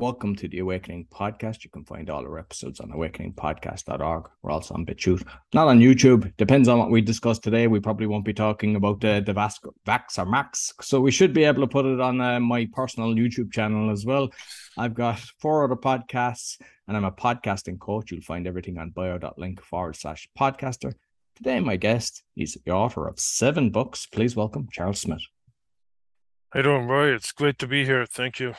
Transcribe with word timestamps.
Welcome 0.00 0.36
to 0.36 0.46
the 0.46 0.60
Awakening 0.60 1.08
Podcast. 1.12 1.64
You 1.64 1.70
can 1.70 1.84
find 1.84 2.08
all 2.08 2.22
our 2.22 2.38
episodes 2.38 2.78
on 2.78 2.92
awakeningpodcast.org. 2.92 4.30
We're 4.42 4.50
also 4.52 4.74
on 4.74 4.86
BitChute, 4.86 5.26
not 5.52 5.66
on 5.66 5.80
YouTube. 5.80 6.32
Depends 6.36 6.68
on 6.68 6.78
what 6.78 6.92
we 6.92 7.00
discuss 7.00 7.40
today. 7.40 7.66
We 7.66 7.80
probably 7.80 8.06
won't 8.06 8.24
be 8.24 8.32
talking 8.32 8.76
about 8.76 9.00
the, 9.00 9.24
the 9.26 9.34
Vax, 9.34 9.54
Vax 9.84 10.16
or 10.16 10.24
Max. 10.24 10.72
So 10.80 11.00
we 11.00 11.10
should 11.10 11.32
be 11.32 11.42
able 11.42 11.62
to 11.62 11.66
put 11.66 11.84
it 11.84 12.00
on 12.00 12.20
uh, 12.20 12.38
my 12.38 12.68
personal 12.72 13.12
YouTube 13.12 13.52
channel 13.52 13.90
as 13.90 14.06
well. 14.06 14.30
I've 14.76 14.94
got 14.94 15.18
four 15.40 15.64
other 15.64 15.74
podcasts 15.74 16.60
and 16.86 16.96
I'm 16.96 17.04
a 17.04 17.10
podcasting 17.10 17.80
coach. 17.80 18.12
You'll 18.12 18.20
find 18.22 18.46
everything 18.46 18.78
on 18.78 18.90
bio.link 18.90 19.60
forward 19.62 19.96
slash 19.96 20.28
podcaster. 20.38 20.92
Today, 21.34 21.58
my 21.58 21.74
guest 21.74 22.22
is 22.36 22.56
the 22.64 22.70
author 22.70 23.08
of 23.08 23.18
seven 23.18 23.70
books. 23.70 24.06
Please 24.06 24.36
welcome 24.36 24.68
Charles 24.70 25.00
Smith. 25.00 25.22
You 26.54 26.62
doing, 26.62 26.86
Roy? 26.86 27.12
It's 27.12 27.32
great 27.32 27.58
to 27.58 27.66
be 27.66 27.84
here. 27.84 28.06
Thank 28.06 28.38
you. 28.38 28.54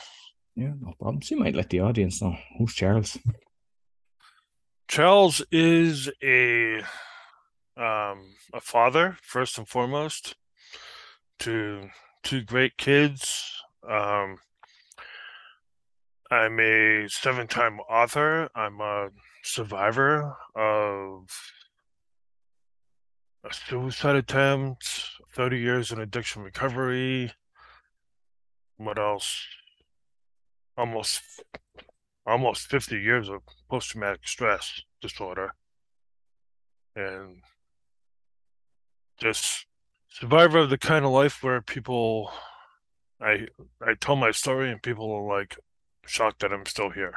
Yeah, 0.56 0.72
no 0.80 0.94
problems. 0.98 1.30
You 1.30 1.38
might 1.38 1.54
let 1.54 1.70
the 1.70 1.80
audience 1.80 2.20
know 2.20 2.36
who's 2.58 2.74
Charles. 2.74 3.18
Charles 4.88 5.42
is 5.52 6.10
a 6.22 6.78
um, 7.76 8.34
a 8.52 8.60
father 8.60 9.16
first 9.22 9.56
and 9.56 9.68
foremost 9.68 10.34
to 11.38 11.88
two 12.22 12.42
great 12.42 12.76
kids. 12.76 13.62
Um, 13.88 14.36
I'm 16.30 16.60
a 16.60 17.08
seven-time 17.08 17.80
author. 17.80 18.48
I'm 18.54 18.80
a 18.80 19.08
survivor 19.42 20.36
of 20.54 21.26
a 23.44 23.54
suicide 23.54 24.16
attempt, 24.16 24.86
30 25.34 25.58
years 25.58 25.92
in 25.92 26.00
addiction 26.00 26.42
recovery. 26.42 27.32
What 28.76 28.98
else? 28.98 29.46
Almost 30.76 31.22
almost 32.26 32.68
50 32.68 32.96
years 32.96 33.28
of 33.28 33.40
post-traumatic 33.68 34.26
stress 34.26 34.82
disorder. 35.00 35.54
And 36.94 37.42
just 39.18 39.66
survivor 40.08 40.58
of 40.58 40.70
the 40.70 40.78
kind 40.78 41.04
of 41.04 41.12
life 41.12 41.42
where 41.42 41.60
people 41.60 42.32
i 43.20 43.46
i 43.82 43.94
tell 44.00 44.16
my 44.16 44.30
story 44.30 44.70
and 44.70 44.82
people 44.82 45.12
are 45.12 45.38
like 45.38 45.56
shocked 46.06 46.40
that 46.40 46.52
i'm 46.52 46.66
still 46.66 46.90
here. 46.90 47.14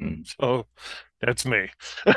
Mm. 0.00 0.26
so 0.40 0.66
that's 1.20 1.44
me. 1.44 1.68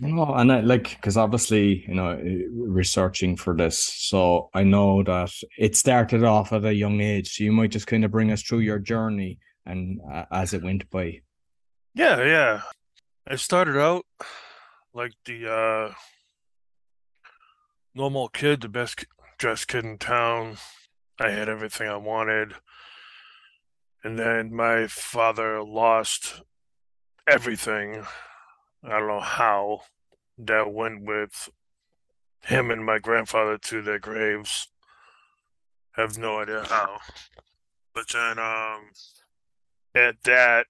No 0.00 0.32
and 0.34 0.50
I, 0.50 0.60
like 0.60 0.90
because 0.90 1.16
obviously 1.16 1.84
you 1.86 1.94
know 1.94 2.18
researching 2.54 3.36
for 3.36 3.54
this 3.54 3.78
so 3.78 4.48
i 4.54 4.62
know 4.62 5.02
that 5.02 5.30
it 5.58 5.76
started 5.76 6.24
off 6.24 6.52
at 6.52 6.64
a 6.64 6.74
young 6.74 7.00
age 7.00 7.36
so 7.36 7.44
you 7.44 7.52
might 7.52 7.70
just 7.70 7.86
kind 7.86 8.04
of 8.04 8.10
bring 8.10 8.30
us 8.30 8.42
through 8.42 8.60
your 8.60 8.78
journey 8.78 9.38
and 9.66 10.00
uh, 10.10 10.24
as 10.30 10.52
it 10.54 10.62
went 10.62 10.88
by? 10.90 11.20
Yeah, 11.94 12.22
yeah. 12.24 12.62
I 13.26 13.36
started 13.36 13.78
out 13.78 14.06
like 14.92 15.12
the 15.24 15.50
uh, 15.52 15.94
normal 17.94 18.28
kid, 18.28 18.60
the 18.60 18.68
best 18.68 19.04
dressed 19.38 19.68
kid 19.68 19.84
in 19.84 19.98
town. 19.98 20.56
I 21.20 21.30
had 21.30 21.48
everything 21.48 21.88
I 21.88 21.96
wanted. 21.96 22.54
And 24.02 24.18
then 24.18 24.54
my 24.54 24.86
father 24.86 25.62
lost 25.62 26.42
everything. 27.26 28.04
I 28.82 28.98
don't 28.98 29.08
know 29.08 29.20
how 29.20 29.82
that 30.38 30.72
went 30.72 31.04
with 31.04 31.50
him 32.44 32.70
and 32.70 32.84
my 32.84 32.98
grandfather 32.98 33.58
to 33.58 33.82
their 33.82 33.98
graves. 33.98 34.68
Have 35.92 36.16
no 36.16 36.40
idea 36.40 36.64
how. 36.66 36.98
But 37.94 38.08
then 38.12 38.38
um 38.38 38.90
at 39.94 40.22
that, 40.24 40.66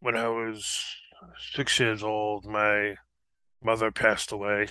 when 0.00 0.16
I 0.16 0.28
was 0.28 0.78
six 1.52 1.78
years 1.78 2.02
old, 2.02 2.44
my 2.44 2.96
mother 3.62 3.90
passed 3.90 4.32
away 4.32 4.68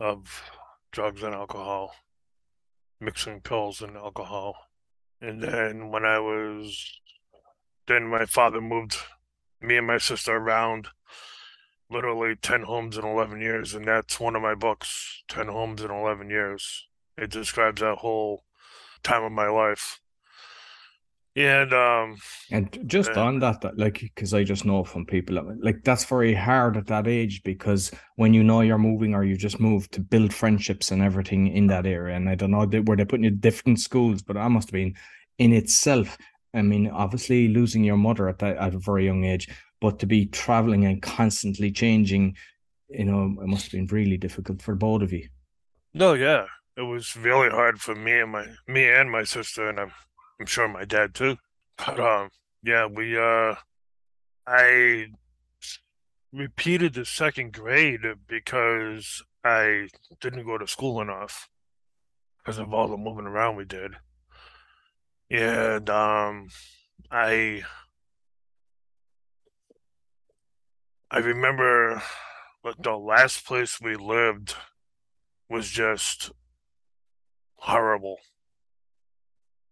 of 0.00 0.42
drugs 0.90 1.22
and 1.22 1.34
alcohol, 1.34 1.94
mixing 3.00 3.40
pills 3.40 3.80
and 3.80 3.96
alcohol. 3.96 4.54
And 5.20 5.42
then 5.42 5.90
when 5.90 6.04
I 6.04 6.18
was, 6.18 7.00
then 7.86 8.08
my 8.08 8.26
father 8.26 8.60
moved 8.60 8.96
me 9.60 9.76
and 9.76 9.86
my 9.86 9.98
sister 9.98 10.36
around 10.36 10.88
literally 11.90 12.34
10 12.36 12.62
homes 12.62 12.98
in 12.98 13.04
11 13.04 13.40
years. 13.40 13.74
And 13.74 13.86
that's 13.86 14.20
one 14.20 14.36
of 14.36 14.42
my 14.42 14.54
books, 14.54 15.22
10 15.28 15.48
Homes 15.48 15.82
in 15.82 15.90
11 15.90 16.30
Years. 16.30 16.86
It 17.16 17.30
describes 17.30 17.80
that 17.80 17.98
whole 17.98 18.44
time 19.02 19.22
of 19.22 19.32
my 19.32 19.48
life 19.48 20.00
and 21.36 21.72
um 21.72 22.16
and 22.52 22.78
just 22.86 23.10
uh, 23.16 23.20
on 23.20 23.40
that, 23.40 23.60
that 23.60 23.76
like 23.76 24.00
because 24.00 24.32
i 24.32 24.44
just 24.44 24.64
know 24.64 24.84
from 24.84 25.04
people 25.04 25.56
like 25.60 25.82
that's 25.82 26.04
very 26.04 26.32
hard 26.32 26.76
at 26.76 26.86
that 26.86 27.08
age 27.08 27.42
because 27.42 27.90
when 28.16 28.32
you 28.32 28.44
know 28.44 28.60
you're 28.60 28.78
moving 28.78 29.14
or 29.14 29.24
you 29.24 29.36
just 29.36 29.58
moved 29.58 29.90
to 29.90 30.00
build 30.00 30.32
friendships 30.32 30.92
and 30.92 31.02
everything 31.02 31.48
in 31.48 31.66
that 31.66 31.86
area. 31.86 32.14
And 32.14 32.28
i 32.28 32.36
don't 32.36 32.52
know 32.52 32.64
where 32.64 32.96
they're 32.96 33.06
putting 33.06 33.24
you 33.24 33.30
different 33.30 33.80
schools 33.80 34.22
but 34.22 34.34
that 34.34 34.50
must 34.50 34.68
have 34.68 34.74
been 34.74 34.94
in 35.38 35.52
itself. 35.52 36.16
I 36.54 36.62
mean 36.62 36.88
obviously 36.88 37.48
losing 37.48 37.82
your 37.82 37.96
mother 37.96 38.28
at 38.28 38.38
that 38.38 38.56
at 38.58 38.74
a 38.74 38.78
very 38.78 39.04
young 39.04 39.24
age 39.24 39.48
but 39.80 39.98
to 39.98 40.06
be 40.06 40.26
traveling 40.26 40.84
and 40.84 41.02
constantly 41.02 41.72
changing 41.72 42.36
you 42.88 43.06
know 43.06 43.24
it 43.42 43.46
must 43.48 43.64
have 43.64 43.72
been 43.72 43.86
really 43.86 44.16
difficult 44.16 44.62
for 44.62 44.76
both 44.76 45.02
of 45.02 45.12
you. 45.12 45.28
No 45.94 46.14
yeah. 46.14 46.46
It 46.76 46.82
was 46.82 47.16
really 47.16 47.50
hard 47.50 47.80
for 47.80 47.94
me 47.96 48.20
and 48.20 48.30
my 48.30 48.46
me 48.68 48.88
and 48.88 49.10
my 49.10 49.24
sister 49.24 49.68
and 49.68 49.78
i'm 49.80 49.92
I'm 50.38 50.46
sure 50.46 50.68
my 50.68 50.84
dad 50.84 51.14
too. 51.14 51.36
But 51.76 51.98
um, 51.98 52.30
yeah, 52.62 52.86
we 52.86 53.18
uh, 53.18 53.56
I 54.46 55.06
repeated 56.32 56.94
the 56.94 57.04
second 57.04 57.52
grade 57.52 58.02
because 58.26 59.22
I 59.44 59.88
didn't 60.20 60.46
go 60.46 60.58
to 60.58 60.66
school 60.66 61.00
enough 61.00 61.48
because 62.38 62.58
of 62.58 62.72
all 62.72 62.88
the 62.88 62.96
moving 62.96 63.26
around 63.26 63.56
we 63.56 63.64
did. 63.64 63.92
And 65.30 65.88
um, 65.90 66.48
I 67.10 67.64
I 71.10 71.18
remember 71.18 72.02
like 72.62 72.76
the 72.78 72.96
last 72.96 73.46
place 73.46 73.80
we 73.80 73.96
lived 73.96 74.54
was 75.48 75.70
just 75.70 76.30
horrible 77.56 78.18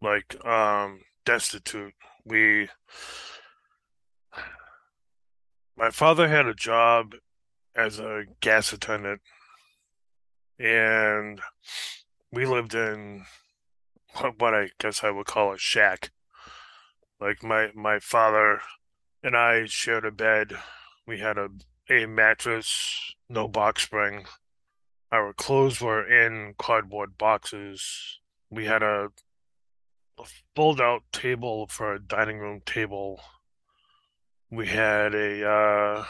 like 0.02 0.44
um 0.44 1.00
destitute. 1.24 1.94
We 2.24 2.68
my 5.76 5.90
father 5.90 6.28
had 6.28 6.46
a 6.46 6.54
job 6.54 7.14
as 7.74 7.98
a 7.98 8.24
gas 8.40 8.72
attendant 8.72 9.20
and 10.58 11.40
we 12.30 12.46
lived 12.46 12.74
in 12.74 13.24
what 14.38 14.54
I 14.54 14.70
guess 14.78 15.02
I 15.02 15.10
would 15.10 15.26
call 15.26 15.52
a 15.52 15.58
shack. 15.58 16.10
Like 17.20 17.42
my 17.42 17.70
my 17.74 17.98
father 17.98 18.60
and 19.22 19.36
I 19.36 19.66
shared 19.66 20.04
a 20.04 20.10
bed. 20.10 20.52
We 21.06 21.18
had 21.18 21.38
a 21.38 21.48
a 21.90 22.06
mattress, 22.06 23.14
no 23.28 23.48
box 23.48 23.82
spring. 23.82 24.24
Our 25.10 25.32
clothes 25.32 25.80
were 25.80 26.06
in 26.06 26.54
cardboard 26.58 27.18
boxes. 27.18 28.18
We 28.50 28.64
had 28.64 28.82
a 28.82 29.10
a 30.18 30.24
fold 30.54 30.80
out 30.80 31.02
table 31.12 31.66
for 31.68 31.92
a 31.94 32.00
dining 32.00 32.38
room 32.38 32.60
table. 32.64 33.20
We 34.50 34.68
had 34.68 35.14
a 35.14 35.48
uh 35.48 36.04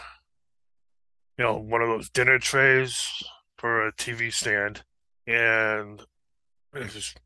you 1.39 1.45
know, 1.45 1.57
one 1.57 1.81
of 1.81 1.89
those 1.89 2.11
dinner 2.11 2.39
trays 2.39 3.23
for 3.57 3.87
a 3.87 3.93
TV 3.93 4.33
stand 4.33 4.83
and 5.27 6.03
just, 6.89 7.19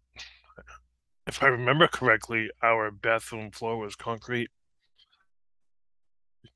if 1.27 1.43
I 1.43 1.47
remember 1.47 1.89
correctly, 1.89 2.51
our 2.63 2.91
bathroom 2.91 3.51
floor 3.51 3.79
was 3.79 3.97
concrete. 3.97 4.51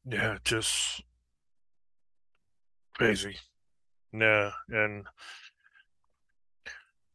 Yeah, 0.04 0.38
just 0.44 1.02
crazy. 2.96 3.36
Yeah, 4.12 4.50
and 4.68 5.06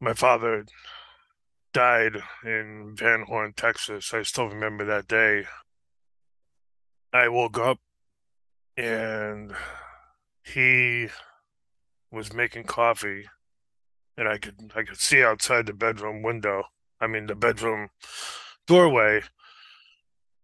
my 0.00 0.12
father 0.14 0.64
died 1.76 2.16
in 2.42 2.94
Van 2.96 3.20
Horn, 3.28 3.52
Texas. 3.54 4.14
I 4.14 4.22
still 4.22 4.48
remember 4.48 4.86
that 4.86 5.06
day. 5.06 5.44
I 7.12 7.28
woke 7.28 7.58
up 7.58 7.80
and 8.78 9.54
he 10.42 11.08
was 12.10 12.32
making 12.32 12.64
coffee 12.64 13.26
and 14.16 14.26
I 14.26 14.38
could 14.38 14.72
I 14.74 14.84
could 14.84 14.96
see 14.96 15.22
outside 15.22 15.66
the 15.66 15.74
bedroom 15.74 16.22
window. 16.22 16.62
I 16.98 17.08
mean 17.08 17.26
the 17.26 17.34
bedroom 17.34 17.90
doorway. 18.66 19.24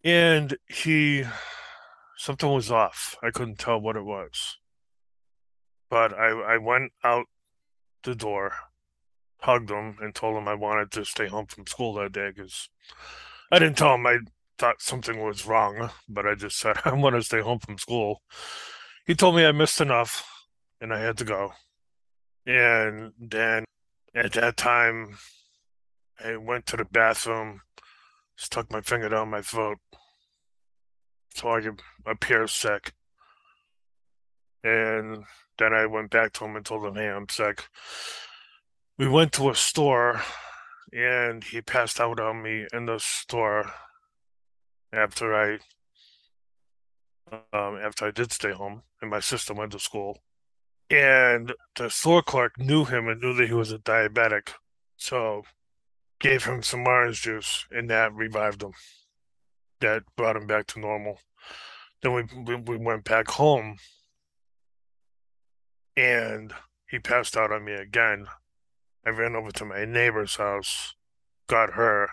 And 0.05 0.55
he 0.67 1.25
something 2.19 2.52
was 2.52 2.70
off. 2.70 3.17
I 3.23 3.31
couldn't 3.31 3.58
tell 3.58 3.81
what 3.81 3.96
it 3.96 4.05
was. 4.05 4.58
But 5.88 6.12
I 6.12 6.28
I 6.28 6.58
went 6.58 6.93
out 7.02 7.25
the 8.02 8.14
door 8.14 8.52
hugged 9.42 9.70
him 9.70 9.96
and 10.00 10.14
told 10.14 10.36
him 10.36 10.48
I 10.48 10.54
wanted 10.54 10.90
to 10.92 11.04
stay 11.04 11.26
home 11.26 11.46
from 11.46 11.66
school 11.66 11.94
that 11.94 12.12
day 12.12 12.30
because 12.34 12.68
I 13.50 13.58
didn't 13.58 13.76
tell 13.76 13.94
him 13.94 14.06
I 14.06 14.18
thought 14.58 14.80
something 14.80 15.22
was 15.22 15.46
wrong, 15.46 15.90
but 16.08 16.26
I 16.26 16.34
just 16.34 16.58
said 16.58 16.76
I 16.84 16.94
want 16.94 17.16
to 17.16 17.22
stay 17.22 17.40
home 17.40 17.58
from 17.58 17.78
school. 17.78 18.22
He 19.06 19.14
told 19.14 19.36
me 19.36 19.44
I 19.44 19.52
missed 19.52 19.80
enough 19.80 20.24
and 20.80 20.92
I 20.92 21.00
had 21.00 21.18
to 21.18 21.24
go. 21.24 21.52
And 22.46 23.12
then 23.18 23.64
at 24.14 24.32
that 24.32 24.56
time, 24.56 25.18
I 26.24 26.36
went 26.36 26.66
to 26.66 26.76
the 26.76 26.84
bathroom, 26.84 27.62
stuck 28.36 28.70
my 28.70 28.80
finger 28.80 29.08
down 29.08 29.30
my 29.30 29.42
throat 29.42 29.78
so 31.34 31.50
I 31.54 31.60
could 31.60 31.80
appear 32.06 32.46
sick. 32.46 32.92
And 34.62 35.24
then 35.58 35.72
I 35.72 35.86
went 35.86 36.10
back 36.10 36.32
to 36.34 36.44
him 36.44 36.56
and 36.56 36.64
told 36.64 36.84
him, 36.84 36.94
hey, 36.94 37.08
I'm 37.08 37.28
sick. 37.28 37.64
We 38.98 39.08
went 39.08 39.32
to 39.34 39.50
a 39.50 39.54
store 39.54 40.22
and 40.92 41.42
he 41.42 41.62
passed 41.62 41.98
out 41.98 42.20
on 42.20 42.42
me 42.42 42.66
in 42.72 42.86
the 42.86 42.98
store 42.98 43.72
after 44.92 45.34
I 45.34 45.58
um, 47.52 47.78
after 47.82 48.06
I 48.06 48.10
did 48.10 48.30
stay 48.32 48.52
home 48.52 48.82
and 49.00 49.10
my 49.10 49.20
sister 49.20 49.54
went 49.54 49.72
to 49.72 49.78
school. 49.78 50.18
And 50.90 51.54
the 51.76 51.88
store 51.88 52.22
clerk 52.22 52.58
knew 52.58 52.84
him 52.84 53.08
and 53.08 53.20
knew 53.20 53.32
that 53.34 53.48
he 53.48 53.54
was 53.54 53.72
a 53.72 53.78
diabetic. 53.78 54.50
So 54.98 55.44
gave 56.20 56.44
him 56.44 56.62
some 56.62 56.86
orange 56.86 57.22
juice 57.22 57.66
and 57.70 57.88
that 57.88 58.12
revived 58.12 58.62
him. 58.62 58.72
That 59.80 60.02
brought 60.16 60.36
him 60.36 60.46
back 60.46 60.66
to 60.68 60.80
normal. 60.80 61.18
Then 62.02 62.12
we, 62.12 62.24
we, 62.44 62.56
we 62.56 62.76
went 62.76 63.04
back 63.04 63.28
home 63.28 63.78
and 65.96 66.52
he 66.90 66.98
passed 66.98 67.36
out 67.36 67.50
on 67.50 67.64
me 67.64 67.72
again. 67.72 68.26
I 69.06 69.10
ran 69.10 69.34
over 69.37 69.50
to 69.52 69.64
my 69.64 69.84
neighbor's 69.84 70.37
house, 70.37 70.94
got 71.49 71.72
her, 71.75 72.10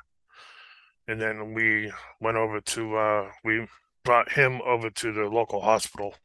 and 1.07 1.21
then 1.21 1.53
we 1.53 1.91
went 2.19 2.37
over 2.37 2.59
to 2.61 2.95
uh 2.97 3.31
we 3.43 3.67
brought 4.03 4.31
him 4.31 4.61
over 4.65 4.89
to 4.89 5.11
the 5.11 5.25
local 5.25 5.61
hospital 5.61 6.15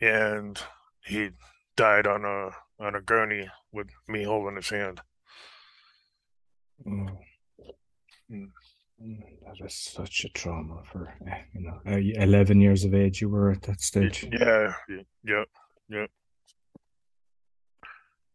and 0.00 0.60
he 1.04 1.30
died 1.76 2.06
on 2.06 2.24
a 2.24 2.50
on 2.84 2.94
a 2.94 3.00
gurney 3.00 3.48
with 3.72 3.88
me 4.08 4.24
holding 4.24 4.56
his 4.56 4.68
hand. 4.70 5.00
Oh. 6.86 6.90
Mm. 8.30 8.48
Mm, 9.02 9.22
That 9.44 9.64
is 9.66 9.74
such 9.74 10.24
a 10.24 10.28
trauma 10.30 10.82
for 10.90 11.12
eh, 11.26 11.42
you 11.54 11.60
know. 11.62 11.80
Uh, 11.86 11.96
Eleven 12.22 12.60
years 12.60 12.84
of 12.84 12.94
age, 12.94 13.20
you 13.20 13.28
were 13.28 13.50
at 13.50 13.62
that 13.62 13.80
stage. 13.80 14.26
Yeah, 14.30 14.72
yeah, 14.88 15.02
yeah. 15.24 15.44
yep. 15.88 16.10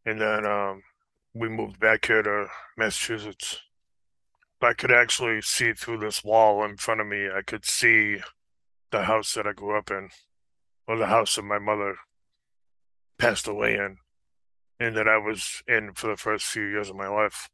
And 0.05 0.19
then 0.21 0.45
um 0.45 0.81
we 1.35 1.49
moved 1.49 1.79
back 1.79 2.05
here 2.05 2.23
to 2.23 2.47
Massachusetts. 2.77 3.59
I 4.61 4.73
could 4.73 4.91
actually 4.91 5.41
see 5.41 5.73
through 5.73 5.99
this 5.99 6.23
wall 6.23 6.63
in 6.63 6.77
front 6.77 7.01
of 7.01 7.07
me. 7.07 7.27
I 7.29 7.41
could 7.43 7.65
see 7.65 8.17
the 8.89 9.03
house 9.03 9.33
that 9.33 9.45
I 9.45 9.51
grew 9.51 9.77
up 9.77 9.91
in, 9.91 10.09
or 10.87 10.97
the 10.97 11.05
house 11.05 11.35
that 11.35 11.43
my 11.43 11.59
mother 11.59 11.97
passed 13.19 13.47
away 13.47 13.75
in, 13.75 13.97
and 14.79 14.95
that 14.95 15.07
I 15.07 15.17
was 15.17 15.61
in 15.67 15.91
for 15.93 16.07
the 16.07 16.17
first 16.17 16.45
few 16.45 16.63
years 16.63 16.89
of 16.89 16.95
my 16.95 17.07
life. 17.07 17.49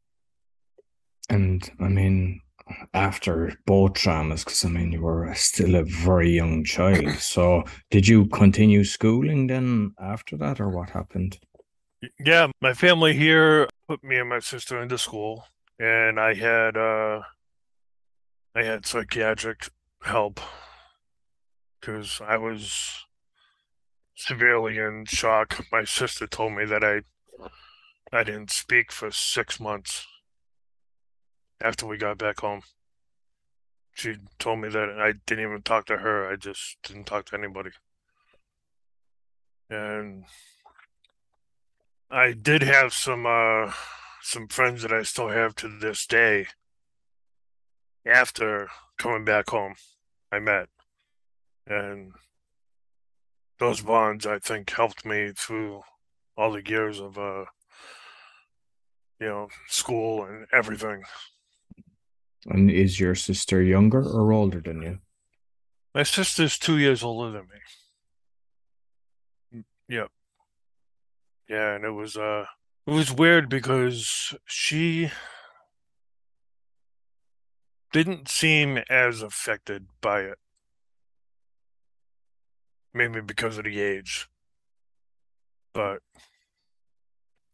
And 1.28 1.68
I 1.80 1.88
mean, 1.88 2.40
after 2.94 3.52
both 3.66 3.94
traumas, 3.94 4.44
because 4.44 4.64
I 4.64 4.68
mean, 4.68 4.92
you 4.92 5.02
were 5.02 5.34
still 5.34 5.74
a 5.74 5.84
very 5.84 6.30
young 6.30 6.64
child. 6.64 7.08
So, 7.18 7.64
did 7.90 8.06
you 8.06 8.26
continue 8.26 8.84
schooling 8.84 9.48
then 9.48 9.94
after 10.00 10.36
that, 10.38 10.60
or 10.60 10.70
what 10.70 10.90
happened? 10.90 11.38
Yeah, 12.18 12.48
my 12.60 12.74
family 12.74 13.14
here 13.14 13.68
put 13.86 14.02
me 14.02 14.18
and 14.18 14.28
my 14.28 14.40
sister 14.40 14.80
into 14.82 14.98
school, 14.98 15.46
and 15.78 16.18
I 16.18 16.34
had 16.34 16.76
uh 16.76 17.22
I 18.56 18.62
had 18.64 18.86
psychiatric 18.86 19.68
help 20.02 20.40
because 21.80 22.20
I 22.20 22.38
was 22.38 23.06
severely 24.16 24.78
in 24.78 25.04
shock. 25.06 25.64
My 25.70 25.84
sister 25.84 26.26
told 26.26 26.54
me 26.54 26.64
that 26.64 26.82
I 26.82 27.02
I 28.12 28.24
didn't 28.24 28.50
speak 28.50 28.90
for 28.90 29.10
six 29.12 29.60
months 29.60 30.06
after 31.60 31.86
we 31.86 31.98
got 31.98 32.18
back 32.18 32.40
home. 32.40 32.62
She 33.92 34.16
told 34.38 34.58
me 34.60 34.68
that 34.70 34.98
I 34.98 35.12
didn't 35.26 35.44
even 35.44 35.62
talk 35.62 35.86
to 35.86 35.98
her. 35.98 36.28
I 36.28 36.36
just 36.36 36.78
didn't 36.82 37.04
talk 37.04 37.26
to 37.26 37.36
anybody. 37.38 37.70
And 39.70 40.24
I 42.12 42.34
did 42.34 42.62
have 42.62 42.92
some 42.92 43.24
uh 43.26 43.72
some 44.20 44.46
friends 44.46 44.82
that 44.82 44.92
I 44.92 45.02
still 45.02 45.30
have 45.30 45.54
to 45.56 45.68
this 45.68 46.06
day 46.06 46.46
after 48.04 48.68
coming 48.98 49.24
back 49.24 49.48
home. 49.48 49.76
I 50.30 50.38
met. 50.38 50.68
And 51.66 52.12
those 53.58 53.80
bonds 53.80 54.26
I 54.26 54.38
think 54.38 54.68
helped 54.70 55.06
me 55.06 55.32
through 55.34 55.82
all 56.36 56.52
the 56.52 56.62
years 56.68 57.00
of 57.00 57.18
uh 57.18 57.46
you 59.18 59.28
know, 59.28 59.48
school 59.68 60.24
and 60.24 60.46
everything. 60.52 61.04
And 62.46 62.70
is 62.70 63.00
your 63.00 63.14
sister 63.14 63.62
younger 63.62 64.02
or 64.02 64.32
older 64.32 64.60
than 64.60 64.82
you? 64.82 64.98
My 65.94 66.02
sister's 66.02 66.58
two 66.58 66.76
years 66.76 67.02
older 67.02 67.30
than 67.30 67.48
me. 69.54 69.64
Yep. 69.88 70.10
Yeah, 71.48 71.74
and 71.74 71.84
it 71.84 71.90
was 71.90 72.16
uh 72.16 72.46
it 72.86 72.90
was 72.90 73.12
weird 73.12 73.48
because 73.48 74.34
she 74.46 75.10
didn't 77.92 78.28
seem 78.28 78.78
as 78.88 79.22
affected 79.22 79.86
by 80.00 80.20
it. 80.22 80.38
Maybe 82.94 83.20
because 83.20 83.58
of 83.58 83.64
the 83.64 83.80
age. 83.80 84.28
But 85.72 86.00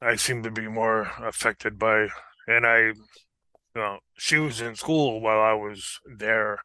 I 0.00 0.16
seem 0.16 0.42
to 0.44 0.50
be 0.50 0.68
more 0.68 1.10
affected 1.20 1.78
by 1.78 2.08
and 2.46 2.66
I 2.66 2.92
you 3.74 3.82
know, 3.84 3.98
she 4.16 4.38
was 4.38 4.60
in 4.60 4.74
school 4.74 5.20
while 5.20 5.40
I 5.40 5.52
was 5.52 6.00
there, 6.04 6.58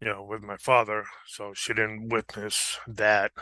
you 0.00 0.08
know, 0.08 0.24
with 0.24 0.42
my 0.42 0.56
father, 0.56 1.04
so 1.26 1.52
she 1.54 1.72
didn't 1.72 2.08
witness 2.08 2.78
that. 2.86 3.32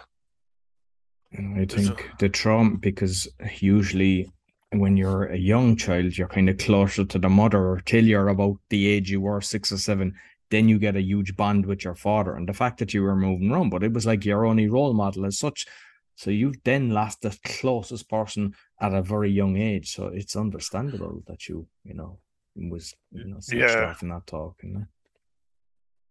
I 1.33 1.65
think 1.67 2.11
the 2.19 2.29
trauma, 2.29 2.77
because 2.79 3.29
usually 3.61 4.33
when 4.71 4.97
you're 4.97 5.27
a 5.27 5.37
young 5.37 5.77
child, 5.77 6.17
you're 6.17 6.29
kind 6.29 6.49
of 6.49 6.59
closer 6.59 7.05
to 7.05 7.19
the 7.19 7.29
mother 7.29 7.83
till 7.85 8.05
you're 8.05 8.29
about 8.29 8.59
the 8.71 8.87
age 8.87 9.11
you 9.11 9.21
were 9.21 9.41
six 9.41 9.73
or 9.73 9.79
seven. 9.79 10.15
Then 10.51 10.69
you 10.69 10.79
get 10.79 10.97
a 10.97 11.03
huge 11.03 11.37
bond 11.37 11.67
with 11.67 11.85
your 11.85 11.97
father, 11.97 12.37
and 12.37 12.49
the 12.49 12.53
fact 12.53 12.79
that 12.79 12.95
you 12.95 13.03
were 13.03 13.17
moving 13.17 13.51
around, 13.51 13.71
but 13.71 13.83
it 13.83 13.93
was 13.93 14.07
like 14.07 14.25
your 14.25 14.47
only 14.47 14.69
role 14.69 14.95
model 14.95 15.27
as 15.27 15.39
such. 15.39 15.67
So 16.15 16.31
you've 16.31 16.63
then 16.65 16.91
lost 16.91 17.21
the 17.21 17.37
closest 17.45 18.09
person 18.09 18.55
at 18.81 18.95
a 18.95 19.03
very 19.03 19.31
young 19.31 19.57
age. 19.57 19.95
So 19.95 20.07
it's 20.07 20.37
understandable 20.37 21.23
that 21.27 21.49
you, 21.49 21.67
you 21.85 21.95
know, 21.95 22.19
was 22.55 22.95
you 23.11 23.25
know 23.25 23.41
Yeah. 23.53 23.91
off 23.91 24.03
and 24.03 24.11
not 24.11 24.27
talking. 24.27 24.87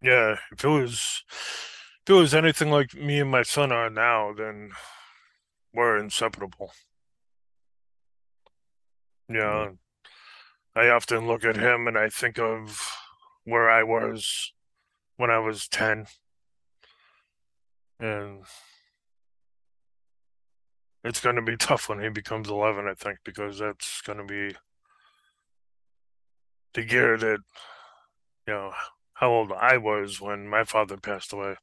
Yeah, 0.02 0.36
if 0.52 0.64
it 0.64 0.68
was 0.68 1.24
if 1.30 2.10
it 2.10 2.14
was 2.14 2.36
anything 2.36 2.70
like 2.70 2.94
me 2.94 3.22
and 3.22 3.32
my 3.32 3.44
son 3.44 3.72
are 3.72 3.90
now, 3.90 4.34
then 4.34 4.72
we're 5.76 5.98
inseparable. 5.98 6.72
Yeah. 9.30 9.68
Mm-hmm. 9.68 9.74
I 10.78 10.90
often 10.90 11.28
look 11.28 11.46
at 11.46 11.56
him 11.56 11.88
and 11.88 11.98
I 11.98 12.10
think 12.10 12.38
of 12.38 12.82
where 13.44 13.70
I 13.70 13.84
was 13.84 14.54
when 15.18 15.30
I 15.30 15.40
was 15.40 15.68
10. 15.68 16.08
And 18.00 18.44
it's 21.04 21.22
going 21.22 21.38
to 21.38 21.42
be 21.42 21.56
tough 21.56 21.88
when 21.88 22.02
he 22.02 22.10
becomes 22.10 22.50
11, 22.50 22.88
I 22.88 22.94
think, 22.94 23.20
because 23.24 23.60
that's 23.60 24.02
going 24.02 24.18
to 24.18 24.26
be 24.26 24.56
the 26.74 26.86
year 26.86 27.18
that, 27.18 27.40
you 28.48 28.54
know, 28.54 28.72
how 29.14 29.30
old 29.32 29.54
I 29.54 29.78
was 29.78 30.20
when 30.20 30.48
my 30.50 30.66
father 30.66 30.98
passed 30.98 31.32
away. 31.32 31.56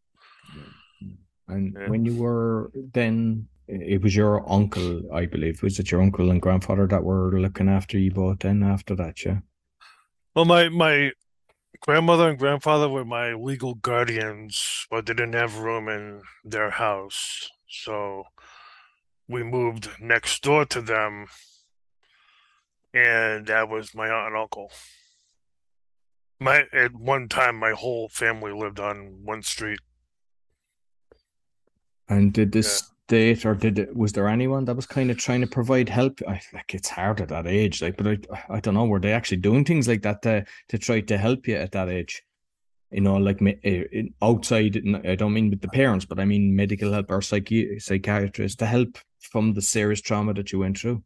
And 1.49 1.75
Yeah. 1.75 1.89
when 1.89 2.07
you 2.07 2.17
were 2.17 2.71
then, 2.75 3.49
it 3.69 4.03
was 4.03 4.15
your 4.15 4.49
uncle, 4.51 5.03
I 5.13 5.27
believe. 5.27 5.63
Was 5.63 5.79
it 5.79 5.91
your 5.91 6.03
uncle 6.03 6.31
and 6.31 6.43
grandfather 6.43 6.87
that 6.89 7.05
were 7.05 7.39
looking 7.41 7.69
after 7.69 7.99
you 7.99 8.11
both 8.11 8.41
then 8.41 8.63
after 8.63 8.95
that? 8.97 9.25
Yeah. 9.25 9.39
Well, 10.35 10.45
my 10.45 10.69
my 10.69 11.13
grandmother 11.81 12.29
and 12.29 12.39
grandfather 12.39 12.89
were 12.89 13.05
my 13.05 13.35
legal 13.35 13.75
guardians, 13.75 14.87
but 14.91 15.07
they 15.07 15.15
didn't 15.15 15.35
have 15.35 15.59
room 15.59 15.89
in 15.89 16.23
their 16.45 16.71
house. 16.71 17.51
So 17.69 18.25
we 19.29 19.43
moved 19.43 19.89
next 20.01 20.43
door 20.43 20.65
to 20.67 20.81
them, 20.81 21.27
and 22.93 23.47
that 23.47 23.69
was 23.69 23.95
my 23.95 24.09
aunt 24.09 24.29
and 24.29 24.37
uncle. 24.37 24.71
My 26.41 26.67
at 26.73 26.95
one 26.95 27.29
time, 27.29 27.57
my 27.57 27.73
whole 27.73 28.09
family 28.09 28.53
lived 28.53 28.81
on 28.81 29.21
one 29.25 29.43
street. 29.43 29.79
And 32.09 32.33
did 32.33 32.53
the 32.53 32.61
Yeah. 32.61 32.93
State 33.13 33.45
or 33.45 33.55
did 33.55 33.79
it, 33.79 33.95
was 33.95 34.13
there 34.13 34.27
anyone 34.27 34.65
that 34.65 34.77
was 34.77 34.87
kind 34.87 35.11
of 35.11 35.19
trying 35.19 35.43
to 35.43 35.47
provide 35.47 35.89
help? 35.89 36.21
I 36.27 36.41
like 36.55 36.75
it's 36.75 36.89
hard 36.89 37.21
at 37.21 37.29
that 37.29 37.47
age, 37.47 37.83
like, 37.83 37.97
but 37.99 38.07
I 38.07 38.17
I 38.57 38.61
don't 38.61 38.75
know, 38.75 38.87
were 38.87 39.01
they 39.01 39.13
actually 39.13 39.43
doing 39.49 39.65
things 39.65 39.87
like 39.87 40.03
that 40.03 40.23
to 40.23 40.45
to 40.71 40.79
try 40.79 41.01
to 41.01 41.19
help 41.19 41.47
you 41.49 41.57
at 41.57 41.73
that 41.73 41.89
age? 41.89 42.23
you 42.93 43.01
know, 43.01 43.17
like 43.17 43.41
eh, 43.65 44.03
outside, 44.21 44.77
I 45.13 45.15
don't 45.17 45.33
mean 45.33 45.49
with 45.49 45.63
the 45.63 45.69
parents, 45.69 46.05
but 46.05 46.21
I 46.21 46.27
mean 46.27 46.55
medical 46.55 46.93
help 46.93 47.11
or 47.11 47.21
psychi- 47.21 47.81
psychiatrists 47.81 48.59
to 48.59 48.67
help 48.67 48.99
from 49.31 49.55
the 49.55 49.63
serious 49.63 50.03
trauma 50.03 50.35
that 50.35 50.53
you 50.53 50.59
went 50.59 50.79
through? 50.79 51.03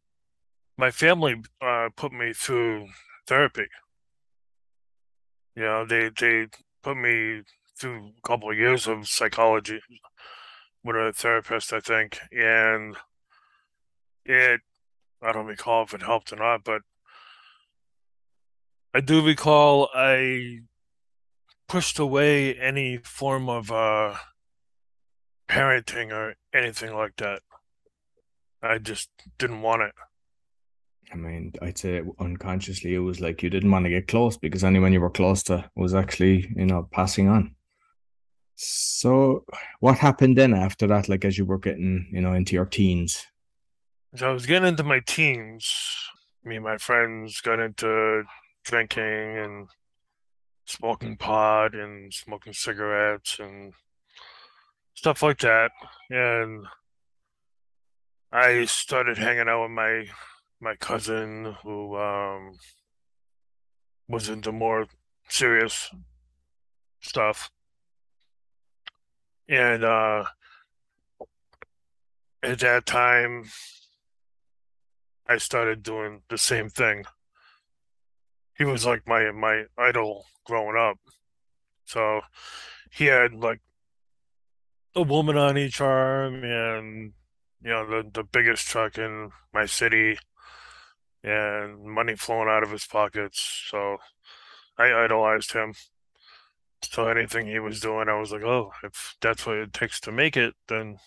My 0.77 0.91
family 0.91 1.35
uh, 1.61 1.89
put 1.97 2.13
me 2.13 2.33
through 2.33 2.89
therapy. 3.29 3.69
You 5.55 5.63
know, 5.63 5.87
they 5.87 6.11
they 6.21 6.49
put 6.83 6.97
me 6.97 7.43
through 7.79 7.99
a 8.19 8.29
couple 8.29 8.51
of 8.51 8.59
years 8.59 8.89
of 8.89 9.07
psychology 9.07 9.81
with 10.87 10.97
a 10.97 11.13
therapist, 11.13 11.73
I 11.73 11.81
think, 11.81 12.19
and 12.33 12.97
it 14.25 14.61
I 15.23 15.33
don't 15.33 15.47
recall 15.47 15.83
if 15.83 15.95
it 15.95 16.03
helped 16.03 16.33
or 16.33 16.37
not, 16.37 16.63
but 16.63 16.83
I 18.95 19.01
do 19.01 19.25
recall 19.25 19.89
I 19.95 20.61
pushed 21.69 21.99
away 21.99 22.55
any 22.55 22.99
form 22.99 23.49
of 23.49 23.73
uh, 23.73 24.15
parenting 25.49 26.13
or 26.13 26.35
anything 26.55 26.95
like 26.95 27.17
that. 27.17 27.43
I 28.63 28.79
just 28.79 29.11
didn't 29.39 29.63
want 29.63 29.83
it. 29.83 29.93
I 31.13 31.17
mean, 31.17 31.53
I'd 31.63 31.79
say 31.79 32.03
unconsciously 32.19 32.95
it 32.95 32.99
was 32.99 33.21
like 33.21 33.43
you 33.43 33.51
didn't 33.51 33.71
want 33.71 33.85
to 33.85 33.91
get 33.91 34.09
close 34.09 34.37
because 34.37 34.65
anyone 34.65 34.93
you 34.93 35.01
were 35.01 35.11
close 35.11 35.43
to 35.45 35.69
was 35.75 35.95
actually, 35.95 36.53
you 36.57 36.67
know, 36.67 36.89
passing 36.93 37.29
on. 37.29 37.56
So, 38.57 39.45
what 39.81 39.99
happened 39.99 40.39
then 40.39 40.55
after 40.55 40.87
that? 40.87 41.09
Like, 41.09 41.25
as 41.25 41.37
you 41.37 41.45
were 41.45 41.59
getting, 41.59 42.09
you 42.11 42.21
know, 42.23 42.33
into 42.33 42.55
your 42.55 42.65
teens? 42.65 43.27
So 44.15 44.31
I 44.31 44.33
was 44.33 44.47
getting 44.47 44.69
into 44.69 44.83
my 44.83 45.01
teens. 45.01 45.71
Me 46.43 46.57
and 46.57 46.65
my 46.65 46.79
friends 46.79 47.41
got 47.43 47.61
into 47.61 48.23
drinking 48.65 49.39
and 49.39 49.69
smoking 50.65 51.17
pot 51.17 51.75
and 51.75 52.13
smoking 52.15 52.55
cigarettes 52.55 53.39
and 53.39 53.75
stuff 54.95 55.23
like 55.23 55.41
that. 55.41 55.71
And 56.09 56.67
I 58.33 58.65
started 58.65 59.19
hanging 59.19 59.49
out 59.49 59.63
with 59.63 59.73
my 59.73 60.07
my 60.61 60.75
cousin 60.77 61.55
who 61.63 61.97
um, 61.97 62.59
was 64.09 64.31
into 64.31 64.51
more 64.51 64.87
serious 65.29 65.91
stuff. 67.01 67.51
And 69.49 69.85
uh, 69.85 70.25
at 72.43 72.59
that 72.61 72.87
time, 72.87 73.45
I 75.29 75.39
started 75.39 75.83
doing 75.83 76.23
the 76.29 76.39
same 76.39 76.69
thing. 76.69 77.05
He 78.57 78.65
was 78.65 78.87
like 78.87 79.07
my 79.07 79.31
my 79.33 79.65
idol 79.79 80.27
growing 80.45 80.77
up. 80.77 80.99
So 81.85 82.23
he 82.91 83.07
had 83.07 83.35
like 83.35 83.61
a 84.95 85.03
woman 85.03 85.37
on 85.37 85.59
each 85.59 85.81
arm 85.81 86.43
and 86.43 87.13
you 87.63 87.71
know 87.71 87.87
the 87.87 88.11
the 88.11 88.25
biggest 88.25 88.67
truck 88.67 88.99
in 88.99 89.31
my 89.53 89.67
city 89.67 90.19
and 91.23 91.83
money 91.83 92.15
flowing 92.15 92.49
out 92.49 92.63
of 92.63 92.71
his 92.71 92.87
pockets. 92.87 93.67
So 93.69 93.99
I 94.79 94.93
idolized 94.93 95.53
him. 95.53 95.75
So 96.83 97.09
anything 97.09 97.47
he 97.47 97.59
was 97.59 97.81
doing, 97.81 98.09
I 98.09 98.19
was 98.19 98.33
like, 98.33 98.43
oh, 98.43 98.73
if 98.83 99.17
that's 99.21 99.47
what 99.47 99.57
it 99.57 99.73
takes 99.73 100.01
to 100.01 100.13
make 100.13 100.37
it, 100.37 100.55
then 100.69 100.99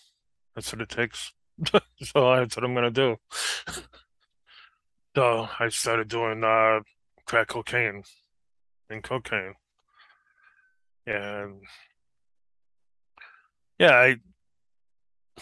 that's 0.56 0.72
what 0.74 0.82
it 0.82 0.90
takes. 0.90 1.34
so 1.72 1.80
that's 2.36 2.56
what 2.56 2.64
I'm 2.64 2.74
gonna 2.74 2.92
do. 2.92 3.18
so 5.16 5.50
I 5.60 5.70
started 5.70 6.08
doing 6.08 6.44
uh, 6.44 6.82
crack 7.26 7.48
cocaine 7.50 8.04
and 8.90 9.04
cocaine, 9.04 9.54
and 11.06 11.62
yeah, 13.78 13.94
I 13.94 14.18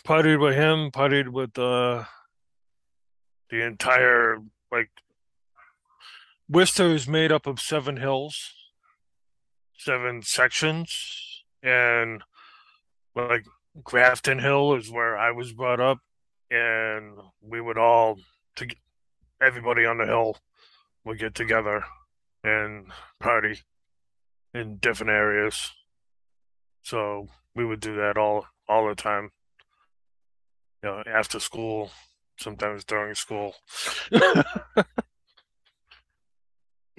partied 0.05 0.39
with 0.39 0.55
him, 0.55 0.91
partied 0.91 1.29
with 1.29 1.57
uh, 1.57 2.03
the 3.49 3.65
entire 3.65 4.37
like 4.71 4.89
Worcester 6.49 6.93
is 6.93 7.07
made 7.07 7.31
up 7.31 7.47
of 7.47 7.59
seven 7.59 7.97
hills, 7.97 8.53
seven 9.77 10.21
sections, 10.21 11.43
and 11.63 12.23
like 13.15 13.45
Grafton 13.83 14.39
Hill 14.39 14.75
is 14.75 14.91
where 14.91 15.17
I 15.17 15.31
was 15.31 15.53
brought 15.53 15.79
up, 15.79 15.99
and 16.51 17.17
we 17.41 17.61
would 17.61 17.77
all 17.77 18.17
to 18.57 18.67
everybody 19.41 19.85
on 19.85 19.97
the 19.99 20.05
hill 20.05 20.37
would 21.05 21.19
get 21.19 21.35
together 21.35 21.83
and 22.43 22.91
party 23.19 23.59
in 24.53 24.77
different 24.77 25.11
areas. 25.11 25.71
So 26.81 27.27
we 27.55 27.65
would 27.65 27.79
do 27.79 27.95
that 27.95 28.17
all 28.17 28.47
all 28.67 28.87
the 28.87 28.95
time. 28.95 29.31
You 30.83 30.89
know, 30.89 31.03
after 31.05 31.39
school, 31.39 31.91
sometimes 32.39 32.83
during 32.83 33.15
school. 33.15 33.55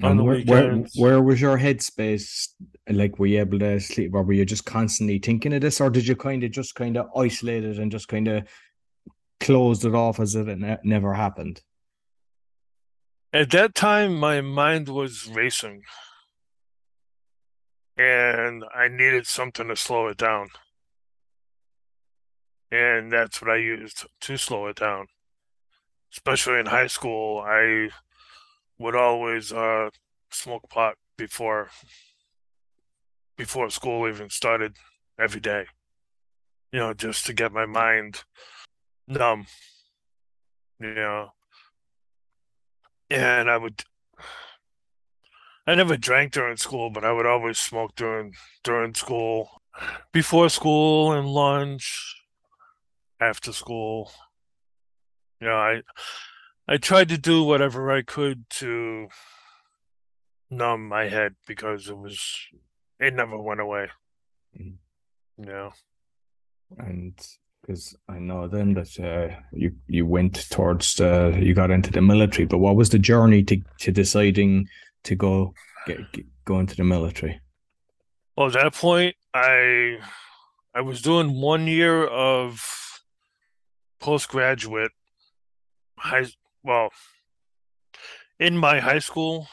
On 0.03 0.25
where, 0.25 0.41
where, 0.43 0.85
where 0.95 1.23
was 1.23 1.41
your 1.41 1.59
headspace? 1.59 2.49
Like, 2.89 3.19
were 3.19 3.27
you 3.27 3.41
able 3.41 3.59
to 3.59 3.81
sleep, 3.81 4.15
or 4.15 4.23
were 4.23 4.33
you 4.33 4.45
just 4.45 4.65
constantly 4.65 5.19
thinking 5.19 5.53
of 5.53 5.61
this, 5.61 5.81
or 5.81 5.91
did 5.91 6.07
you 6.07 6.15
kind 6.15 6.45
of 6.45 6.53
just 6.53 6.75
kind 6.77 6.97
of 6.97 7.07
isolate 7.17 7.65
it 7.65 7.79
and 7.79 7.91
just 7.91 8.07
kind 8.07 8.29
of 8.29 8.49
closed 9.41 9.85
it 9.85 9.95
off 9.95 10.21
as 10.21 10.37
if 10.37 10.47
it 10.47 10.59
ne- 10.59 10.79
never 10.85 11.15
happened? 11.15 11.63
At 13.33 13.51
that 13.51 13.75
time, 13.75 14.15
my 14.15 14.41
mind 14.41 14.89
was 14.89 15.29
racing, 15.29 15.83
and 17.97 18.65
I 18.73 18.87
needed 18.87 19.27
something 19.27 19.67
to 19.67 19.75
slow 19.75 20.07
it 20.07 20.17
down, 20.17 20.49
and 22.71 23.11
that's 23.11 23.43
what 23.43 23.51
I 23.51 23.57
used 23.57 24.07
to 24.21 24.37
slow 24.37 24.69
it 24.69 24.77
down 24.77 25.07
especially 26.13 26.59
in 26.59 26.67
high 26.67 26.87
school, 26.87 27.43
I 27.47 27.91
would 28.79 28.95
always 28.95 29.53
uh, 29.53 29.91
smoke 30.31 30.69
pot 30.71 30.95
before 31.17 31.71
before 33.37 33.71
school 33.71 34.09
even 34.09 34.31
started 34.31 34.77
every 35.19 35.41
day. 35.41 35.67
You 36.73 36.81
know, 36.81 36.95
just 36.95 37.27
to 37.27 37.33
get 37.33 37.53
my 37.53 37.67
mind 37.67 38.25
numb. 39.07 39.47
You 40.81 40.95
know. 40.95 41.29
And 43.11 43.51
I 43.51 43.57
would 43.57 43.85
I 45.69 45.75
never 45.75 45.99
drank 45.99 46.33
during 46.33 46.57
school, 46.57 46.89
but 46.89 47.05
I 47.05 47.13
would 47.13 47.27
always 47.27 47.59
smoke 47.59 47.95
during 47.95 48.35
during 48.65 48.95
school, 48.95 49.61
before 50.13 50.49
school 50.49 51.13
and 51.13 51.29
lunch, 51.29 52.17
after 53.21 53.53
school. 53.53 54.11
You 55.41 55.49
know, 55.49 55.57
I 55.57 55.83
I 56.69 56.77
tried 56.77 57.09
to 57.09 57.19
do 57.19 57.43
whatever 57.43 57.91
I 57.91 58.03
could 58.03 58.45
to 58.51 59.09
numb 60.51 60.87
my 60.89 61.09
head 61.09 61.35
because 61.47 61.89
it 61.89 61.97
was 61.97 62.21
it 63.01 63.15
never 63.15 63.39
went 63.39 63.61
away. 63.61 63.89
Mm-hmm. 64.59 65.49
Yeah. 65.49 65.71
And 66.79 67.19
because 67.63 67.97
I 68.09 68.19
know 68.19 68.49
then 68.49 68.75
that 68.75 68.99
uh, 69.01 69.35
you 69.53 69.73
you 69.87 70.05
went 70.05 70.51
towards 70.51 70.95
the 70.97 71.39
you 71.41 71.55
got 71.55 71.71
into 71.71 71.91
the 71.91 72.03
military, 72.03 72.47
but 72.47 72.59
what 72.59 72.77
was 72.77 72.91
the 72.91 72.99
journey 72.99 73.43
to 73.45 73.61
to 73.81 73.93
deciding 73.93 74.69
to 75.05 75.15
go 75.15 75.55
get, 75.87 76.13
get 76.13 76.27
go 76.45 76.59
into 76.61 76.77
the 76.77 76.85
military? 76.85 77.41
Well, 78.37 78.49
at 78.49 78.53
that 78.53 78.75
point, 78.75 79.17
I 79.33 79.99
I 80.75 80.83
was 80.83 81.01
doing 81.01 81.41
one 81.41 81.67
year 81.67 82.07
of 82.07 82.63
postgraduate 84.01 84.93
high 85.99 86.27
well 86.63 86.91
in 88.39 88.57
my 88.57 88.81
high 88.81 88.99
school 88.99 89.49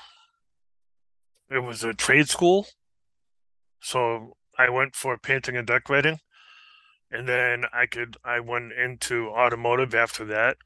it 1.50 1.60
was 1.60 1.84
a 1.84 1.94
trade 1.94 2.30
school. 2.30 2.68
So 3.82 4.34
i 4.58 4.70
went 4.70 4.96
for 4.96 5.18
painting 5.18 5.56
and 5.56 5.68
decorating. 5.68 6.20
And 7.12 7.28
then 7.28 7.66
i 7.74 7.86
could 7.86 8.18
i 8.24 8.40
went 8.40 8.74
into 8.74 9.30
automotive 9.30 9.94
after 9.94 10.26
that. 10.26 10.58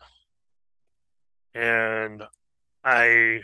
And 1.54 2.24
i 2.84 3.42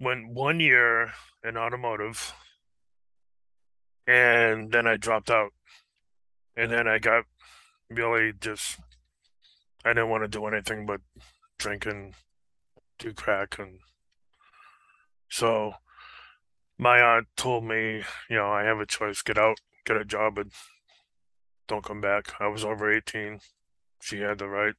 went 0.00 0.28
one 0.28 0.60
year 0.60 1.12
in 1.44 1.56
automotive. 1.56 2.32
And 4.06 4.70
then 4.72 4.86
i 4.86 4.96
dropped 4.96 5.30
out. 5.30 5.52
And 6.56 6.70
then 6.70 6.86
i 6.86 6.98
got 6.98 7.24
really 7.90 8.32
just 8.40 8.78
i 9.84 9.90
didn't 9.90 10.08
want 10.08 10.22
to 10.22 10.28
do 10.28 10.46
anything 10.46 10.86
but 10.86 11.00
drink 11.62 11.86
and 11.86 12.14
do 12.98 13.12
crack 13.12 13.56
and 13.58 13.78
so 15.30 15.74
my 16.76 17.00
aunt 17.00 17.28
told 17.36 17.62
me, 17.64 18.02
you 18.28 18.36
know, 18.36 18.50
I 18.50 18.64
have 18.64 18.80
a 18.80 18.86
choice, 18.86 19.22
get 19.22 19.38
out, 19.38 19.60
get 19.86 19.96
a 19.96 20.04
job 20.04 20.36
and 20.38 20.50
don't 21.68 21.84
come 21.84 22.00
back. 22.00 22.34
I 22.40 22.48
was 22.48 22.64
over 22.64 22.92
18. 22.92 23.38
She 24.00 24.18
had 24.18 24.38
the 24.38 24.48
right. 24.48 24.74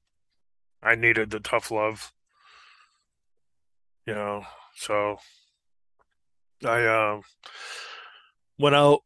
I 0.81 0.95
needed 0.95 1.29
the 1.29 1.39
tough 1.39 1.71
love. 1.71 2.11
You 4.05 4.15
know, 4.15 4.43
so 4.75 5.17
I 6.65 6.85
um 6.85 7.21
went 8.59 8.75
out 8.75 8.99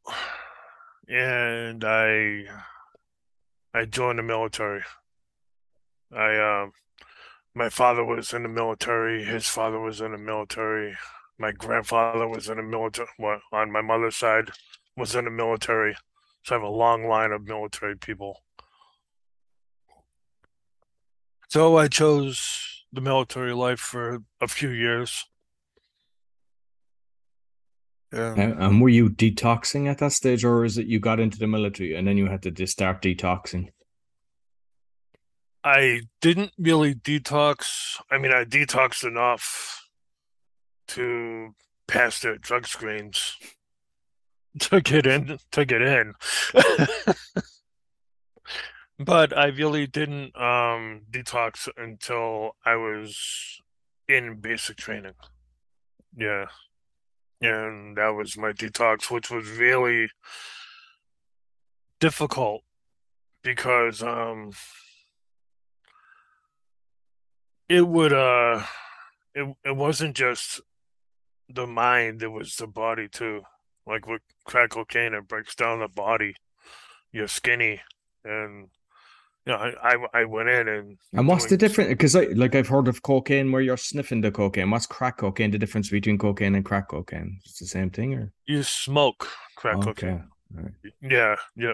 and 1.08 1.84
I 1.84 2.46
I 3.76 3.86
joined 3.86 4.18
the 4.18 4.24
military. 4.24 4.82
I 6.12 6.40
um 6.40 6.72
my 7.58 7.70
father 7.70 8.06
was 8.06 8.34
in 8.34 8.44
the 8.44 8.50
military, 8.50 9.24
his 9.24 9.48
father 9.48 9.80
was 9.80 10.00
in 10.00 10.12
the 10.12 10.18
military, 10.18 10.96
my 11.40 11.52
grandfather 11.52 12.28
was 12.28 12.50
in 12.50 12.58
the 12.58 12.64
military 12.64 13.08
well, 13.18 13.42
on 13.52 13.72
my 13.72 13.82
mother's 13.82 14.16
side 14.16 14.52
was 14.96 15.16
in 15.16 15.26
the 15.26 15.32
military. 15.32 15.96
So 16.44 16.56
I 16.56 16.60
have 16.60 16.68
a 16.68 16.70
long 16.70 17.08
line 17.08 17.32
of 17.32 17.48
military 17.48 17.98
people. 17.98 18.44
So 21.50 21.78
I 21.78 21.88
chose 21.88 22.86
the 22.94 23.02
military 23.02 23.54
life 23.54 23.80
for 23.80 24.20
a 24.40 24.48
few 24.48 24.70
years. 24.70 25.26
Yeah. 28.14 28.36
And 28.36 28.82
were 28.82 28.90
you 28.90 29.10
detoxing 29.10 29.90
at 29.90 29.98
that 29.98 30.14
stage, 30.14 30.46
or 30.46 30.64
is 30.64 30.78
it 30.78 30.88
you 30.88 31.00
got 31.00 31.20
into 31.20 31.40
the 31.40 31.48
military 31.48 31.96
and 31.96 32.08
then 32.08 32.18
you 32.18 32.28
had 32.28 32.44
to 32.44 32.68
start 32.68 33.02
detoxing? 33.02 33.70
I 35.68 36.04
didn't 36.22 36.54
really 36.58 36.96
detox. 36.96 38.00
I 38.10 38.18
mean, 38.18 38.32
I 38.32 38.46
detoxed 38.46 39.04
enough 39.06 39.90
to 40.88 41.56
pass 41.90 42.22
their 42.22 42.38
drug 42.38 42.68
screens 42.68 43.36
to 44.62 44.80
get 44.80 45.06
in 45.06 45.40
to 45.52 45.66
get 45.66 45.82
in. 45.82 46.14
but 48.98 49.38
I 49.38 49.48
really 49.48 49.88
didn't 49.88 50.34
um 50.38 51.02
detox 51.12 51.68
until 51.76 52.52
I 52.66 52.78
was 52.78 53.60
in 54.08 54.40
basic 54.40 54.78
training. 54.78 55.16
Yeah. 56.16 56.46
And 57.42 57.98
that 57.98 58.16
was 58.16 58.38
my 58.38 58.54
detox, 58.54 59.12
which 59.12 59.30
was 59.30 59.50
really 59.50 60.08
difficult 62.00 62.64
because 63.44 64.02
um 64.02 64.54
it 67.70 67.88
would 67.88 68.14
uh 68.14 68.64
it 69.34 69.56
it 69.64 69.76
wasn't 69.76 70.16
just 70.16 70.62
the 71.50 71.68
mind, 71.68 72.24
it 72.24 72.28
was 72.28 72.56
the 72.56 72.68
body 72.68 73.08
too. 73.08 73.42
Like 73.86 74.08
with 74.08 74.22
crack 74.46 74.72
cocaine, 74.72 75.14
it 75.14 75.28
breaks 75.28 75.56
down 75.56 75.80
the 75.80 75.88
body. 75.88 76.36
You're 77.12 77.28
skinny 77.28 77.82
and 78.26 78.70
you 79.46 79.54
know, 79.54 79.60
I, 79.60 79.94
I, 79.94 79.98
I 80.14 80.26
went 80.26 80.50
in 80.50 80.68
and 80.68 80.98
and 81.14 81.28
what's 81.28 81.46
the 81.46 81.56
difference? 81.56 81.90
Because 81.90 82.16
I 82.16 82.26
like 82.36 82.54
I've 82.54 82.68
heard 82.68 82.90
of 82.90 83.02
cocaine 83.02 83.52
where 83.52 83.62
you're 83.62 83.78
sniffing 83.78 84.20
the 84.20 84.32
cocaine. 84.32 84.70
What's 84.70 84.86
crack 84.86 85.18
cocaine? 85.18 85.52
The 85.52 85.58
difference 85.58 85.90
between 85.90 86.18
cocaine 86.18 86.56
and 86.56 86.66
crack 86.66 86.90
cocaine? 86.90 87.40
It's 87.46 87.60
the 87.60 87.66
same 87.66 87.90
thing, 87.90 88.14
or 88.14 88.34
you 88.46 88.64
smoke 88.64 89.30
crack 89.56 89.78
okay. 89.78 89.86
cocaine? 89.86 90.24
Right. 90.54 90.74
Yeah, 91.02 91.36
yeah. 91.56 91.74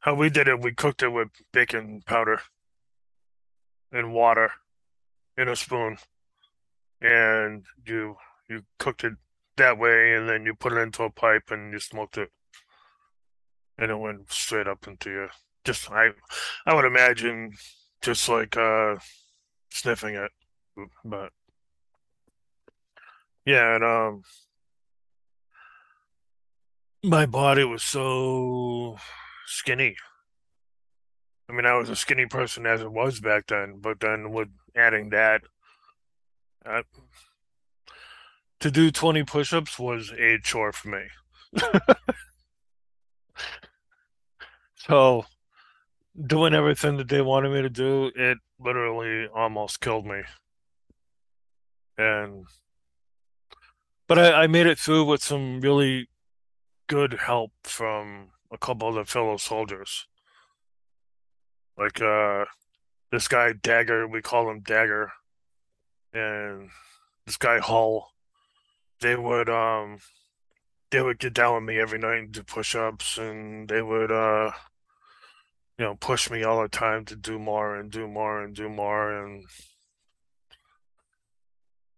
How 0.00 0.14
we 0.14 0.28
did 0.28 0.46
it, 0.46 0.60
we 0.60 0.72
cooked 0.72 1.02
it 1.02 1.08
with 1.08 1.28
baking 1.52 2.02
powder 2.04 2.42
and 3.90 4.12
water 4.12 4.52
in 5.36 5.48
a 5.48 5.56
spoon, 5.56 5.98
and 7.00 7.64
you 7.86 8.16
you 8.48 8.62
cooked 8.78 9.04
it 9.04 9.14
that 9.56 9.78
way, 9.78 10.14
and 10.14 10.28
then 10.28 10.44
you 10.44 10.54
put 10.54 10.72
it 10.72 10.78
into 10.78 11.02
a 11.04 11.10
pipe 11.10 11.50
and 11.50 11.72
you 11.72 11.78
smoked 11.78 12.18
it, 12.18 12.30
and 13.78 13.90
it 13.90 13.98
went 13.98 14.32
straight 14.32 14.68
up 14.68 14.86
into 14.86 15.10
your. 15.10 15.28
Just 15.64 15.90
I, 15.90 16.10
I 16.66 16.74
would 16.74 16.84
imagine, 16.84 17.52
just 18.02 18.28
like 18.28 18.56
uh, 18.56 18.96
sniffing 19.70 20.14
it, 20.14 20.30
but 21.04 21.30
yeah, 23.46 23.76
and 23.76 23.84
um, 23.84 24.22
my 27.02 27.26
body 27.26 27.64
was 27.64 27.82
so 27.82 28.96
skinny. 29.46 29.96
I 31.48 31.52
mean, 31.52 31.66
I 31.66 31.74
was 31.74 31.90
a 31.90 31.96
skinny 31.96 32.26
person 32.26 32.66
as 32.66 32.80
it 32.80 32.90
was 32.90 33.20
back 33.20 33.46
then, 33.48 33.78
but 33.80 34.00
then 34.00 34.32
with 34.32 34.48
adding 34.74 35.10
that, 35.10 35.42
uh, 36.64 36.82
to 38.60 38.70
do 38.70 38.90
20 38.90 39.24
push-ups 39.24 39.78
was 39.78 40.10
a 40.18 40.38
chore 40.42 40.72
for 40.72 40.88
me. 40.88 41.02
so 44.76 45.26
doing 46.26 46.54
everything 46.54 46.96
that 46.96 47.08
they 47.08 47.20
wanted 47.20 47.50
me 47.50 47.62
to 47.62 47.68
do, 47.68 48.10
it 48.14 48.38
literally 48.58 49.28
almost 49.34 49.80
killed 49.80 50.06
me. 50.06 50.22
And 51.98 52.46
but 54.06 54.18
I, 54.18 54.44
I 54.44 54.46
made 54.46 54.66
it 54.66 54.78
through 54.78 55.04
with 55.04 55.22
some 55.22 55.60
really 55.60 56.08
good 56.86 57.14
help 57.14 57.52
from 57.64 58.30
a 58.52 58.58
couple 58.58 58.88
of 58.88 58.94
the 58.94 59.04
fellow 59.04 59.36
soldiers. 59.36 60.06
Like 61.76 62.00
uh 62.00 62.44
this 63.10 63.28
guy 63.28 63.52
Dagger, 63.52 64.06
we 64.08 64.22
call 64.22 64.50
him 64.50 64.60
Dagger, 64.60 65.12
and 66.12 66.70
this 67.26 67.36
guy 67.36 67.58
Hull 67.58 68.10
they 69.00 69.16
would 69.16 69.48
um 69.48 69.98
they 70.90 71.02
would 71.02 71.18
get 71.18 71.34
down 71.34 71.56
with 71.56 71.64
me 71.64 71.78
every 71.78 71.98
night 71.98 72.18
and 72.18 72.32
do 72.32 72.42
push 72.42 72.74
ups 72.74 73.18
and 73.18 73.68
they 73.68 73.82
would 73.82 74.10
uh 74.10 74.50
you 75.78 75.84
know 75.84 75.94
push 75.96 76.30
me 76.30 76.42
all 76.42 76.62
the 76.62 76.68
time 76.68 77.04
to 77.04 77.16
do 77.16 77.38
more 77.38 77.76
and 77.76 77.90
do 77.90 78.06
more 78.06 78.42
and 78.42 78.54
do 78.54 78.68
more. 78.68 79.12
And 79.12 79.44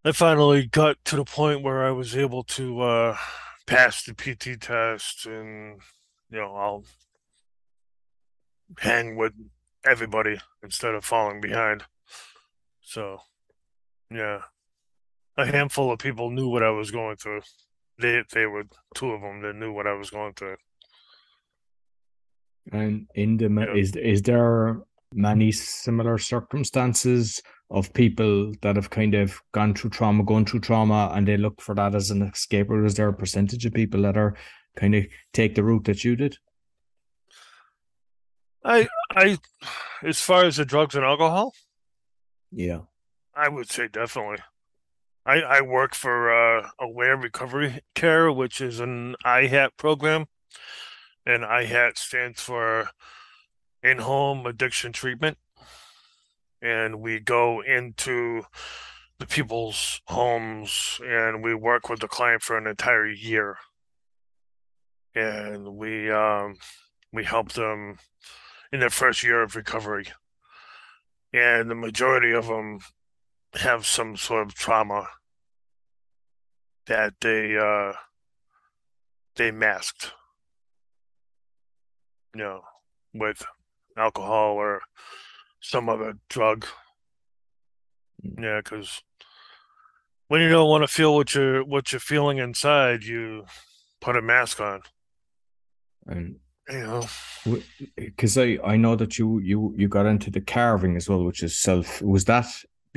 I 0.05 0.13
finally 0.13 0.67
got 0.67 0.97
to 1.07 1.17
the 1.17 1.25
point 1.25 1.63
where 1.63 1.85
I 1.85 1.91
was 1.91 2.17
able 2.17 2.43
to 2.45 2.81
uh 2.81 3.17
pass 3.67 4.03
the 4.03 4.15
PT 4.15 4.61
test 4.61 5.27
and 5.27 5.81
you 6.31 6.39
know 6.39 6.55
I'll 6.57 6.85
hang 8.79 9.17
with 9.17 9.33
everybody 9.87 10.39
instead 10.63 10.95
of 10.95 11.05
falling 11.05 11.41
behind. 11.41 11.85
So 12.81 13.19
yeah 14.11 14.43
a 15.37 15.47
handful 15.47 15.93
of 15.93 15.99
people 15.99 16.31
knew 16.31 16.49
what 16.49 16.63
I 16.63 16.71
was 16.71 16.91
going 16.91 17.17
through. 17.17 17.43
They 17.99 18.23
they 18.33 18.47
were 18.47 18.65
two 18.95 19.11
of 19.11 19.21
them 19.21 19.43
that 19.43 19.57
knew 19.57 19.73
what 19.73 19.87
I 19.87 19.95
was 19.95 20.11
going 20.11 20.35
through. 20.35 20.57
And 22.73 23.07
in 23.15 23.37
the 23.37 23.49
yeah. 23.49 23.75
is 23.75 23.97
is 23.97 24.23
there 24.23 24.81
many 25.15 25.53
similar 25.53 26.19
circumstances 26.19 27.41
of 27.71 27.93
people 27.93 28.53
that 28.63 28.77
have 28.77 28.91
kind 28.91 29.15
of 29.15 29.41
gone 29.53 29.75
through 29.75 29.91
trauma, 29.91 30.25
gone 30.25 30.45
through 30.45 30.61
trauma, 30.61 31.11
and 31.15 31.27
they 31.27 31.37
look 31.37 31.61
for 31.61 31.75
that 31.75 31.95
as 31.95 32.11
an 32.11 32.23
escape, 32.23 32.71
or 32.71 32.85
is 32.85 32.95
there 32.95 33.09
a 33.09 33.15
percentage 33.15 33.67
of 33.67 33.75
people 33.75 34.03
that 34.03 34.17
are 34.17 34.37
kind 34.77 34.95
of 34.95 35.05
take 35.33 35.55
the 35.55 35.65
route 35.65 35.85
that 35.85 36.05
you 36.05 36.17
did? 36.17 36.37
I 38.67 38.89
I 39.15 39.39
as 40.03 40.21
far 40.21 40.45
as 40.45 40.57
the 40.57 40.65
drugs 40.65 40.97
and 40.97 41.05
alcohol, 41.05 41.55
yeah, 42.51 42.81
I 43.35 43.49
would 43.49 43.71
say 43.71 43.87
definitely. 43.87 44.39
I, 45.25 45.41
I 45.41 45.61
work 45.61 45.95
for 45.95 46.33
uh, 46.33 46.69
Aware 46.79 47.17
Recovery 47.17 47.81
Care, 47.97 48.31
which 48.31 48.61
is 48.61 48.79
an 48.79 49.17
IHAT 49.25 49.71
program. 49.77 50.27
And 51.25 51.43
IHAT 51.43 51.99
stands 51.99 52.41
for 52.41 52.91
In 53.83 53.99
Home 53.99 54.47
Addiction 54.47 54.93
Treatment. 54.93 55.39
And 56.63 57.01
we 57.01 57.19
go 57.19 57.61
into 57.61 58.43
the 59.19 59.27
people's 59.27 60.01
homes 60.07 61.01
and 61.05 61.43
we 61.43 61.55
work 61.55 61.89
with 61.89 62.01
the 62.01 62.09
client 62.09 62.43
for 62.43 62.57
an 62.57 62.69
entire 62.69 63.07
year. 63.07 63.57
And 65.13 65.75
we 65.75 66.09
um, 66.09 66.55
we 67.13 67.25
help 67.25 67.53
them 67.53 67.99
in 68.73 68.81
their 68.81 68.91
first 68.91 69.23
year 69.23 69.43
of 69.43 69.57
recovery. 69.57 70.07
And 71.33 71.71
the 71.71 71.75
majority 71.75 72.33
of 72.33 72.47
them 72.47 72.81
have 73.55 73.87
some 73.87 74.17
sort 74.17 74.47
of 74.47 74.55
trauma 74.55 75.09
that 76.87 77.15
they 77.21 77.57
uh 77.57 77.93
they 79.37 79.51
masked 79.51 80.13
you 82.35 82.43
know 82.43 82.61
with 83.13 83.45
alcohol 83.97 84.55
or 84.55 84.81
some 85.61 85.89
other 85.89 86.15
drug 86.29 86.67
yeah 88.39 88.61
because 88.63 89.03
when 90.29 90.41
you 90.41 90.49
don't 90.49 90.69
want 90.69 90.83
to 90.83 90.89
feel 90.89 91.15
what 91.15 91.35
you're 91.35 91.65
what 91.65 91.93
you're 91.93 92.01
feeling 92.01 92.39
inside 92.39 93.03
you 93.05 93.45
put 94.01 94.17
a 94.17 94.23
mask 94.23 94.61
on 94.61 94.83
and 96.07 96.37
you 96.69 96.81
know 96.81 97.05
because 97.95 98.37
i 98.37 98.59
i 98.65 98.77
know 98.77 98.97
that 98.97 99.19
you 99.19 99.39
you 99.39 99.73
you 99.77 99.87
got 99.87 100.07
into 100.07 100.31
the 100.31 100.41
carving 100.41 100.97
as 100.97 101.09
well 101.09 101.25
which 101.25 101.43
is 101.43 101.57
self 101.57 102.03
was 102.03 102.25
that 102.25 102.47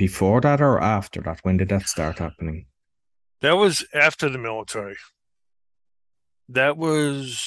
before 0.00 0.40
that 0.40 0.62
or 0.62 0.80
after 0.80 1.20
that? 1.20 1.40
When 1.42 1.58
did 1.58 1.68
that 1.68 1.86
start 1.86 2.20
happening? 2.20 2.64
That 3.42 3.58
was 3.58 3.84
after 3.92 4.30
the 4.30 4.38
military. 4.38 4.96
That 6.48 6.78
was 6.78 7.38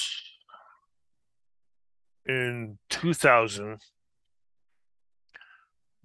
in 2.28 2.78
2000, 2.92 3.80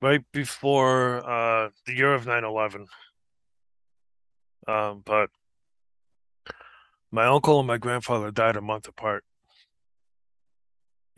right 0.00 0.24
before 0.32 1.18
uh, 1.18 1.68
the 1.84 1.92
year 1.92 2.14
of 2.14 2.26
9 2.26 2.44
11. 2.44 2.86
Um, 4.66 5.02
but 5.04 5.28
my 7.10 7.26
uncle 7.26 7.58
and 7.58 7.68
my 7.68 7.76
grandfather 7.76 8.30
died 8.30 8.56
a 8.56 8.62
month 8.62 8.88
apart. 8.88 9.22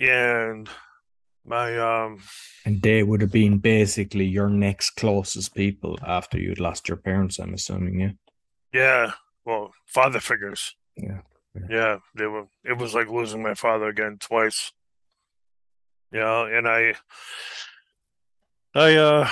And 0.01 0.69
my 1.45 1.79
um 1.79 2.21
And 2.65 2.83
they 2.83 3.03
would 3.03 3.21
have 3.21 3.33
been 3.33 3.59
basically 3.59 4.25
your 4.25 4.49
next 4.49 4.91
closest 4.91 5.55
people 5.55 5.99
after 6.07 6.39
you'd 6.39 6.61
lost 6.61 6.89
your 6.89 6.97
parents, 6.97 7.39
I'm 7.39 7.55
assuming, 7.55 8.01
yeah. 8.01 8.13
yeah, 8.73 9.13
well, 9.45 9.73
father 9.87 10.21
figures. 10.21 10.75
Yeah. 10.97 11.21
Yeah, 11.69 11.99
they 12.15 12.27
were 12.27 12.47
it 12.65 12.79
was 12.79 12.95
like 12.95 13.09
losing 13.09 13.43
my 13.43 13.55
father 13.55 13.89
again 13.89 14.19
twice. 14.21 14.73
Yeah, 16.13 16.47
and 16.47 16.67
I 16.69 16.95
I 18.75 18.95
uh 18.95 19.29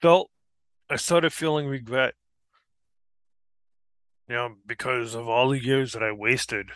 felt 0.00 0.30
I 0.88 0.96
started 0.96 1.32
feeling 1.32 1.66
regret, 1.66 2.14
you 4.28 4.34
know, 4.34 4.54
because 4.66 5.14
of 5.14 5.28
all 5.28 5.50
the 5.50 5.62
years 5.62 5.92
that 5.92 6.02
I 6.02 6.12
wasted. 6.12 6.70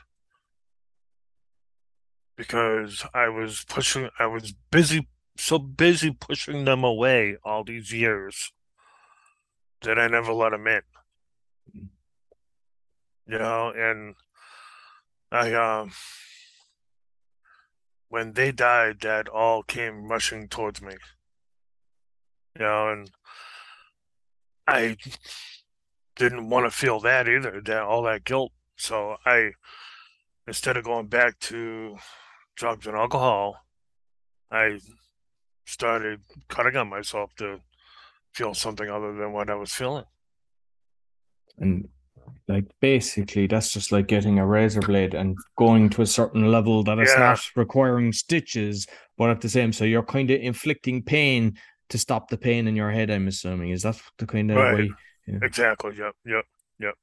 Because 2.36 3.04
I 3.14 3.28
was 3.28 3.64
pushing, 3.66 4.10
I 4.18 4.26
was 4.26 4.52
busy, 4.70 5.08
so 5.36 5.58
busy 5.58 6.10
pushing 6.10 6.64
them 6.64 6.84
away 6.84 7.36
all 7.44 7.64
these 7.64 7.92
years 7.92 8.52
that 9.82 9.98
I 9.98 10.08
never 10.08 10.32
let 10.32 10.50
them 10.50 10.66
in. 10.66 10.82
You 13.26 13.38
know, 13.38 13.72
and 13.74 14.14
I, 15.32 15.52
um, 15.54 15.92
when 18.08 18.34
they 18.34 18.52
died, 18.52 19.00
that 19.00 19.28
all 19.28 19.62
came 19.62 20.08
rushing 20.08 20.48
towards 20.48 20.80
me. 20.80 20.94
You 22.54 22.62
know, 22.62 22.88
and 22.90 23.10
I 24.66 24.96
didn't 26.16 26.48
want 26.48 26.66
to 26.66 26.70
feel 26.70 27.00
that 27.00 27.28
either, 27.28 27.60
that 27.64 27.82
all 27.82 28.02
that 28.02 28.24
guilt. 28.24 28.52
So 28.76 29.16
I, 29.24 29.52
instead 30.46 30.76
of 30.76 30.84
going 30.84 31.06
back 31.06 31.38
to 31.40 31.96
drugs 32.56 32.86
and 32.86 32.96
alcohol, 32.96 33.64
I 34.50 34.80
started 35.66 36.20
cutting 36.48 36.76
on 36.76 36.88
myself 36.88 37.34
to 37.36 37.60
feel 38.32 38.54
something 38.54 38.88
other 38.90 39.12
than 39.14 39.32
what 39.32 39.50
I 39.50 39.54
was 39.54 39.72
feeling. 39.72 40.04
And 41.58 41.88
like 42.48 42.64
basically 42.80 43.46
that's 43.46 43.72
just 43.72 43.92
like 43.92 44.08
getting 44.08 44.38
a 44.38 44.46
razor 44.46 44.80
blade 44.80 45.14
and 45.14 45.36
going 45.56 45.88
to 45.90 46.02
a 46.02 46.06
certain 46.06 46.50
level 46.50 46.82
that 46.84 46.98
is 46.98 47.10
Yeah. 47.10 47.20
not 47.20 47.40
requiring 47.56 48.12
stitches, 48.12 48.86
but 49.16 49.30
at 49.30 49.40
the 49.40 49.48
same 49.48 49.72
so 49.72 49.84
you're 49.84 50.02
kind 50.02 50.30
of 50.30 50.40
inflicting 50.40 51.02
pain 51.02 51.58
to 51.88 51.98
stop 51.98 52.28
the 52.28 52.36
pain 52.36 52.66
in 52.66 52.74
your 52.74 52.90
head, 52.90 53.10
I'm 53.10 53.28
assuming. 53.28 53.70
Is 53.70 53.82
that 53.82 54.00
the 54.18 54.26
kind 54.26 54.50
of 54.50 54.56
Right. 54.56 54.74
way? 54.74 54.94
Exactly. 55.42 55.96
Yep. 55.96 56.14
Yep. 56.24 56.44
Yep. 56.80 56.94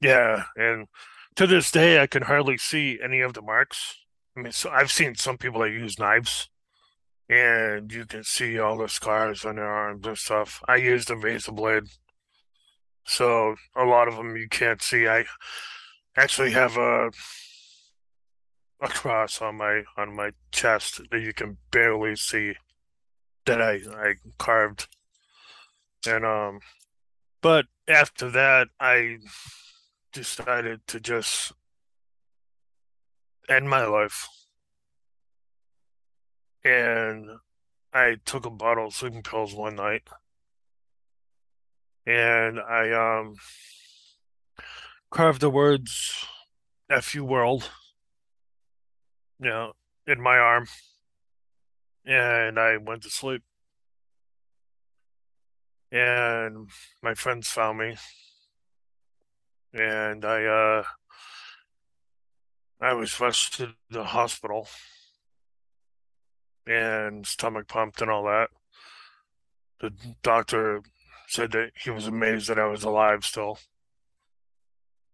Yeah. 0.00 0.44
And 0.56 0.86
to 1.36 1.46
this 1.46 1.70
day, 1.70 2.02
I 2.02 2.06
can 2.06 2.22
hardly 2.22 2.56
see 2.58 2.98
any 3.02 3.20
of 3.20 3.34
the 3.34 3.42
marks. 3.42 3.96
I 4.36 4.40
mean, 4.40 4.52
so 4.52 4.70
I've 4.70 4.90
seen 4.90 5.14
some 5.14 5.38
people 5.38 5.60
that 5.60 5.70
use 5.70 5.98
knives 5.98 6.48
and 7.28 7.92
you 7.92 8.06
can 8.06 8.22
see 8.22 8.58
all 8.58 8.78
the 8.78 8.88
scars 8.88 9.44
on 9.44 9.56
their 9.56 9.66
arms 9.66 10.06
and 10.06 10.18
stuff. 10.18 10.62
I 10.68 10.76
used 10.76 11.10
a 11.10 11.16
razor 11.16 11.52
blade. 11.52 11.84
So 13.04 13.56
a 13.74 13.84
lot 13.84 14.08
of 14.08 14.16
them 14.16 14.36
you 14.36 14.48
can't 14.48 14.82
see. 14.82 15.06
I 15.06 15.24
actually 16.16 16.52
have 16.52 16.76
a 16.76 17.10
a 18.80 18.88
cross 18.88 19.40
on 19.40 19.56
my 19.56 19.84
on 19.96 20.14
my 20.14 20.32
chest 20.52 21.00
that 21.10 21.22
you 21.22 21.32
can 21.32 21.56
barely 21.70 22.14
see 22.14 22.54
that 23.46 23.62
I 23.62 23.80
I 23.96 24.14
carved. 24.38 24.88
And 26.06 26.24
um 26.24 26.60
but 27.40 27.66
after 27.88 28.30
that 28.30 28.68
I 28.80 29.18
decided 30.16 30.80
to 30.86 30.98
just 30.98 31.52
end 33.50 33.68
my 33.68 33.84
life. 33.84 34.26
And 36.64 37.28
I 37.92 38.16
took 38.24 38.46
a 38.46 38.50
bottle 38.50 38.86
of 38.86 38.94
sleeping 38.94 39.22
pills 39.22 39.54
one 39.54 39.76
night. 39.76 40.04
And 42.06 42.58
I 42.58 42.92
um 42.92 43.36
carved 45.10 45.42
the 45.42 45.50
words 45.50 46.24
F 46.88 47.14
you 47.14 47.24
world, 47.24 47.70
you 49.38 49.50
know, 49.50 49.72
in 50.06 50.18
my 50.20 50.38
arm. 50.38 50.66
And 52.06 52.58
I 52.58 52.78
went 52.78 53.02
to 53.02 53.10
sleep. 53.10 53.42
And 55.92 56.68
my 57.02 57.12
friends 57.12 57.48
found 57.48 57.78
me. 57.78 57.96
And 59.76 60.24
I 60.24 60.44
uh 60.44 60.82
I 62.80 62.94
was 62.94 63.20
rushed 63.20 63.54
to 63.54 63.74
the 63.90 64.04
hospital 64.04 64.68
and 66.66 67.26
stomach 67.26 67.68
pumped 67.68 68.00
and 68.00 68.10
all 68.10 68.24
that. 68.24 68.48
The 69.80 69.92
doctor 70.22 70.82
said 71.28 71.52
that 71.52 71.72
he 71.74 71.90
was 71.90 72.06
amazed 72.06 72.48
that 72.48 72.58
I 72.58 72.66
was 72.66 72.84
alive 72.84 73.24
still. 73.24 73.58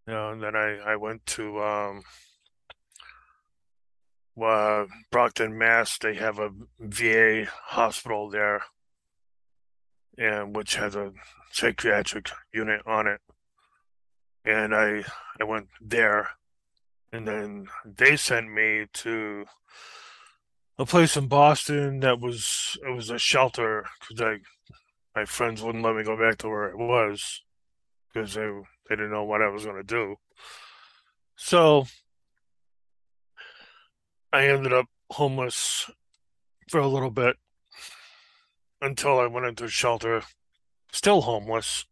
You 0.06 0.14
know, 0.14 0.30
and 0.30 0.42
then 0.42 0.54
I, 0.56 0.78
I 0.78 0.96
went 0.96 1.26
to 1.26 1.60
um 1.60 2.02
uh, 4.40 4.86
Brockton, 5.10 5.58
Mass. 5.58 5.98
They 5.98 6.14
have 6.14 6.38
a 6.38 6.50
VA 6.78 7.46
hospital 7.66 8.30
there, 8.30 8.62
and 10.16 10.56
which 10.56 10.76
has 10.76 10.94
a 10.94 11.12
psychiatric 11.50 12.30
unit 12.52 12.80
on 12.86 13.06
it. 13.06 13.20
And 14.44 14.74
I 14.74 15.04
I 15.40 15.44
went 15.44 15.68
there, 15.80 16.30
and 17.12 17.26
then 17.26 17.68
they 17.84 18.16
sent 18.16 18.52
me 18.52 18.86
to 18.92 19.46
a 20.78 20.86
place 20.86 21.16
in 21.16 21.28
Boston 21.28 22.00
that 22.00 22.20
was 22.20 22.76
it 22.86 22.90
was 22.90 23.10
a 23.10 23.18
shelter 23.18 23.86
because 24.00 24.20
I 24.20 24.38
my 25.14 25.24
friends 25.24 25.62
wouldn't 25.62 25.84
let 25.84 25.94
me 25.94 26.02
go 26.02 26.16
back 26.16 26.38
to 26.38 26.48
where 26.48 26.68
it 26.68 26.78
was 26.78 27.42
because 28.12 28.34
they 28.34 28.50
they 28.88 28.96
didn't 28.96 29.12
know 29.12 29.24
what 29.24 29.42
I 29.42 29.48
was 29.48 29.64
going 29.64 29.76
to 29.76 29.82
do. 29.82 30.16
So 31.36 31.86
I 34.32 34.48
ended 34.48 34.72
up 34.72 34.86
homeless 35.10 35.90
for 36.68 36.80
a 36.80 36.88
little 36.88 37.10
bit 37.10 37.36
until 38.80 39.20
I 39.20 39.26
went 39.26 39.46
into 39.46 39.64
a 39.64 39.68
shelter, 39.68 40.22
still 40.90 41.22
homeless. 41.22 41.84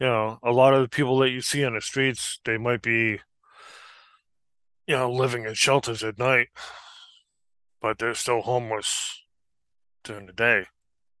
You 0.00 0.06
know, 0.06 0.38
a 0.42 0.52
lot 0.52 0.74
of 0.74 0.82
the 0.82 0.88
people 0.88 1.18
that 1.18 1.30
you 1.30 1.40
see 1.40 1.64
on 1.64 1.74
the 1.74 1.80
streets, 1.80 2.38
they 2.44 2.56
might 2.56 2.82
be, 2.82 3.20
you 4.86 4.96
know, 4.96 5.10
living 5.10 5.44
in 5.44 5.54
shelters 5.54 6.04
at 6.04 6.18
night, 6.18 6.48
but 7.80 7.98
they're 7.98 8.14
still 8.14 8.42
homeless 8.42 9.22
during 10.04 10.26
the 10.26 10.32
day. 10.32 10.66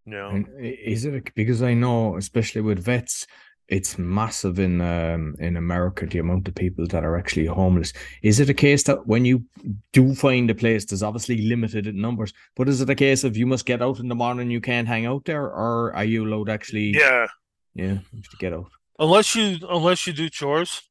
You 0.04 0.12
know, 0.12 0.28
And 0.28 0.48
is 0.60 1.04
it 1.04 1.34
because 1.34 1.62
I 1.62 1.74
know, 1.74 2.16
especially 2.16 2.60
with 2.60 2.78
vets, 2.78 3.26
it's 3.68 3.98
massive 3.98 4.58
in 4.58 4.80
um 4.80 5.34
in 5.38 5.56
America 5.56 6.06
the 6.06 6.18
amount 6.18 6.48
of 6.48 6.54
people 6.54 6.86
that 6.86 7.04
are 7.04 7.18
actually 7.18 7.46
homeless. 7.46 7.92
Is 8.22 8.40
it 8.40 8.48
a 8.48 8.54
case 8.54 8.82
that 8.84 9.06
when 9.06 9.24
you 9.24 9.44
do 9.92 10.14
find 10.14 10.48
a 10.50 10.54
place, 10.54 10.86
there's 10.86 11.02
obviously 11.02 11.42
limited 11.42 11.86
in 11.86 12.00
numbers, 12.00 12.32
but 12.56 12.68
is 12.68 12.80
it 12.80 12.88
a 12.88 12.94
case 12.94 13.24
of 13.24 13.36
you 13.36 13.46
must 13.46 13.66
get 13.66 13.82
out 13.82 13.98
in 13.98 14.08
the 14.08 14.14
morning, 14.14 14.50
you 14.50 14.60
can't 14.60 14.88
hang 14.88 15.04
out 15.04 15.26
there, 15.26 15.44
or 15.44 15.94
are 15.94 16.04
you 16.04 16.24
allowed 16.24 16.48
actually? 16.48 16.90
yeah, 16.96 17.26
yeah, 17.74 17.98
to 18.12 18.36
get 18.38 18.52
out. 18.52 18.70
unless 18.98 19.34
you 19.34 19.58
unless 19.68 20.06
you 20.06 20.12
do 20.12 20.28
chores 20.28 20.82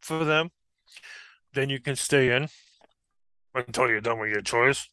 for 0.00 0.24
them, 0.24 0.50
then 1.54 1.68
you 1.68 1.80
can 1.80 1.96
stay 1.96 2.34
in 2.34 2.48
until 3.54 3.88
you're 3.88 4.00
done 4.00 4.18
with 4.18 4.30
your 4.30 4.42
chores. 4.42 4.88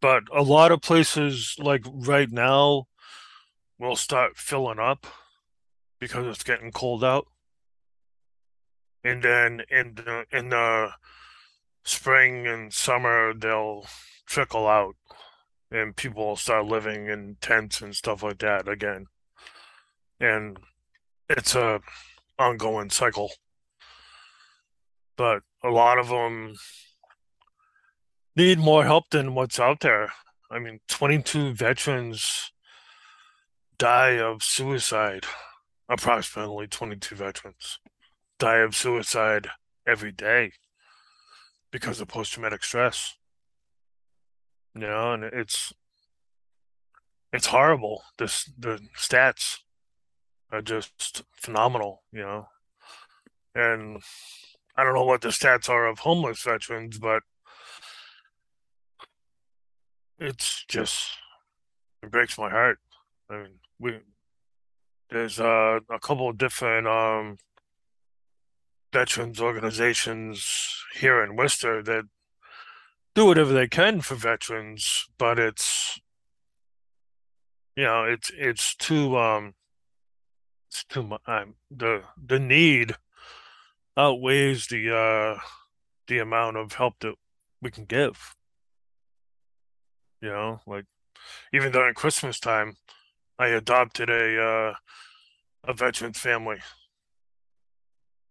But 0.00 0.24
a 0.32 0.42
lot 0.42 0.70
of 0.72 0.80
places, 0.80 1.56
like 1.58 1.84
right 1.86 2.30
now, 2.30 2.86
will 3.78 3.96
start 3.96 4.36
filling 4.36 4.78
up 4.78 5.06
because 5.98 6.26
it's 6.26 6.44
getting 6.44 6.70
cold 6.70 7.02
out. 7.02 7.26
And 9.02 9.22
then 9.22 9.62
in 9.70 9.94
the 9.94 10.24
in 10.32 10.50
the 10.50 10.90
spring 11.84 12.46
and 12.46 12.72
summer, 12.72 13.32
they'll 13.34 13.86
trickle 14.26 14.66
out, 14.66 14.96
and 15.70 15.96
people 15.96 16.26
will 16.26 16.36
start 16.36 16.66
living 16.66 17.06
in 17.08 17.36
tents 17.40 17.80
and 17.80 17.96
stuff 17.96 18.22
like 18.22 18.38
that 18.38 18.68
again. 18.68 19.06
And 20.20 20.58
it's 21.28 21.54
a 21.54 21.80
ongoing 22.38 22.90
cycle. 22.90 23.32
But 25.16 25.42
a 25.62 25.70
lot 25.70 25.98
of 25.98 26.08
them 26.08 26.54
need 28.36 28.58
more 28.58 28.84
help 28.84 29.10
than 29.10 29.34
what's 29.34 29.58
out 29.58 29.80
there. 29.80 30.12
I 30.50 30.58
mean, 30.58 30.80
22 30.88 31.54
veterans 31.54 32.52
die 33.78 34.18
of 34.18 34.42
suicide, 34.42 35.24
approximately 35.88 36.66
22 36.66 37.14
veterans 37.14 37.78
die 38.38 38.58
of 38.58 38.76
suicide 38.76 39.48
every 39.86 40.12
day 40.12 40.52
because 41.70 42.00
of 42.00 42.08
post-traumatic 42.08 42.64
stress. 42.64 43.16
You 44.74 44.82
know, 44.82 45.12
and 45.12 45.24
it's 45.24 45.72
it's 47.32 47.46
horrible. 47.48 48.04
This 48.16 48.50
the 48.56 48.80
stats. 48.96 49.58
Are 50.50 50.62
just 50.62 51.22
phenomenal, 51.32 52.02
you 52.12 52.20
know. 52.20 52.48
And 53.54 54.02
I 54.76 54.84
don't 54.84 54.94
know 54.94 55.04
what 55.04 55.20
the 55.20 55.28
stats 55.28 55.68
are 55.68 55.86
of 55.86 56.00
homeless 56.00 56.42
veterans, 56.42 56.98
but 56.98 57.22
it's 60.18 60.64
just 60.68 61.10
it 62.02 62.10
breaks 62.10 62.38
my 62.38 62.50
heart. 62.50 62.78
I 63.30 63.36
mean, 63.38 63.58
we 63.78 63.98
there's 65.10 65.40
uh, 65.40 65.80
a 65.90 65.98
couple 65.98 66.28
of 66.28 66.38
different 66.38 66.86
um, 66.86 67.38
veterans 68.92 69.40
organizations 69.40 70.84
here 70.94 71.22
in 71.22 71.36
Worcester 71.36 71.82
that 71.82 72.04
do 73.14 73.26
whatever 73.26 73.52
they 73.52 73.68
can 73.68 74.00
for 74.00 74.14
veterans, 74.14 75.08
but 75.18 75.38
it's 75.38 76.00
you 77.76 77.84
know 77.84 78.04
it's 78.04 78.30
it's 78.36 78.74
too 78.74 79.16
um 79.16 79.54
it's 80.68 80.84
too 80.84 81.02
much. 81.02 81.22
Um, 81.26 81.54
the 81.70 82.02
the 82.22 82.38
need 82.38 82.94
outweighs 83.96 84.68
the 84.68 84.94
uh 84.94 85.40
the 86.06 86.18
amount 86.18 86.56
of 86.56 86.72
help 86.72 86.94
that 87.00 87.14
we 87.60 87.70
can 87.70 87.84
give. 87.84 88.34
You 90.20 90.28
know, 90.30 90.60
like 90.66 90.84
even 91.52 91.72
during 91.72 91.94
Christmas 91.94 92.40
time, 92.40 92.76
I 93.38 93.48
adopted 93.48 94.10
a 94.10 94.42
uh, 94.42 94.74
a 95.64 95.72
veteran's 95.72 96.18
family. 96.18 96.58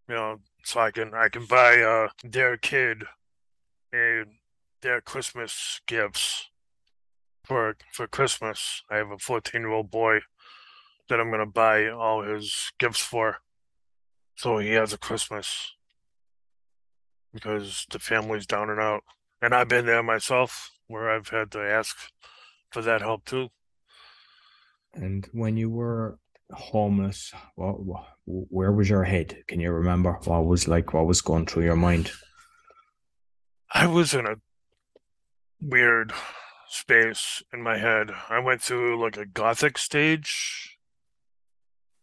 You 0.08 0.16
know, 0.16 0.38
so 0.64 0.80
I 0.80 0.92
can 0.92 1.14
I 1.14 1.30
can 1.30 1.46
buy 1.46 1.82
uh, 1.82 2.10
their 2.24 2.58
kid 2.58 3.04
a 3.94 4.24
their 4.82 5.02
Christmas 5.02 5.82
gifts 5.88 6.50
for 7.46 7.78
for 7.94 8.08
Christmas. 8.08 8.84
I 8.92 8.98
have 8.98 9.12
a 9.12 9.18
14 9.18 9.62
year 9.62 9.72
old 9.72 9.90
boy 9.90 10.20
that 11.10 11.20
I'm 11.20 11.32
gonna 11.32 11.46
buy 11.46 11.90
all 11.90 12.24
his 12.24 12.72
gifts 12.80 13.00
for, 13.00 13.38
so 14.36 14.58
he 14.58 14.72
has 14.72 14.94
a 14.94 14.98
Christmas 14.98 15.74
because 17.34 17.86
the 17.90 18.00
family's 18.00 18.48
down 18.48 18.70
and 18.70 18.80
out, 18.80 19.04
and 19.42 19.54
I've 19.54 19.68
been 19.68 19.86
there 19.86 20.04
myself 20.04 20.72
where 20.88 21.10
I've 21.10 21.30
had 21.30 21.52
to 21.52 21.60
ask 21.60 21.96
for 22.72 22.82
that 22.82 23.02
help 23.02 23.26
too. 23.26 23.50
And 24.94 25.28
when 25.32 25.58
you 25.58 25.70
were 25.70 26.18
homeless, 26.52 27.34
what, 27.56 27.80
what, 27.80 28.06
where 28.26 28.72
was 28.72 28.90
your 28.90 29.04
head? 29.04 29.44
Can 29.48 29.60
you 29.60 29.72
remember 29.72 30.14
what 30.24 30.46
was 30.46 30.68
like? 30.68 30.94
What 30.94 31.06
was 31.06 31.22
going 31.22 31.46
through 31.46 31.66
your 31.66 31.76
mind? 31.76 32.12
I 33.72 33.86
was 33.86 34.14
in 34.14 34.26
a 34.26 34.36
weird 35.62 36.14
space 36.70 37.44
in 37.54 37.62
my 37.62 37.78
head. 37.78 38.12
I 38.30 38.40
went 38.40 38.62
through 38.62 39.02
like 39.02 39.18
a 39.18 39.26
gothic 39.26 39.78
stage, 39.78 40.77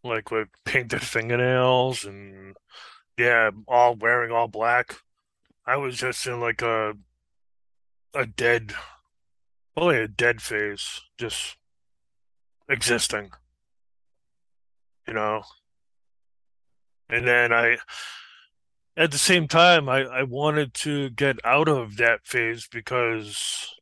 like 0.05 0.31
with 0.31 0.49
painted 0.65 1.03
fingernails 1.03 2.05
and 2.05 2.57
yeah, 3.19 3.51
all 3.67 3.95
wearing 3.95 4.31
all 4.31 4.49
black. 4.49 4.97
I 5.67 5.77
was 5.77 5.97
just 5.97 6.27
in 6.27 6.41
like 6.41 6.63
a 6.63 6.95
a 8.15 8.27
dead, 8.27 8.75
probably 9.75 9.99
a 9.99 10.09
dead 10.09 10.41
phase, 10.41 11.01
just 11.19 11.57
existing, 12.69 13.31
you 15.07 15.15
know. 15.15 15.43
And 17.09 17.27
then 17.27 17.53
I, 17.53 17.79
at 18.97 19.11
the 19.11 19.19
same 19.19 19.49
time, 19.49 19.89
I, 19.89 20.03
I 20.03 20.23
wanted 20.23 20.75
to 20.75 21.11
get 21.11 21.45
out 21.45 21.69
of 21.69 21.97
that 21.97 22.27
phase 22.27 22.69
because 22.71 23.75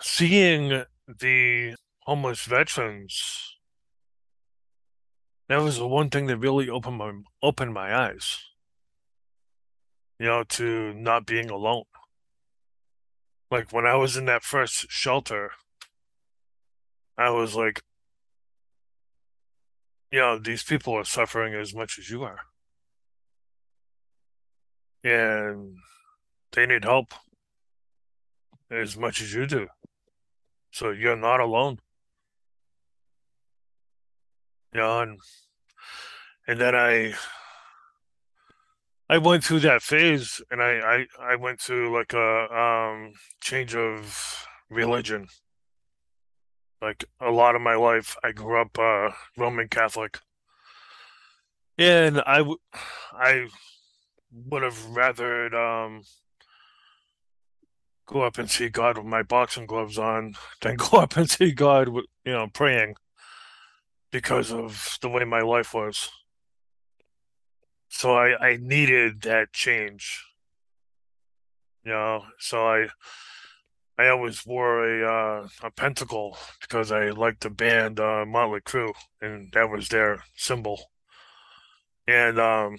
seeing 0.00 0.84
the 1.08 1.74
homeless 2.00 2.44
veterans, 2.44 3.53
that 5.48 5.62
was 5.62 5.78
the 5.78 5.86
one 5.86 6.10
thing 6.10 6.26
that 6.26 6.38
really 6.38 6.68
opened 6.68 6.96
my 6.96 7.12
opened 7.42 7.74
my 7.74 7.94
eyes. 7.94 8.38
You 10.18 10.26
know, 10.26 10.44
to 10.44 10.94
not 10.94 11.26
being 11.26 11.50
alone. 11.50 11.84
Like 13.50 13.72
when 13.72 13.86
I 13.86 13.94
was 13.96 14.16
in 14.16 14.24
that 14.26 14.42
first 14.42 14.86
shelter, 14.90 15.52
I 17.16 17.30
was 17.30 17.54
like, 17.54 17.82
you 20.10 20.20
know, 20.20 20.38
these 20.38 20.62
people 20.62 20.94
are 20.94 21.04
suffering 21.04 21.54
as 21.54 21.74
much 21.74 21.98
as 21.98 22.08
you 22.10 22.22
are. 22.22 22.38
And 25.02 25.76
they 26.52 26.66
need 26.66 26.84
help 26.84 27.12
as 28.70 28.96
much 28.96 29.20
as 29.20 29.34
you 29.34 29.46
do. 29.46 29.68
So 30.70 30.90
you're 30.90 31.16
not 31.16 31.40
alone. 31.40 31.78
You 34.74 34.80
know, 34.80 35.00
and 35.02 35.18
and 36.48 36.60
then 36.60 36.74
I 36.74 37.14
I 39.08 39.18
went 39.18 39.44
through 39.44 39.60
that 39.60 39.82
phase 39.82 40.42
and 40.50 40.62
I, 40.62 41.06
I, 41.20 41.32
I 41.32 41.36
went 41.36 41.60
to 41.64 41.92
like 41.94 42.12
a 42.12 42.52
um 42.52 43.12
change 43.40 43.74
of 43.74 44.46
religion. 44.70 45.28
Like 46.82 47.04
a 47.20 47.30
lot 47.30 47.54
of 47.54 47.62
my 47.62 47.76
life, 47.76 48.16
I 48.22 48.32
grew 48.32 48.60
up 48.60 48.78
uh, 48.78 49.10
Roman 49.38 49.68
Catholic, 49.68 50.18
and 51.78 52.20
I, 52.26 52.38
w- 52.38 52.58
I 53.14 53.46
would 54.30 54.62
have 54.62 54.76
rathered 54.90 55.54
um, 55.54 56.02
go 58.06 58.20
up 58.22 58.36
and 58.36 58.50
see 58.50 58.68
God 58.68 58.98
with 58.98 59.06
my 59.06 59.22
boxing 59.22 59.64
gloves 59.64 59.98
on 59.98 60.34
than 60.60 60.76
go 60.76 60.98
up 60.98 61.16
and 61.16 61.30
see 61.30 61.52
God 61.52 61.88
with 61.88 62.04
you 62.24 62.32
know 62.32 62.48
praying 62.52 62.96
because 64.14 64.52
of 64.52 64.96
the 65.02 65.08
way 65.08 65.24
my 65.24 65.40
life 65.40 65.74
was. 65.74 66.08
So 67.88 68.14
I, 68.14 68.50
I 68.50 68.58
needed 68.60 69.22
that 69.22 69.52
change. 69.52 70.24
You 71.84 71.90
know, 71.90 72.22
so 72.38 72.64
I 72.64 72.86
I 73.98 74.06
always 74.08 74.46
wore 74.46 74.88
a 74.88 75.42
uh, 75.42 75.48
a 75.64 75.70
pentacle 75.72 76.38
because 76.60 76.92
I 76.92 77.10
liked 77.10 77.40
the 77.40 77.50
band 77.50 77.98
uh, 77.98 78.24
Motley 78.24 78.60
Crue, 78.60 78.92
and 79.20 79.50
that 79.52 79.68
was 79.68 79.88
their 79.88 80.22
symbol. 80.36 80.92
And 82.06 82.38
um, 82.38 82.76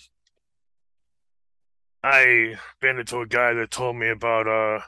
I 2.01 2.55
ran 2.81 2.99
into 2.99 3.19
a 3.19 3.27
guy 3.27 3.53
that 3.55 3.71
told 3.71 3.97
me 3.97 4.07
about 4.07 4.47
uh, 4.47 4.85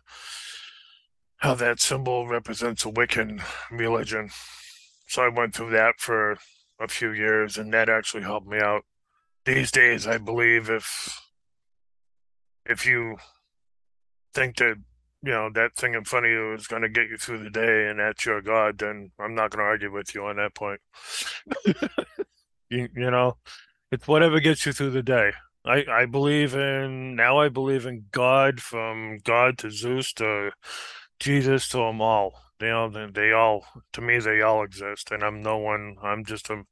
how 1.37 1.55
that 1.55 1.81
symbol 1.81 2.25
represents 2.25 2.85
a 2.85 2.89
Wiccan 2.89 3.43
religion. 3.69 4.29
So 5.07 5.23
I 5.23 5.29
went 5.29 5.55
through 5.55 5.71
that 5.71 5.95
for 5.99 6.37
a 6.79 6.87
few 6.87 7.11
years, 7.11 7.57
and 7.57 7.73
that 7.73 7.89
actually 7.89 8.23
helped 8.23 8.47
me 8.47 8.59
out. 8.59 8.83
These 9.45 9.71
days, 9.71 10.05
I 10.05 10.17
believe 10.17 10.69
if 10.69 11.19
if 12.65 12.85
you 12.85 13.15
think 14.33 14.57
that 14.57 14.75
you 15.23 15.31
know 15.31 15.49
that 15.53 15.75
thing 15.75 15.95
in 15.95 16.03
front 16.03 16.25
of 16.25 16.31
you 16.31 16.53
is 16.53 16.67
going 16.67 16.81
to 16.81 16.89
get 16.89 17.09
you 17.09 17.17
through 17.17 17.43
the 17.43 17.49
day 17.49 17.87
and 17.89 17.99
that's 17.99 18.25
your 18.25 18.41
god 18.41 18.77
then 18.77 19.11
i'm 19.19 19.33
not 19.33 19.49
going 19.49 19.59
to 19.59 19.63
argue 19.63 19.91
with 19.91 20.13
you 20.13 20.25
on 20.25 20.37
that 20.37 20.53
point. 20.53 20.79
You, 22.69 22.89
you 22.93 23.09
know 23.09 23.37
it's 23.93 24.09
whatever 24.09 24.41
gets 24.41 24.65
you 24.65 24.73
through 24.73 24.89
the 24.89 25.01
day. 25.01 25.31
I 25.65 25.85
i 25.89 26.05
believe 26.05 26.53
in 26.53 27.15
now 27.15 27.39
i 27.39 27.47
believe 27.47 27.85
in 27.85 28.07
god 28.11 28.59
from 28.59 29.19
god 29.23 29.57
to 29.59 29.71
zeus 29.71 30.11
to 30.13 30.51
jesus 31.17 31.69
to 31.69 31.77
them 31.77 32.01
all 32.01 32.33
you 32.61 32.67
know 32.67 33.09
they, 33.11 33.31
all 33.31 33.65
to 33.93 34.01
me 34.01 34.19
they 34.19 34.41
all 34.41 34.63
exist 34.63 35.11
and 35.11 35.23
i'm 35.23 35.41
no 35.41 35.57
one 35.57 35.95
i'm 36.01 36.25
just 36.25 36.49
a 36.49 36.63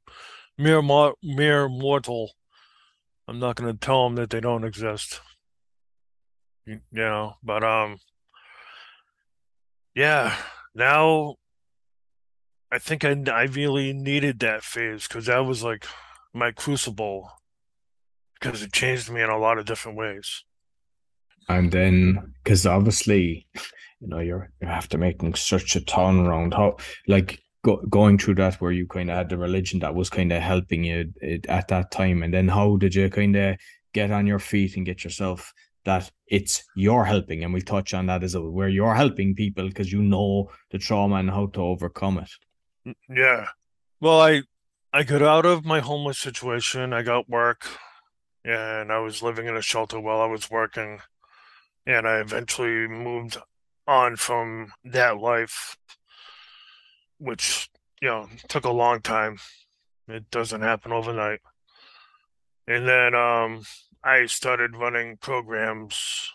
mere 0.58 0.82
mere 1.22 1.68
mortal 1.68 2.32
i'm 3.28 3.38
not 3.38 3.56
going 3.56 3.72
to 3.72 3.78
tell 3.78 4.04
them 4.04 4.16
that 4.16 4.30
they 4.30 4.40
don't 4.40 4.64
exist 4.64 5.20
you 6.66 6.80
know 6.92 7.34
but 7.42 7.62
um 7.62 7.98
yeah, 9.96 10.36
now 10.74 11.36
I 12.70 12.78
think 12.78 13.02
I 13.02 13.16
I 13.32 13.44
really 13.44 13.94
needed 13.94 14.38
that 14.40 14.62
phase 14.62 15.08
because 15.08 15.26
that 15.26 15.38
was 15.38 15.64
like 15.64 15.86
my 16.34 16.52
crucible 16.52 17.30
because 18.34 18.62
it 18.62 18.74
changed 18.74 19.10
me 19.10 19.22
in 19.22 19.30
a 19.30 19.38
lot 19.38 19.58
of 19.58 19.64
different 19.64 19.96
ways. 19.96 20.44
And 21.48 21.72
then, 21.72 22.34
because 22.44 22.66
obviously, 22.66 23.46
you 24.00 24.08
know, 24.08 24.18
you're 24.20 24.50
you're 24.60 24.70
after 24.70 24.98
making 24.98 25.34
such 25.34 25.76
a 25.76 25.80
turnaround. 25.80 26.54
How 26.54 26.76
like 27.06 27.40
go, 27.62 27.76
going 27.88 28.18
through 28.18 28.36
that 28.36 28.54
where 28.60 28.72
you 28.72 28.86
kind 28.86 29.10
of 29.10 29.16
had 29.16 29.28
the 29.28 29.38
religion 29.38 29.80
that 29.80 29.94
was 29.94 30.10
kind 30.10 30.32
of 30.32 30.42
helping 30.42 30.84
you 30.84 31.12
at 31.48 31.68
that 31.68 31.90
time, 31.90 32.22
and 32.22 32.32
then 32.32 32.48
how 32.48 32.76
did 32.76 32.94
you 32.94 33.08
kind 33.10 33.36
of 33.36 33.56
get 33.92 34.10
on 34.10 34.26
your 34.26 34.38
feet 34.38 34.76
and 34.76 34.86
get 34.86 35.04
yourself 35.04 35.52
that 35.84 36.10
it's 36.26 36.64
you're 36.74 37.04
helping, 37.04 37.44
and 37.44 37.52
we'll 37.52 37.62
touch 37.62 37.94
on 37.94 38.06
that 38.06 38.22
as 38.22 38.34
well, 38.34 38.50
where 38.50 38.68
you're 38.68 38.94
helping 38.94 39.34
people 39.34 39.68
because 39.68 39.92
you 39.92 40.02
know 40.02 40.50
the 40.70 40.78
trauma 40.78 41.16
and 41.16 41.30
how 41.30 41.46
to 41.46 41.60
overcome 41.60 42.18
it. 42.18 42.30
Mm, 42.86 42.94
yeah. 43.08 43.48
Well, 44.00 44.20
I 44.20 44.42
I 44.92 45.04
got 45.04 45.22
out 45.22 45.46
of 45.46 45.64
my 45.64 45.80
homeless 45.80 46.18
situation. 46.18 46.92
I 46.92 47.02
got 47.02 47.30
work, 47.30 47.66
and 48.44 48.92
I 48.92 48.98
was 48.98 49.22
living 49.22 49.46
in 49.46 49.56
a 49.56 49.62
shelter 49.62 49.98
while 49.98 50.20
I 50.20 50.26
was 50.26 50.50
working, 50.50 51.00
and 51.86 52.06
I 52.06 52.18
eventually 52.18 52.86
moved 52.88 53.38
on 53.86 54.16
from 54.16 54.72
that 54.84 55.18
life, 55.18 55.76
which 57.18 57.68
you 58.00 58.08
know 58.08 58.28
took 58.48 58.64
a 58.64 58.70
long 58.70 59.00
time. 59.00 59.38
It 60.08 60.30
doesn't 60.30 60.62
happen 60.62 60.92
overnight. 60.92 61.40
And 62.68 62.86
then 62.88 63.14
um, 63.14 63.62
I 64.02 64.26
started 64.26 64.76
running 64.76 65.16
programs 65.16 66.32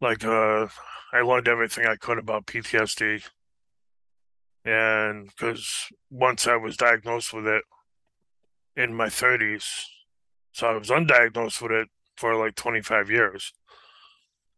like 0.00 0.24
uh, 0.24 0.66
I 1.12 1.20
learned 1.22 1.48
everything 1.48 1.86
I 1.86 1.96
could 1.96 2.18
about 2.18 2.46
PTSD. 2.46 3.22
And 4.64 5.26
because 5.26 5.88
once 6.10 6.46
I 6.46 6.56
was 6.56 6.76
diagnosed 6.76 7.32
with 7.32 7.46
it 7.46 7.62
in 8.76 8.94
my 8.94 9.06
30s, 9.06 9.64
so 10.52 10.68
I 10.68 10.76
was 10.76 10.88
undiagnosed 10.88 11.60
with 11.62 11.72
it 11.72 11.88
for 12.16 12.34
like 12.36 12.54
25 12.54 13.10
years. 13.10 13.52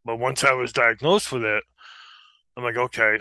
But 0.07 0.21
once 0.21 0.45
I 0.45 0.53
was 0.53 0.73
diagnosed 0.73 1.33
with 1.33 1.43
it, 1.43 1.65
I'm 2.57 2.63
like, 2.63 2.77
okay, 2.77 3.19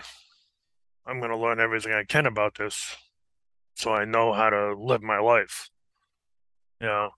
I'm 1.06 1.19
going 1.19 1.32
to 1.32 1.38
learn 1.38 1.60
everything 1.60 1.91
I 1.93 2.04
can 2.04 2.28
about 2.28 2.58
this 2.60 2.95
so 3.74 3.91
I 3.91 4.06
know 4.06 4.34
how 4.34 4.52
to 4.52 4.74
live 4.74 5.02
my 5.02 5.19
life. 5.19 5.69
You 6.80 6.88
know. 6.88 7.10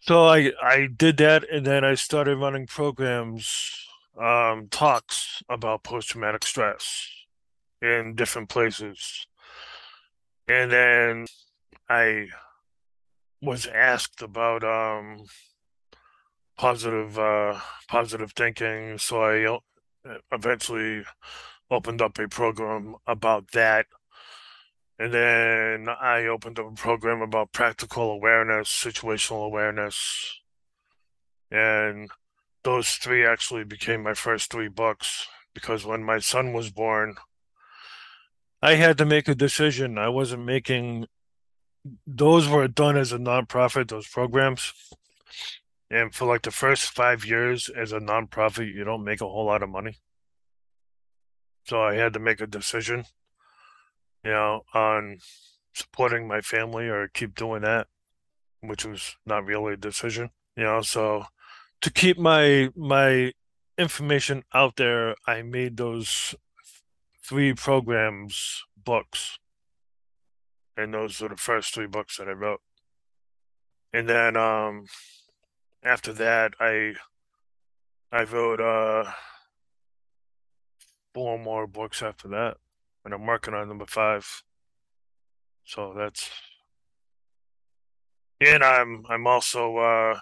So 0.00 0.26
I 0.26 0.52
I 0.62 0.88
did 0.94 1.18
that 1.18 1.48
and 1.50 1.66
then 1.66 1.84
I 1.84 1.94
started 1.94 2.38
running 2.38 2.66
programs 2.66 3.86
um 4.18 4.68
talks 4.70 5.42
about 5.48 5.84
post 5.84 6.08
traumatic 6.08 6.44
stress 6.44 7.08
in 7.82 8.14
different 8.14 8.48
places. 8.48 9.26
And 10.48 10.72
then 10.72 11.26
I 11.88 12.28
was 13.42 13.66
asked 13.66 14.22
about 14.22 14.64
um 14.64 15.26
positive 16.58 17.18
uh 17.18 17.58
positive 17.88 18.32
thinking 18.32 18.98
so 18.98 19.22
I 19.22 19.46
uh, 19.46 20.18
eventually 20.32 21.04
opened 21.70 22.02
up 22.02 22.18
a 22.18 22.28
program 22.28 22.96
about 23.06 23.52
that 23.52 23.86
and 24.98 25.14
then 25.14 25.88
I 25.88 26.26
opened 26.26 26.58
up 26.58 26.72
a 26.72 26.74
program 26.74 27.22
about 27.22 27.52
practical 27.52 28.10
awareness, 28.10 28.68
situational 28.68 29.46
awareness. 29.46 30.40
And 31.52 32.10
those 32.64 32.90
three 32.90 33.24
actually 33.24 33.64
became 33.64 34.02
my 34.02 34.14
first 34.14 34.50
three 34.50 34.68
books 34.68 35.28
because 35.54 35.86
when 35.86 36.02
my 36.02 36.18
son 36.18 36.52
was 36.52 36.70
born, 36.70 37.14
I 38.60 38.74
had 38.74 38.98
to 38.98 39.04
make 39.04 39.28
a 39.28 39.36
decision. 39.36 39.98
I 39.98 40.08
wasn't 40.08 40.44
making 40.44 41.06
those 42.04 42.48
were 42.48 42.66
done 42.66 42.96
as 42.96 43.12
a 43.12 43.18
nonprofit, 43.18 43.88
those 43.88 44.08
programs. 44.08 44.72
And 45.90 46.14
for 46.14 46.26
like 46.26 46.42
the 46.42 46.50
first 46.50 46.90
five 46.90 47.24
years 47.24 47.68
as 47.68 47.92
a 47.92 47.98
nonprofit, 47.98 48.74
you 48.74 48.84
don't 48.84 49.04
make 49.04 49.20
a 49.20 49.28
whole 49.28 49.46
lot 49.46 49.62
of 49.62 49.70
money. 49.70 49.96
So 51.64 51.82
I 51.82 51.94
had 51.94 52.12
to 52.14 52.18
make 52.18 52.40
a 52.40 52.46
decision 52.46 53.04
you 54.24 54.30
know, 54.30 54.62
on 54.74 55.18
supporting 55.72 56.26
my 56.26 56.40
family 56.40 56.88
or 56.88 57.08
keep 57.08 57.34
doing 57.34 57.62
that, 57.62 57.86
which 58.60 58.84
was 58.84 59.16
not 59.24 59.44
really 59.44 59.74
a 59.74 59.76
decision, 59.76 60.30
you 60.56 60.64
know. 60.64 60.82
So 60.82 61.24
to 61.80 61.90
keep 61.90 62.18
my 62.18 62.70
my 62.76 63.32
information 63.76 64.44
out 64.52 64.76
there, 64.76 65.14
I 65.26 65.42
made 65.42 65.76
those 65.76 66.34
three 67.22 67.54
programs 67.54 68.64
books. 68.76 69.38
And 70.76 70.94
those 70.94 71.20
are 71.22 71.28
the 71.28 71.36
first 71.36 71.74
three 71.74 71.86
books 71.86 72.18
that 72.18 72.28
I 72.28 72.32
wrote. 72.32 72.60
And 73.92 74.08
then 74.08 74.36
um 74.36 74.86
after 75.82 76.12
that 76.12 76.54
I 76.60 76.94
I 78.10 78.24
wrote 78.24 78.60
uh 78.60 79.10
four 81.14 81.38
more 81.38 81.66
books 81.66 82.02
after 82.02 82.28
that 82.28 82.56
and 83.04 83.14
I'm 83.14 83.26
working 83.26 83.54
on 83.54 83.68
number 83.68 83.86
five. 83.86 84.42
So 85.64 85.94
that's 85.96 86.30
and 88.40 88.62
I'm 88.62 89.04
I'm 89.08 89.26
also 89.26 89.76
uh 89.76 90.20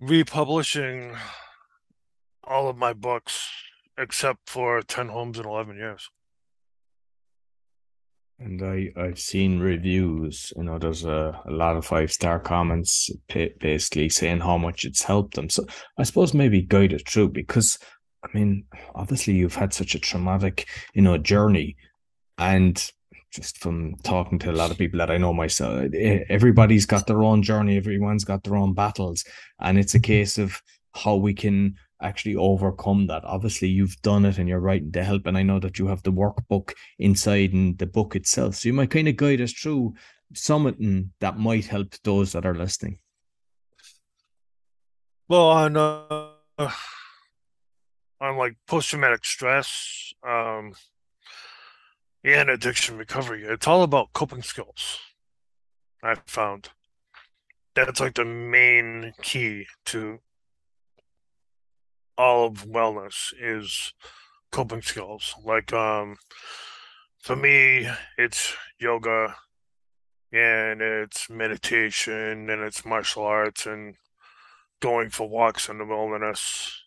republishing 0.00 1.16
all 2.44 2.68
of 2.68 2.76
my 2.76 2.92
books 2.92 3.48
except 3.96 4.48
for 4.48 4.82
10 4.82 5.08
homes 5.08 5.38
in 5.38 5.46
11 5.46 5.76
years. 5.76 6.10
And 8.44 8.60
I, 8.60 8.90
I've 8.96 9.20
seen 9.20 9.60
reviews, 9.60 10.52
you 10.56 10.64
know, 10.64 10.76
there's 10.76 11.04
a, 11.04 11.40
a 11.46 11.50
lot 11.50 11.76
of 11.76 11.86
five 11.86 12.12
star 12.12 12.40
comments 12.40 13.08
basically 13.60 14.08
saying 14.08 14.40
how 14.40 14.58
much 14.58 14.84
it's 14.84 15.02
helped 15.02 15.34
them. 15.34 15.48
So 15.48 15.64
I 15.96 16.02
suppose 16.02 16.34
maybe 16.34 16.60
guide 16.60 16.92
it 16.92 17.08
through 17.08 17.28
because 17.28 17.78
I 18.24 18.28
mean, 18.34 18.64
obviously 18.94 19.34
you've 19.34 19.54
had 19.54 19.72
such 19.72 19.94
a 19.94 20.00
traumatic, 20.00 20.68
you 20.94 21.02
know, 21.02 21.18
journey, 21.18 21.76
and 22.38 22.90
just 23.32 23.58
from 23.58 23.94
talking 24.02 24.38
to 24.40 24.50
a 24.50 24.52
lot 24.52 24.70
of 24.70 24.78
people 24.78 24.98
that 24.98 25.10
I 25.10 25.18
know 25.18 25.32
myself, 25.32 25.92
everybody's 26.28 26.86
got 26.86 27.06
their 27.06 27.22
own 27.22 27.42
journey, 27.42 27.76
everyone's 27.76 28.24
got 28.24 28.44
their 28.44 28.56
own 28.56 28.74
battles, 28.74 29.24
and 29.60 29.78
it's 29.78 29.94
a 29.94 30.00
case 30.00 30.38
of 30.38 30.60
how 30.94 31.16
we 31.16 31.34
can 31.34 31.76
actually 32.02 32.36
overcome 32.36 33.06
that. 33.06 33.24
Obviously, 33.24 33.68
you've 33.68 34.00
done 34.02 34.24
it 34.24 34.38
and 34.38 34.48
you're 34.48 34.60
writing 34.60 34.92
to 34.92 35.04
help, 35.04 35.26
and 35.26 35.38
I 35.38 35.42
know 35.42 35.58
that 35.60 35.78
you 35.78 35.86
have 35.86 36.02
the 36.02 36.12
workbook 36.12 36.72
inside 36.98 37.52
and 37.52 37.78
the 37.78 37.86
book 37.86 38.16
itself, 38.16 38.56
so 38.56 38.68
you 38.68 38.72
might 38.72 38.90
kind 38.90 39.08
of 39.08 39.16
guide 39.16 39.40
us 39.40 39.52
through 39.52 39.94
something 40.34 41.12
that 41.20 41.38
might 41.38 41.66
help 41.66 41.94
those 42.04 42.32
that 42.32 42.46
are 42.46 42.54
listening. 42.54 42.98
Well, 45.28 45.48
on 45.48 45.76
uh 45.76 46.70
on 48.22 48.36
like 48.36 48.56
post 48.66 48.88
traumatic 48.88 49.24
stress 49.24 50.12
um, 50.26 50.74
and 52.24 52.48
addiction 52.48 52.96
recovery. 52.96 53.44
It's 53.44 53.66
all 53.66 53.82
about 53.82 54.12
coping 54.12 54.42
skills. 54.42 55.00
I've 56.02 56.22
found 56.26 56.70
that's 57.74 58.00
like 58.00 58.14
the 58.14 58.24
main 58.24 59.12
key 59.22 59.66
to 59.86 60.20
all 62.18 62.46
of 62.46 62.66
wellness 62.66 63.32
is 63.40 63.92
coping 64.50 64.82
skills. 64.82 65.34
Like 65.44 65.72
um, 65.72 66.16
for 67.18 67.36
me, 67.36 67.88
it's 68.18 68.54
yoga 68.78 69.36
and 70.32 70.80
it's 70.80 71.28
meditation 71.28 72.48
and 72.50 72.62
it's 72.62 72.84
martial 72.84 73.24
arts 73.24 73.66
and 73.66 73.96
going 74.80 75.10
for 75.10 75.28
walks 75.28 75.68
in 75.68 75.78
the 75.78 75.84
wilderness 75.84 76.82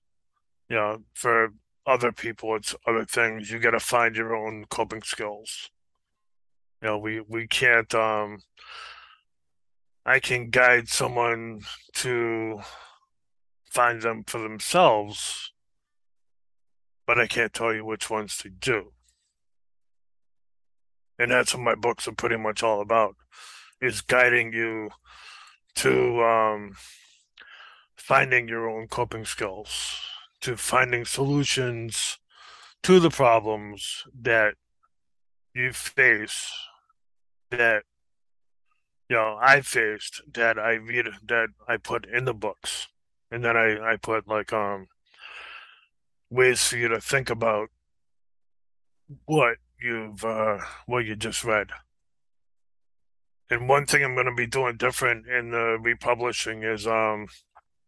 you 0.69 0.75
know, 0.75 1.03
for 1.13 1.53
other 1.85 2.11
people, 2.11 2.55
it's 2.55 2.75
other 2.87 3.05
things. 3.05 3.51
You 3.51 3.59
got 3.59 3.71
to 3.71 3.79
find 3.79 4.15
your 4.15 4.35
own 4.35 4.65
coping 4.69 5.03
skills. 5.03 5.69
You 6.81 6.89
know, 6.89 6.97
we 6.97 7.21
we 7.21 7.47
can't. 7.47 7.93
Um, 7.93 8.39
I 10.05 10.19
can 10.19 10.49
guide 10.49 10.87
someone 10.87 11.61
to 11.95 12.59
find 13.75 14.01
them 14.01 14.23
for 14.25 14.39
themselves, 14.39 15.51
but 17.05 17.19
I 17.19 17.27
can't 17.27 17.53
tell 17.53 17.73
you 17.73 17.83
which 17.83 18.09
ones 18.09 18.37
to 18.37 18.49
do. 18.49 18.93
And 21.19 21.31
that's 21.31 21.53
what 21.53 21.63
my 21.63 21.75
books 21.75 22.07
are 22.07 22.13
pretty 22.13 22.37
much 22.37 22.63
all 22.63 22.81
about: 22.81 23.15
is 23.81 24.01
guiding 24.01 24.53
you 24.53 24.91
to 25.75 26.23
um, 26.23 26.75
finding 27.97 28.47
your 28.47 28.69
own 28.69 28.87
coping 28.87 29.25
skills 29.25 29.99
to 30.41 30.55
finding 30.55 31.03
solutions 31.05 32.19
to 32.83 32.99
the 32.99 33.09
problems 33.09 34.03
that 34.13 34.53
you 35.53 35.73
face 35.73 36.51
that 37.49 37.83
you 39.09 39.15
know 39.15 39.37
I 39.41 39.61
faced 39.61 40.21
that 40.33 40.59
I 40.59 40.73
read 40.73 41.07
that 41.27 41.49
I 41.67 41.77
put 41.77 42.05
in 42.05 42.25
the 42.25 42.33
books 42.33 42.87
and 43.35 43.43
then 43.43 43.57
I 43.57 43.91
I 43.91 43.97
put 43.97 44.29
like 44.29 44.53
um 44.53 44.87
ways 46.29 46.65
for 46.65 46.77
you 46.77 46.87
to 46.87 47.01
think 47.01 47.29
about 47.29 47.67
what 49.25 49.57
you've 49.77 50.23
uh 50.23 50.59
what 50.85 51.05
you 51.05 51.17
just 51.17 51.43
read. 51.43 51.67
And 53.49 53.67
one 53.67 53.85
thing 53.85 54.05
I'm 54.05 54.15
going 54.15 54.25
to 54.25 54.33
be 54.33 54.47
doing 54.47 54.77
different 54.77 55.27
in 55.27 55.51
the 55.51 55.77
republishing 55.81 56.63
is 56.63 56.87
um 56.87 57.27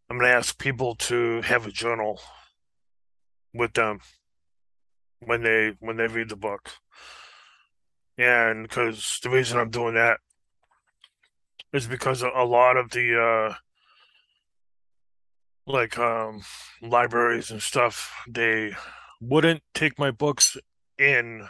I'm 0.09 0.17
going 0.17 0.29
to 0.29 0.35
ask 0.35 0.59
people 0.59 0.95
to 0.95 1.41
have 1.43 1.65
a 1.65 1.71
journal 1.71 2.19
with 3.53 3.71
them 3.71 4.01
when 5.21 5.43
they 5.43 5.77
when 5.79 5.95
they 5.95 6.07
read 6.07 6.27
the 6.27 6.35
book. 6.35 6.71
And 8.17 8.63
because 8.63 9.21
the 9.23 9.29
reason 9.29 9.59
I'm 9.59 9.69
doing 9.69 9.93
that 9.93 10.19
is 11.71 11.87
because 11.87 12.21
a 12.21 12.43
lot 12.43 12.75
of 12.75 12.89
the 12.89 13.17
uh 13.17 13.55
like 15.67 15.99
um 15.99 16.41
libraries 16.81 17.51
and 17.51 17.61
stuff 17.61 18.11
they 18.27 18.73
wouldn't 19.19 19.61
take 19.73 19.99
my 19.99 20.09
books 20.09 20.57
in 20.97 21.47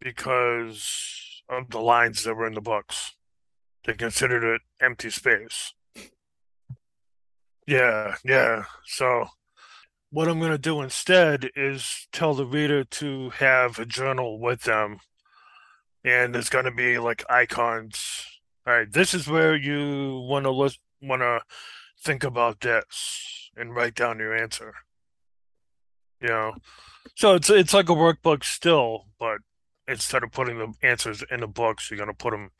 because 0.00 1.42
of 1.48 1.70
the 1.70 1.78
lines 1.78 2.24
that 2.24 2.34
were 2.34 2.46
in 2.46 2.54
the 2.54 2.60
books. 2.60 3.14
They 3.84 3.94
considered 3.94 4.44
it 4.44 4.62
empty 4.80 5.10
space. 5.10 5.74
Yeah, 7.66 8.16
yeah. 8.24 8.64
So 8.86 9.26
what 10.10 10.28
I'm 10.28 10.38
going 10.38 10.50
to 10.50 10.58
do 10.58 10.80
instead 10.80 11.50
is 11.54 12.08
tell 12.12 12.34
the 12.34 12.46
reader 12.46 12.84
to 12.84 13.30
have 13.30 13.78
a 13.78 13.84
journal 13.84 14.40
with 14.40 14.62
them 14.62 15.00
and 16.04 16.34
there's 16.34 16.48
gonna 16.48 16.72
be 16.72 16.98
like 16.98 17.24
icons. 17.28 18.26
All 18.66 18.74
right, 18.74 18.90
this 18.90 19.14
is 19.14 19.28
where 19.28 19.54
you 19.54 20.24
want 20.28 20.44
to 20.44 20.50
list, 20.50 20.78
want 21.02 21.22
to 21.22 21.40
think 22.02 22.24
about 22.24 22.60
this 22.60 23.50
and 23.56 23.74
write 23.74 23.94
down 23.94 24.18
your 24.18 24.34
answer. 24.34 24.74
You 26.20 26.28
know, 26.28 26.54
so 27.14 27.34
it's 27.34 27.50
it's 27.50 27.74
like 27.74 27.88
a 27.88 27.94
workbook 27.94 28.44
still, 28.44 29.06
but 29.18 29.38
instead 29.88 30.22
of 30.22 30.32
putting 30.32 30.58
the 30.58 30.72
answers 30.82 31.24
in 31.30 31.40
the 31.40 31.46
books, 31.46 31.90
you're 31.90 31.98
gonna 31.98 32.14
put 32.14 32.32
them 32.32 32.50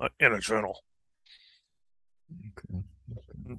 uh, 0.00 0.08
in 0.18 0.32
a 0.32 0.40
journal. 0.40 0.82
Okay. 2.32 2.84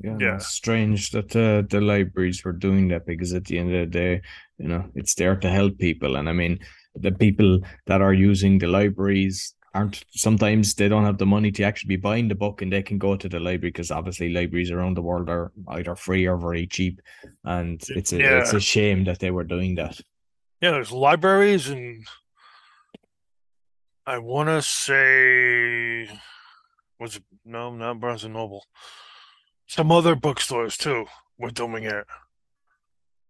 Yeah, 0.01 0.17
yeah. 0.19 0.35
It's 0.35 0.47
strange 0.47 1.11
that 1.11 1.35
uh, 1.35 1.63
the 1.69 1.79
libraries 1.79 2.43
were 2.43 2.51
doing 2.51 2.87
that 2.89 3.05
because 3.05 3.33
at 3.33 3.45
the 3.45 3.59
end 3.59 3.73
of 3.73 3.79
the 3.81 3.85
day, 3.85 4.21
you 4.57 4.67
know, 4.67 4.89
it's 4.95 5.15
there 5.15 5.35
to 5.35 5.49
help 5.49 5.77
people. 5.77 6.15
And 6.15 6.27
I 6.27 6.33
mean, 6.33 6.59
the 6.95 7.11
people 7.11 7.59
that 7.85 8.01
are 8.01 8.13
using 8.13 8.57
the 8.57 8.67
libraries 8.67 9.53
aren't 9.75 10.05
sometimes 10.11 10.73
they 10.73 10.87
don't 10.87 11.03
have 11.03 11.17
the 11.17 11.25
money 11.25 11.51
to 11.51 11.63
actually 11.63 11.89
be 11.89 11.97
buying 11.97 12.29
the 12.29 12.33
book 12.33 12.61
and 12.61 12.71
they 12.71 12.81
can 12.81 12.97
go 12.97 13.17
to 13.17 13.27
the 13.27 13.39
library 13.39 13.71
because 13.71 13.91
obviously 13.91 14.29
libraries 14.29 14.71
around 14.71 14.95
the 14.95 15.01
world 15.01 15.29
are 15.29 15.51
either 15.67 15.95
free 15.95 16.25
or 16.25 16.37
very 16.37 16.65
cheap. 16.65 17.01
And 17.43 17.83
it's 17.89 18.13
a 18.13 18.17
yeah. 18.17 18.39
it's 18.39 18.53
a 18.53 18.59
shame 18.59 19.03
that 19.03 19.19
they 19.19 19.31
were 19.31 19.43
doing 19.43 19.75
that. 19.75 19.99
Yeah 20.61 20.71
there's 20.71 20.91
libraries 20.91 21.67
and 21.69 22.07
i 24.07 24.17
want 24.17 24.47
to 24.47 24.61
say 24.61 26.09
was 26.99 27.17
it 27.17 27.23
no 27.43 27.75
not 27.75 27.99
barnes 27.99 28.23
and 28.23 28.33
noble. 28.33 28.63
Some 29.67 29.91
other 29.91 30.15
bookstores 30.15 30.77
too 30.77 31.05
were 31.37 31.51
doing 31.51 31.83
it. 31.83 32.05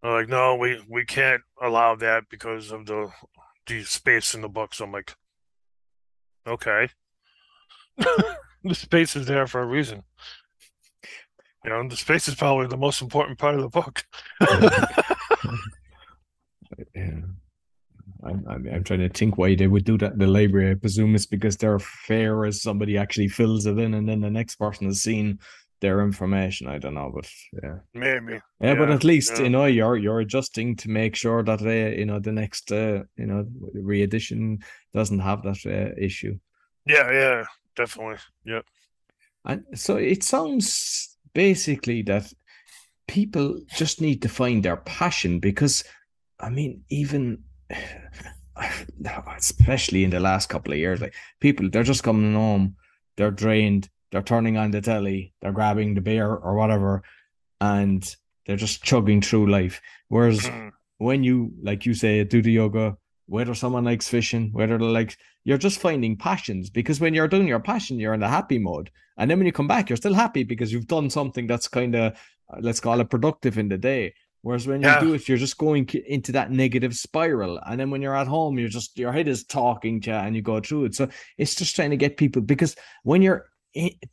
They're 0.04 0.14
like 0.14 0.30
no 0.30 0.56
we 0.56 0.80
we 0.88 1.06
can't 1.06 1.42
allow 1.60 1.96
that 1.96 2.30
because 2.30 2.72
of 2.72 2.86
the 2.86 3.10
the 3.66 3.84
space 3.84 4.36
in 4.36 4.42
the 4.42 4.50
books. 4.50 4.80
I'm 4.80 4.92
like 4.92 5.16
Okay. 6.48 6.90
the 7.98 8.76
space 8.76 9.16
is 9.16 9.26
there 9.26 9.48
for 9.48 9.62
a 9.62 9.66
reason. 9.66 10.04
You 11.64 11.72
know, 11.72 11.88
the 11.88 11.96
space 11.96 12.28
is 12.28 12.36
probably 12.36 12.68
the 12.68 12.78
most 12.78 13.02
important 13.02 13.40
part 13.40 13.56
of 13.56 13.62
the 13.62 13.70
book. 13.70 14.06
yeah. 16.96 17.22
I'm, 18.24 18.46
I'm, 18.48 18.68
I'm, 18.74 18.84
trying 18.84 19.00
to 19.00 19.10
think 19.10 19.38
why 19.38 19.56
they 19.56 19.68
would 19.68 19.84
do 19.86 19.98
that 20.00 20.14
in 20.14 20.20
the 20.20 20.28
library. 20.28 20.72
I 20.72 20.76
presume 20.76 21.16
it's 21.16 21.26
because 21.26 21.58
they're 21.58 21.80
fair 21.80 22.46
as 22.46 22.62
somebody 22.62 22.98
actually 22.98 23.28
fills 23.28 23.66
it 23.66 23.78
in 23.78 23.94
and 23.94 24.08
then 24.08 24.22
the 24.22 24.32
next 24.32 24.56
person 24.56 24.88
is 24.88 25.02
seen 25.02 25.40
their 25.82 26.02
information. 26.02 26.68
I 26.68 26.78
don't 26.78 26.94
know, 26.94 27.12
but 27.14 27.30
yeah, 27.62 27.78
maybe. 27.94 28.34
Yeah, 28.34 28.40
yeah 28.62 28.76
but 28.76 28.90
at 28.90 29.04
least 29.04 29.34
yeah. 29.38 29.44
you 29.44 29.50
know 29.50 29.66
you're 29.66 29.98
you're 29.98 30.20
adjusting 30.20 30.76
to 30.78 30.90
make 30.90 31.16
sure 31.16 31.44
that 31.44 31.62
uh, 31.62 31.98
you 31.98 32.06
know 32.06 32.20
the 32.20 32.32
next 32.32 32.72
uh, 32.72 33.04
you 33.18 33.26
know 33.26 33.46
reedition 33.74 34.60
doesn't 34.94 35.20
have 35.20 35.44
that 35.44 35.66
uh, 35.66 35.94
issue. 35.98 36.38
Yeah, 36.86 37.12
yeah, 37.12 37.44
definitely. 37.76 38.18
Yep. 38.46 38.66
And 39.46 39.64
so 39.76 39.98
it 39.98 40.24
sounds 40.24 41.18
basically 41.34 42.02
that 42.04 42.32
people 43.08 43.60
just 43.76 44.02
need 44.02 44.22
to 44.24 44.30
find 44.30 44.64
their 44.64 44.78
passion 44.78 45.40
because, 45.40 45.84
I 46.40 46.50
mean, 46.50 46.84
even 46.90 47.44
especially 49.38 50.04
in 50.04 50.10
the 50.10 50.20
last 50.20 50.48
couple 50.48 50.74
of 50.74 50.80
years, 50.80 51.02
like 51.02 51.14
people, 51.40 51.70
they're 51.70 51.84
just 51.84 52.04
coming 52.04 52.34
home, 52.34 52.76
they're 53.18 53.32
drained, 53.32 53.90
they're 54.16 54.22
turning 54.22 54.56
on 54.56 54.72
the 54.72 54.80
telly, 54.80 55.34
they're 55.42 55.52
grabbing 55.52 55.94
the 55.94 56.00
beer 56.00 56.34
or 56.34 56.56
whatever, 56.56 57.04
and 57.60 58.16
they're 58.46 58.56
just 58.56 58.82
chugging 58.82 59.20
through 59.20 59.52
life. 59.52 59.82
Whereas 60.08 60.40
mm. 60.40 60.72
when 61.00 61.26
you, 61.26 61.52
like 61.62 61.86
you 61.86 61.94
say, 61.94 62.24
do 62.24 62.42
the 62.42 62.54
yoga, 62.54 62.96
whether 63.26 63.54
someone 63.54 63.84
likes 63.84 64.08
fishing, 64.08 64.52
whether 64.54 64.78
they 64.78 64.86
like, 64.86 65.18
you're 65.44 65.58
just 65.58 65.82
finding 65.82 66.16
passions 66.16 66.70
because 66.70 67.02
when 67.02 67.14
you're 67.14 67.28
doing 67.28 67.46
your 67.46 67.60
passion, 67.60 68.00
you're 68.00 68.14
in 68.14 68.22
the 68.22 68.30
happy 68.30 68.58
mode. 68.58 68.90
And 69.18 69.30
then 69.30 69.38
when 69.38 69.48
you 69.48 69.52
come 69.52 69.68
back, 69.68 69.90
you're 69.90 69.98
still 69.98 70.14
happy 70.14 70.44
because 70.44 70.72
you've 70.72 70.88
done 70.88 71.10
something 71.10 71.46
that's 71.46 71.68
kind 71.68 71.94
of, 71.94 72.14
uh, 72.14 72.60
let's 72.62 72.80
call 72.80 73.02
it 73.02 73.10
productive 73.10 73.58
in 73.58 73.68
the 73.68 73.78
day. 73.78 74.14
Whereas 74.44 74.66
when 74.66 74.82
yeah. 74.82 75.02
you 75.02 75.08
do 75.08 75.14
it, 75.16 75.28
you're 75.28 75.38
just 75.38 75.58
going 75.58 75.90
into 76.08 76.32
that 76.32 76.52
negative 76.52 76.96
spiral. 76.96 77.60
And 77.68 77.82
then 77.82 77.90
when 77.90 78.02
you're 78.02 78.16
at 78.16 78.28
home, 78.28 78.60
you're 78.60 78.70
just, 78.70 78.98
your 78.98 79.12
head 79.12 79.28
is 79.28 79.44
talking 79.44 80.00
to 80.02 80.12
you 80.12 80.16
and 80.16 80.38
you 80.38 80.42
go 80.42 80.62
through 80.62 80.86
it. 80.86 80.96
So 80.96 81.10
it's 81.38 81.56
just 81.56 81.76
trying 81.76 81.90
to 81.90 81.98
get 81.98 82.16
people 82.16 82.42
because 82.42 82.78
when 83.04 83.22
you're 83.22 83.50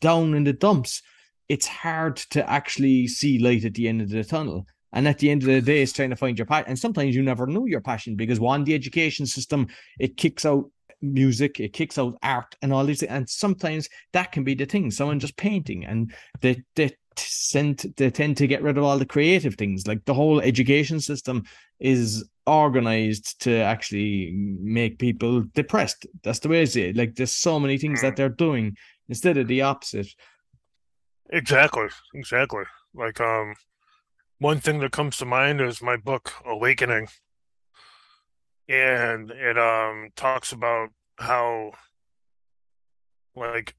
down 0.00 0.34
in 0.34 0.44
the 0.44 0.52
dumps, 0.52 1.02
it's 1.48 1.66
hard 1.66 2.16
to 2.16 2.48
actually 2.48 3.06
see 3.06 3.38
light 3.38 3.64
at 3.64 3.74
the 3.74 3.88
end 3.88 4.00
of 4.00 4.08
the 4.08 4.24
tunnel. 4.24 4.66
And 4.92 5.08
at 5.08 5.18
the 5.18 5.30
end 5.30 5.42
of 5.42 5.48
the 5.48 5.62
day, 5.62 5.82
it's 5.82 5.92
trying 5.92 6.10
to 6.10 6.16
find 6.16 6.38
your 6.38 6.46
passion. 6.46 6.68
And 6.68 6.78
sometimes 6.78 7.14
you 7.14 7.22
never 7.22 7.46
know 7.46 7.66
your 7.66 7.80
passion 7.80 8.14
because 8.14 8.40
one, 8.40 8.64
the 8.64 8.74
education 8.74 9.26
system, 9.26 9.68
it 9.98 10.16
kicks 10.16 10.44
out 10.44 10.70
music, 11.00 11.60
it 11.60 11.72
kicks 11.72 11.98
out 11.98 12.16
art 12.22 12.54
and 12.62 12.72
all 12.72 12.84
these. 12.84 13.02
And 13.02 13.28
sometimes 13.28 13.88
that 14.12 14.32
can 14.32 14.44
be 14.44 14.54
the 14.54 14.66
thing. 14.66 14.90
Someone 14.90 15.18
just 15.18 15.36
painting 15.36 15.84
and 15.84 16.12
they, 16.40 16.62
they 16.76 16.90
tend, 17.16 17.92
they 17.96 18.10
tend 18.10 18.36
to 18.36 18.46
get 18.46 18.62
rid 18.62 18.76
of 18.76 18.84
all 18.84 18.98
the 18.98 19.06
creative 19.06 19.54
things. 19.54 19.86
Like 19.86 20.04
the 20.04 20.14
whole 20.14 20.40
education 20.40 21.00
system 21.00 21.44
is 21.80 22.28
organized 22.46 23.40
to 23.42 23.56
actually 23.56 24.32
make 24.34 24.98
people 24.98 25.44
depressed. 25.54 26.06
That's 26.22 26.40
the 26.40 26.48
way 26.48 26.62
I 26.62 26.64
see 26.64 26.82
it. 26.82 26.96
Like 26.96 27.14
there's 27.14 27.32
so 27.32 27.58
many 27.58 27.78
things 27.78 28.02
that 28.02 28.16
they're 28.16 28.28
doing 28.28 28.76
instead 29.09 29.36
of 29.36 29.48
the 29.48 29.62
opposite. 29.62 30.09
Exactly. 31.30 31.88
Exactly. 32.14 32.64
Like, 32.94 33.20
um, 33.20 33.55
one 34.38 34.61
thing 34.61 34.80
that 34.80 34.92
comes 34.92 35.16
to 35.18 35.24
mind 35.24 35.61
is 35.61 35.80
my 35.80 35.96
book 35.96 36.32
Awakening, 36.44 37.09
and 38.68 39.30
it 39.30 39.57
um 39.59 40.11
talks 40.16 40.53
about 40.53 40.88
how 41.18 41.72
like 43.36 43.74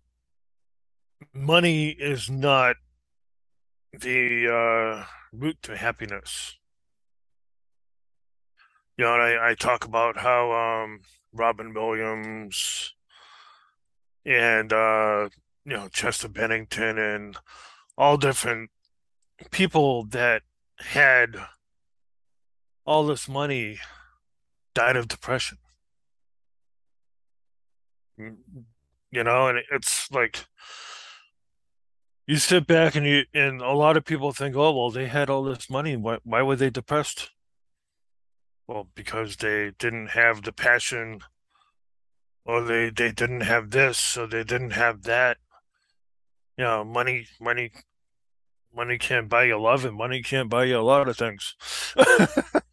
money 1.33 1.89
is 1.89 2.29
not 2.29 2.75
the 3.91 4.47
uh, 4.47 5.05
route 5.31 5.61
to 5.63 5.77
happiness. 5.77 6.57
You 8.97 9.05
know, 9.05 9.11
I, 9.11 9.49
I 9.51 9.55
talk 9.55 9.85
about 9.85 10.17
how 10.17 10.51
um, 10.51 11.01
Robin 11.33 11.73
Williams 11.73 12.93
and 14.25 14.71
uh, 14.71 15.29
you 15.65 15.73
know 15.73 15.87
Chester 15.89 16.27
Bennington 16.27 16.97
and 16.97 17.37
all 17.97 18.17
different 18.17 18.69
people 19.51 20.05
that 20.05 20.43
had 20.77 21.35
all 22.85 23.05
this 23.05 23.27
money 23.27 23.79
died 24.73 24.95
of 24.95 25.07
depression. 25.07 25.57
You 28.17 29.23
know, 29.23 29.47
and 29.47 29.59
it's 29.71 30.11
like 30.11 30.45
you 32.27 32.37
sit 32.37 32.67
back 32.67 32.95
and 32.95 33.05
you 33.05 33.23
and 33.33 33.61
a 33.61 33.73
lot 33.73 33.97
of 33.97 34.05
people 34.05 34.31
think, 34.31 34.55
oh 34.55 34.71
well, 34.71 34.91
they 34.91 35.07
had 35.07 35.29
all 35.29 35.43
this 35.43 35.69
money. 35.69 35.95
Why 35.95 36.19
why 36.23 36.41
were 36.41 36.55
they 36.55 36.69
depressed? 36.69 37.31
Well, 38.67 38.87
because 38.95 39.37
they 39.37 39.71
didn't 39.77 40.11
have 40.11 40.43
the 40.43 40.53
passion 40.53 41.19
or 42.45 42.63
they 42.63 42.89
they 42.89 43.11
didn't 43.11 43.41
have 43.41 43.71
this, 43.71 43.97
so 43.97 44.25
they 44.25 44.43
didn't 44.43 44.71
have 44.71 45.03
that. 45.03 45.37
You 46.57 46.65
know, 46.65 46.83
money 46.83 47.27
money 47.39 47.71
money 48.75 48.97
can't 48.97 49.29
buy 49.29 49.43
you 49.43 49.59
love 49.59 49.85
and 49.85 49.95
money 49.95 50.21
can't 50.21 50.49
buy 50.49 50.65
you 50.65 50.77
a 50.77 50.81
lot 50.81 51.07
of 51.07 51.17
things. 51.17 51.55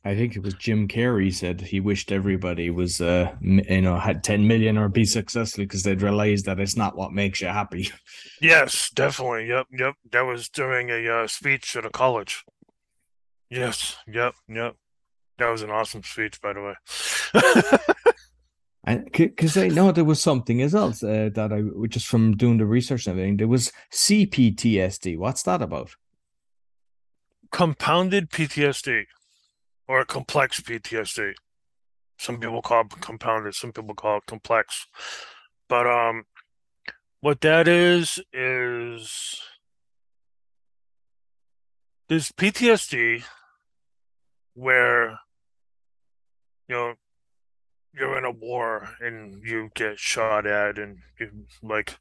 I 0.04 0.14
think 0.14 0.34
it 0.34 0.42
was 0.42 0.54
Jim 0.54 0.88
Carrey 0.88 1.32
said 1.32 1.60
he 1.60 1.80
wished 1.80 2.10
everybody 2.10 2.70
was 2.70 3.00
uh 3.00 3.34
you 3.40 3.82
know 3.82 3.98
had 3.98 4.24
10 4.24 4.46
million 4.46 4.78
or 4.78 4.88
be 4.88 5.04
successful 5.04 5.64
because 5.64 5.82
they'd 5.82 6.02
realize 6.02 6.44
that 6.44 6.60
it's 6.60 6.76
not 6.76 6.96
what 6.96 7.12
makes 7.12 7.40
you 7.40 7.48
happy. 7.48 7.90
Yes, 8.42 8.88
definitely. 8.94 9.48
Yep, 9.48 9.66
yep. 9.70 9.94
That 10.12 10.22
was 10.22 10.48
during 10.48 10.88
a 10.88 11.06
uh, 11.06 11.26
speech 11.26 11.76
at 11.76 11.84
a 11.84 11.90
college. 11.90 12.42
Yes, 13.50 13.98
yep, 14.10 14.34
yep. 14.48 14.76
That 15.36 15.50
was 15.50 15.60
an 15.60 15.68
awesome 15.68 16.02
speech, 16.02 16.40
by 16.40 16.54
the 16.54 16.62
way. 16.62 17.94
And 18.84 19.10
because 19.12 19.56
I 19.58 19.68
know 19.68 19.92
there 19.92 20.04
was 20.04 20.22
something 20.22 20.58
well 20.72 20.88
uh, 20.88 21.28
that 21.28 21.50
I 21.52 21.86
just 21.88 22.06
from 22.06 22.36
doing 22.36 22.56
the 22.56 22.64
research 22.64 23.06
and 23.06 23.12
everything, 23.12 23.36
there 23.36 23.48
was 23.48 23.72
CPTSD. 23.92 25.18
What's 25.18 25.42
that 25.42 25.60
about? 25.60 25.90
Compounded 27.52 28.30
PTSD 28.30 29.04
or 29.86 30.04
complex 30.04 30.60
PTSD. 30.60 31.34
Some 32.18 32.38
people 32.38 32.62
call 32.62 32.82
it 32.82 33.00
compounded, 33.00 33.54
some 33.54 33.72
people 33.72 33.94
call 33.94 34.18
it 34.18 34.26
complex. 34.26 34.86
But 35.68 35.86
um 35.86 36.24
what 37.20 37.42
that 37.42 37.68
is 37.68 38.18
is 38.32 39.40
there's 42.08 42.32
PTSD 42.32 43.24
where 44.54 45.20
you 46.68 46.76
know 46.76 46.94
you're 47.92 48.16
in 48.18 48.24
a 48.24 48.30
war 48.30 48.88
and 49.00 49.42
you 49.44 49.70
get 49.74 49.98
shot 49.98 50.46
at 50.46 50.78
and 50.78 50.98
you 51.18 51.30
like 51.62 51.98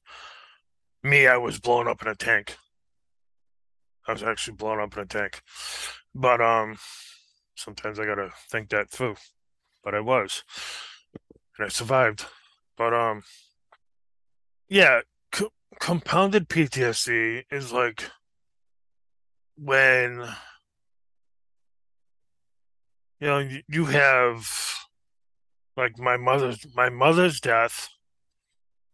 me 1.04 1.28
i 1.28 1.38
was 1.38 1.60
blown 1.60 1.88
up 1.88 2.02
in 2.02 2.08
a 2.08 2.16
tank. 2.16 2.58
I 4.08 4.14
was 4.14 4.24
actually 4.24 4.56
blown 4.56 4.80
up 4.80 4.96
in 4.96 5.04
a 5.04 5.06
tank. 5.06 5.42
But 6.16 6.42
um 6.42 6.78
sometimes 7.56 8.00
i 8.00 8.06
gotta 8.06 8.30
think 8.50 8.70
that 8.70 8.90
through. 8.90 9.16
But 9.84 9.96
i 9.96 10.00
was. 10.00 10.44
And 11.58 11.66
i 11.66 11.70
survived. 11.70 12.26
But 12.80 12.94
um, 12.94 13.24
yeah, 14.70 15.02
co- 15.34 15.52
compounded 15.82 16.48
PTSD 16.48 17.44
is 17.52 17.74
like 17.74 18.10
when 19.58 20.26
you 23.20 23.28
know 23.28 23.40
you, 23.40 23.62
you 23.68 23.86
have 23.88 24.50
like 25.80 25.98
my 25.98 26.18
mother's 26.18 26.68
my 26.76 26.90
mother's 26.90 27.40
death, 27.40 27.90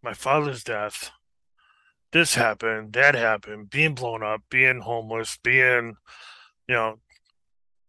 my 0.04 0.14
father's 0.14 0.64
death. 0.64 1.10
This 2.14 2.36
happened, 2.36 2.94
that 2.94 3.16
happened, 3.16 3.72
being 3.72 3.96
blown 3.96 4.24
up, 4.24 4.44
being 4.50 4.82
homeless, 4.82 5.38
being, 5.44 5.96
you 6.70 6.76
know, 6.76 7.00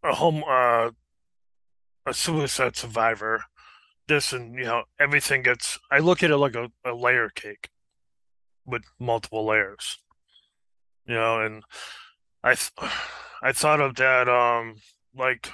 a 0.02 0.14
home 0.14 0.42
uh 0.48 0.90
a 2.06 2.14
suicide 2.14 2.74
survivor. 2.76 3.44
This 4.08 4.32
and 4.32 4.54
you 4.54 4.64
know, 4.64 4.84
everything 4.98 5.42
gets 5.42 5.78
I 5.90 5.98
look 5.98 6.22
at 6.22 6.30
it 6.30 6.38
like 6.38 6.54
a, 6.54 6.70
a 6.84 6.94
layer 6.94 7.28
cake 7.28 7.68
with 8.64 8.82
multiple 8.98 9.44
layers. 9.44 9.98
You 11.06 11.16
know, 11.16 11.40
and 11.42 11.62
I 12.42 12.54
th 12.54 12.72
I 13.42 13.52
thought 13.52 13.80
of 13.82 13.94
that 13.96 14.26
um 14.26 14.76
like 15.14 15.52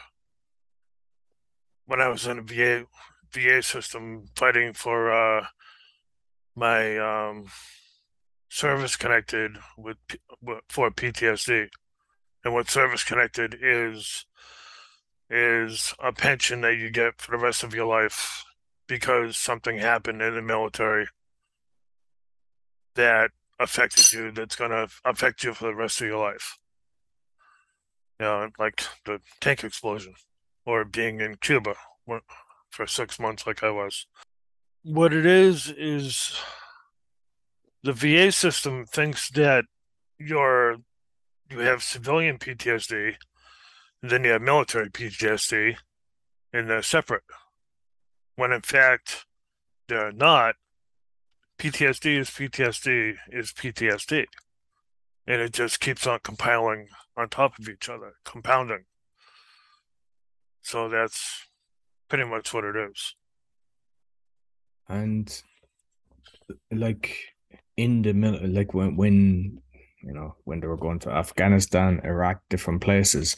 when 1.87 2.01
I 2.01 2.09
was 2.09 2.27
in 2.27 2.39
a 2.39 2.43
VA 2.43 2.87
VA 3.33 3.63
system 3.63 4.27
fighting 4.37 4.73
for 4.73 5.13
uh 5.13 5.47
my 6.55 6.99
um 6.99 7.47
service 8.49 8.97
connected 8.97 9.57
with 9.79 9.97
for 10.69 10.91
PTSD. 10.91 11.69
And 12.45 12.53
what 12.53 12.69
service 12.69 13.05
connected 13.05 13.57
is 13.61 14.27
is 15.31 15.95
a 16.03 16.13
pension 16.13 16.61
that 16.61 16.77
you 16.77 16.91
get 16.91 17.21
for 17.21 17.31
the 17.33 17.43
rest 17.43 17.63
of 17.63 17.75
your 17.75 17.87
life 17.87 18.45
because 18.87 19.39
something 19.39 19.79
happened 19.79 20.21
in 20.21 20.35
the 20.35 20.43
military 20.43 21.09
that 22.95 23.31
affected 23.59 24.13
you 24.13 24.31
that's 24.31 24.57
going 24.57 24.71
to 24.71 24.89
affect 25.05 25.45
you 25.45 25.55
for 25.55 25.65
the 25.65 25.75
rest 25.75 26.03
of 26.03 26.09
your 26.09 26.23
life. 26.23 26.59
You 28.21 28.27
know, 28.27 28.51
like 28.59 28.83
the 29.07 29.21
tank 29.41 29.65
explosion 29.65 30.15
or 30.67 30.85
being 30.85 31.21
in 31.21 31.37
Cuba 31.37 31.75
for 32.73 32.87
six 32.87 33.21
months, 33.21 33.47
like 33.47 33.63
I 33.63 33.71
was. 33.71 34.07
What 34.83 35.13
it 35.13 35.27
is, 35.27 35.73
is 35.77 36.37
the 37.83 37.93
VA 37.93 38.33
system 38.33 38.85
thinks 38.87 39.31
that 39.31 39.65
you're 40.19 40.79
you 41.51 41.59
have 41.59 41.83
civilian 41.83 42.39
PTSD, 42.39 43.17
then 44.03 44.25
you 44.25 44.31
have 44.31 44.43
military 44.43 44.89
PTSD, 44.89 45.77
and 46.53 46.69
they're 46.69 46.83
separate. 46.83 47.25
When 48.37 48.53
in 48.53 48.63
fact 48.63 49.27
they're 49.89 50.13
not. 50.13 50.55
PTSD 51.59 52.19
is 52.19 52.31
PTSD 52.31 53.17
is 53.31 53.53
PTSD. 53.53 54.25
And 55.27 55.41
it 55.41 55.53
just 55.53 55.81
keeps 55.81 56.07
on 56.07 56.21
compiling 56.25 56.89
on 57.17 57.29
top 57.29 57.59
of 57.59 57.69
each 57.69 57.89
other, 57.89 58.15
compounding. 58.25 58.85
So 60.63 60.89
that's 60.89 61.47
pretty 62.13 62.29
much 62.29 62.53
what 62.53 62.63
it 62.63 62.77
is. 62.77 63.15
And 64.87 65.43
like 66.71 67.17
in 67.79 68.03
the 68.03 68.13
middle, 68.13 68.47
like 68.51 68.75
when 68.75 68.97
when 68.97 69.59
you 70.03 70.13
know 70.13 70.37
when 70.45 70.61
they 70.61 70.67
were 70.67 70.77
going 70.77 70.99
to 70.99 71.11
Afghanistan, 71.11 72.03
Iraq, 72.05 72.43
different 72.51 72.83
places, 72.83 73.35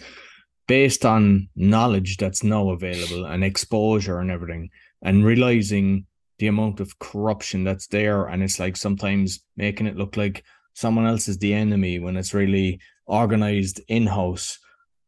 based 0.66 1.07
on 1.07 1.49
knowledge 1.55 2.16
that's 2.16 2.43
now 2.43 2.70
available 2.70 3.27
and 3.27 3.45
exposure 3.45 4.18
and 4.18 4.33
everything, 4.33 4.70
and 5.03 5.25
realizing 5.25 6.07
the 6.41 6.49
amount 6.49 6.81
of 6.81 6.99
corruption 6.99 7.62
that's 7.62 7.87
there, 7.87 8.27
and 8.27 8.43
it's 8.43 8.59
like 8.59 8.77
sometimes 8.77 9.39
making 9.57 9.87
it 9.87 9.97
look 9.97 10.16
like 10.16 10.43
someone 10.72 11.07
else 11.07 11.29
is 11.29 11.39
the 11.39 11.55
enemy 11.55 12.01
when 12.01 12.16
it's 12.16 12.35
really 12.35 12.81
organized 13.07 13.81
in 13.87 14.09
house. 14.09 14.59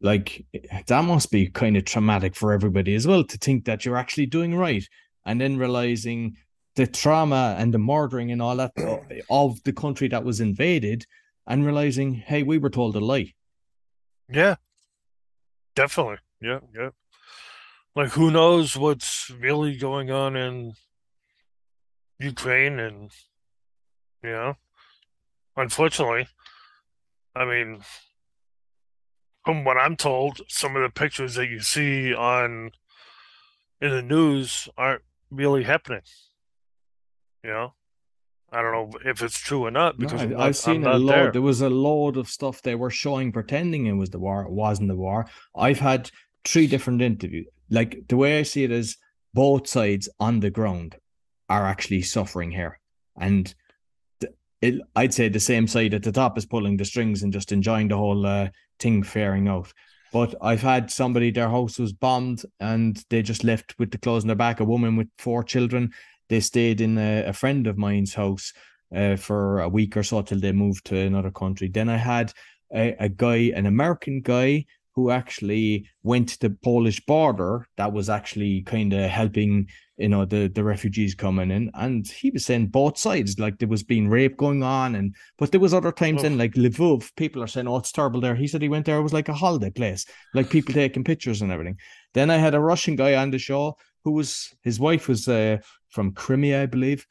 Like 0.01 0.45
that 0.87 1.05
must 1.05 1.31
be 1.31 1.49
kind 1.49 1.77
of 1.77 1.85
traumatic 1.85 2.35
for 2.35 2.53
everybody 2.53 2.95
as 2.95 3.07
well 3.07 3.25
to 3.25 3.39
think 3.39 3.65
that 3.65 3.85
you're 3.85 3.97
actually 3.97 4.27
doing 4.27 4.55
right 4.55 4.87
and 5.25 5.41
then 5.41 5.57
realizing 5.57 6.37
the 6.77 6.87
trauma 6.87 7.57
and 7.59 7.73
the 7.73 7.79
murdering 7.79 8.31
and 8.31 8.43
all 8.43 8.57
that 8.57 8.73
of 9.31 9.63
the 9.65 9.73
country 9.73 10.09
that 10.09 10.25
was 10.25 10.41
invaded 10.41 11.07
and 11.47 11.65
realizing, 11.65 12.13
hey, 12.15 12.43
we 12.43 12.59
were 12.59 12.71
told 12.71 12.95
a 12.97 13.01
lie. 13.01 13.33
Yeah, 14.29 14.57
definitely. 15.75 16.19
Yeah, 16.41 16.61
yeah. 16.75 16.91
Like 17.95 18.11
who 18.11 18.31
knows 18.31 18.77
what's 18.77 19.31
really 19.31 19.77
going 19.77 20.11
on 20.11 20.37
in 20.37 20.75
Ukraine 22.19 22.79
and 22.79 23.11
you 24.23 24.31
know, 24.31 24.55
unfortunately, 25.57 26.27
I 27.35 27.45
mean, 27.45 27.83
from 29.47 29.63
what 29.63 29.77
I'm 29.77 29.97
told, 29.97 30.41
some 30.49 30.75
of 30.75 30.83
the 30.83 30.91
pictures 30.91 31.37
that 31.37 31.47
you 31.47 31.61
see 31.61 32.13
on 32.13 32.73
in 33.81 33.91
the 33.91 34.03
news 34.03 34.69
aren't 34.77 35.03
really 35.31 35.63
happening. 35.63 36.03
You 37.45 37.51
know, 37.51 37.75
I 38.51 38.61
don't 38.61 38.73
know 38.73 38.99
if 39.05 39.23
it's 39.23 39.39
true 39.39 39.65
or 39.65 39.71
not 39.71 40.01
No, 40.01 40.07
because 40.09 40.23
I'm 40.23 40.37
I, 40.37 40.47
I've 40.47 40.57
seen 40.57 40.85
a 40.85 40.99
load. 40.99 41.09
there. 41.09 41.33
There 41.33 41.43
was 41.43 41.61
a 41.61 41.71
load 41.71 42.17
of 42.17 42.29
stuff 42.29 42.61
they 42.61 42.75
were 42.75 42.91
showing, 42.91 43.31
pretending 43.31 43.87
it 43.87 43.93
was 43.93 44.11
the 44.11 44.19
war. 44.19 44.43
It 44.43 44.51
wasn't 44.51 44.89
the 44.89 44.97
war. 44.97 45.27
I've 45.55 45.79
had 45.79 46.11
three 46.45 46.67
different 46.67 47.01
interviews. 47.01 47.47
Like 47.71 48.09
the 48.09 48.17
way 48.17 48.41
I 48.41 48.43
see 48.43 48.65
it 48.65 48.73
is, 48.73 48.97
both 49.33 49.69
sides 49.69 50.09
on 50.19 50.41
the 50.41 50.51
ground 50.51 50.97
are 51.49 51.67
actually 51.67 52.03
suffering 52.03 52.51
here, 52.51 52.81
and 53.17 53.55
it, 54.61 54.81
I'd 54.95 55.15
say 55.15 55.29
the 55.29 55.41
same 55.41 55.67
side 55.67 55.95
at 55.95 56.03
the 56.03 56.13
top 56.13 56.39
is 56.39 56.47
pulling 56.47 56.77
the 56.77 56.85
strings 56.85 57.23
and 57.23 57.33
just 57.33 57.53
enjoying 57.53 57.89
the 57.89 57.97
whole 57.97 58.27
uh, 58.27 58.49
thing 58.79 59.03
faring 59.03 59.49
out. 59.49 59.73
But 60.13 60.35
I've 60.41 60.63
had 60.63 60.91
somebody, 60.91 61.31
their 61.31 61.51
house 61.51 61.79
was 61.79 61.93
bombed 61.93 62.43
and 62.61 63.03
they 63.11 63.23
just 63.23 63.45
left 63.45 63.75
with 63.79 63.91
the 63.91 63.99
clothes 63.99 64.25
in 64.25 64.29
their 64.29 64.37
back. 64.37 64.61
A 64.61 64.65
woman 64.65 64.97
with 64.97 65.09
four 65.19 65.43
children. 65.43 65.93
They 66.29 66.41
stayed 66.41 66.81
in 66.81 66.97
a, 66.97 67.25
a 67.25 67.33
friend 67.33 67.67
of 67.67 67.77
mine's 67.77 68.15
house 68.15 68.53
uh, 68.95 69.17
for 69.17 69.61
a 69.61 69.69
week 69.69 69.97
or 69.97 70.03
so 70.03 70.23
till 70.23 70.41
they 70.41 70.53
moved 70.53 70.87
to 70.87 70.97
another 70.97 71.31
country. 71.31 71.69
Then 71.69 71.89
I 71.89 71.97
had 71.97 72.33
a, 72.75 72.97
a 72.99 73.09
guy, 73.09 73.53
an 73.55 73.67
American 73.67 74.21
guy, 74.21 74.65
who 74.97 75.11
actually 75.11 75.87
went 76.03 76.31
to 76.31 76.41
the 76.41 76.51
Polish 76.65 77.05
border. 77.05 77.67
That 77.77 77.93
was 77.93 78.09
actually 78.09 78.63
kind 78.63 78.95
of 78.95 79.11
helping, 79.11 79.69
you 79.99 80.09
know, 80.09 80.25
the 80.25 80.49
the 80.49 80.65
refugees 80.65 81.15
coming 81.15 81.51
in, 81.51 81.71
and 81.75 82.09
he 82.09 82.31
was 82.31 82.47
saying 82.47 82.69
both 82.69 82.97
sides, 82.97 83.39
like 83.39 83.59
there 83.59 83.69
was 83.69 83.83
being 83.83 84.09
rape 84.09 84.39
going 84.39 84.63
on, 84.63 84.95
and 84.95 85.15
but 85.39 85.51
there 85.53 85.61
was 85.61 85.75
other 85.75 85.93
times 85.93 86.25
in 86.25 86.39
like 86.39 86.55
Lvov, 86.55 87.15
people 87.17 87.43
are 87.43 87.47
saying, 87.47 87.69
oh, 87.69 87.77
it's 87.77 87.93
terrible 87.93 88.21
there. 88.21 88.35
He 88.35 88.49
said 88.49 88.63
he 88.63 88.71
went 88.71 88.87
there, 88.87 88.99
it 88.99 89.03
was 89.03 89.13
like 89.13 89.29
a 89.29 89.35
holiday 89.35 89.71
place, 89.71 90.07
like 90.35 90.49
people 90.49 90.75
taking 90.83 91.05
pictures 91.05 91.43
and 91.43 91.53
everything. 91.53 91.79
Then 92.15 92.31
I 92.31 92.39
had 92.39 92.55
a 92.55 92.61
Russian 92.61 92.97
guy 92.97 93.15
on 93.15 93.31
the 93.31 93.39
show 93.39 93.77
who 94.03 94.13
was 94.13 94.55
his 94.63 94.81
wife 94.81 95.09
was 95.09 95.29
uh, 95.29 95.59
from 95.91 96.13
Crimea, 96.13 96.63
I 96.63 96.67
believe 96.67 97.07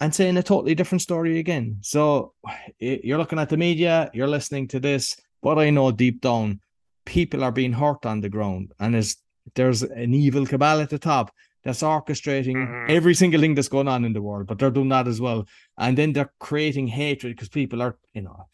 and 0.00 0.12
saying 0.12 0.36
a 0.36 0.42
totally 0.42 0.74
different 0.74 1.00
story 1.00 1.38
again. 1.38 1.78
So 1.80 2.34
you're 2.78 3.16
looking 3.16 3.38
at 3.38 3.48
the 3.48 3.56
media, 3.56 4.10
you're 4.12 4.28
listening 4.28 4.68
to 4.68 4.80
this, 4.80 5.16
but 5.40 5.58
I 5.58 5.70
know 5.70 5.92
deep 5.92 6.20
down 6.20 6.60
people 7.04 7.44
are 7.44 7.52
being 7.52 7.72
hurt 7.72 8.04
on 8.06 8.20
the 8.20 8.28
ground, 8.28 8.72
and 8.80 8.94
there's 8.94 9.16
there's 9.54 9.82
an 9.82 10.14
evil 10.14 10.46
cabal 10.46 10.80
at 10.80 10.88
the 10.90 10.98
top 10.98 11.30
that's 11.64 11.82
orchestrating 11.82 12.56
Mhm. 12.56 12.88
every 12.90 13.14
single 13.14 13.40
thing 13.40 13.54
that's 13.54 13.68
going 13.68 13.88
on 13.88 14.04
in 14.04 14.12
the 14.14 14.22
world, 14.22 14.46
but 14.46 14.58
they're 14.58 14.70
doing 14.70 14.88
that 14.90 15.06
as 15.08 15.20
well, 15.20 15.46
and 15.78 15.98
then 15.98 16.12
they're 16.12 16.32
creating 16.40 16.86
hatred 16.88 17.34
because 17.36 17.48
people 17.50 17.82
are, 17.82 17.96
you 18.14 18.22
know, 18.22 18.46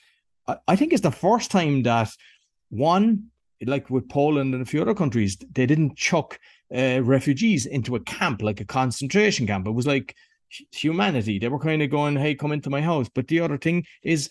I, 0.49 0.57
I 0.69 0.77
think 0.77 0.93
it's 0.93 1.03
the 1.03 1.11
first 1.13 1.51
time 1.51 1.83
that 1.85 2.11
one 2.71 3.31
like 3.67 3.91
with 3.91 4.09
Poland 4.09 4.55
and 4.55 4.63
a 4.63 4.67
few 4.67 4.81
other 4.81 4.95
countries, 4.95 5.37
they 5.53 5.67
didn't 5.67 5.97
chuck 5.97 6.39
uh, 6.75 7.01
refugees 7.03 7.67
into 7.67 7.95
a 7.95 8.01
camp 8.01 8.41
like 8.43 8.61
a 8.61 8.65
concentration 8.65 9.47
camp. 9.47 9.67
It 9.67 9.73
was 9.73 9.87
like 9.87 10.15
humanity. 10.73 11.39
They 11.39 11.49
were 11.49 11.59
kind 11.59 11.83
of 11.83 11.91
going, 11.91 12.17
"Hey, 12.17 12.35
come 12.35 12.53
into 12.53 12.71
my 12.71 12.81
house." 12.81 13.09
But 13.15 13.29
the 13.29 13.41
other 13.41 13.59
thing 13.59 13.85
is, 14.03 14.31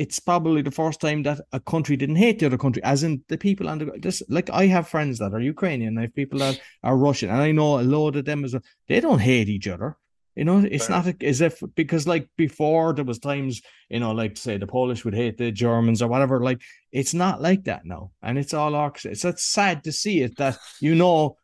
it's 0.00 0.18
probably 0.18 0.62
the 0.62 0.70
first 0.70 0.98
time 0.98 1.22
that 1.24 1.42
a 1.52 1.60
country 1.60 1.94
didn't 1.94 2.16
hate 2.16 2.38
the 2.38 2.46
other 2.46 2.56
country, 2.56 2.82
as 2.82 3.02
in 3.02 3.22
the 3.28 3.36
people 3.36 3.68
on 3.68 3.76
the 3.76 3.98
just 4.00 4.22
like 4.30 4.48
I 4.48 4.64
have 4.66 4.88
friends 4.88 5.18
that 5.18 5.34
are 5.34 5.40
Ukrainian, 5.40 5.98
I 5.98 6.02
have 6.02 6.14
people 6.14 6.38
that 6.38 6.58
are 6.82 6.96
Russian, 6.96 7.28
and 7.28 7.42
I 7.42 7.52
know 7.52 7.78
a 7.78 7.82
load 7.82 8.16
of 8.16 8.24
them 8.24 8.42
as 8.42 8.54
well. 8.54 8.62
They 8.88 9.00
don't 9.00 9.18
hate 9.18 9.50
each 9.50 9.68
other. 9.68 9.98
You 10.36 10.46
know, 10.46 10.60
it's 10.60 10.88
not 10.88 11.22
as 11.22 11.42
if 11.42 11.62
because 11.74 12.06
like 12.06 12.30
before 12.38 12.94
there 12.94 13.04
was 13.04 13.18
times, 13.18 13.60
you 13.90 14.00
know, 14.00 14.12
like 14.12 14.38
say 14.38 14.56
the 14.56 14.66
Polish 14.66 15.04
would 15.04 15.12
hate 15.12 15.36
the 15.36 15.52
Germans 15.52 16.00
or 16.00 16.08
whatever. 16.08 16.40
Like 16.40 16.62
it's 16.92 17.12
not 17.12 17.42
like 17.42 17.64
that 17.64 17.84
now, 17.84 18.12
and 18.22 18.38
it's 18.38 18.54
all 18.54 18.74
orchestrated. 18.74 19.20
So 19.20 19.28
it's 19.28 19.44
sad 19.44 19.84
to 19.84 19.92
see 19.92 20.22
it 20.22 20.38
that 20.38 20.56
you 20.80 20.94
know 20.94 21.36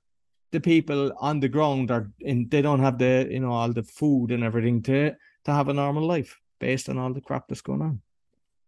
the 0.53 0.61
people 0.61 1.13
on 1.21 1.41
the 1.41 1.51
ground 1.51 1.91
are 1.91 2.11
in 2.21 2.49
they 2.49 2.63
don't 2.63 2.81
have 2.81 2.97
the 2.97 3.29
you 3.31 3.41
know 3.41 3.53
all 3.53 3.71
the 3.71 3.83
food 3.83 4.31
and 4.31 4.43
everything 4.43 4.81
to 4.85 5.15
to 5.45 5.53
have 5.53 5.69
a 5.69 5.75
normal 5.75 6.07
life 6.07 6.41
based 6.59 6.89
on 6.89 6.97
all 6.97 7.13
the 7.13 7.21
crap 7.21 7.49
that's 7.49 7.61
going 7.61 7.83
on. 7.83 8.01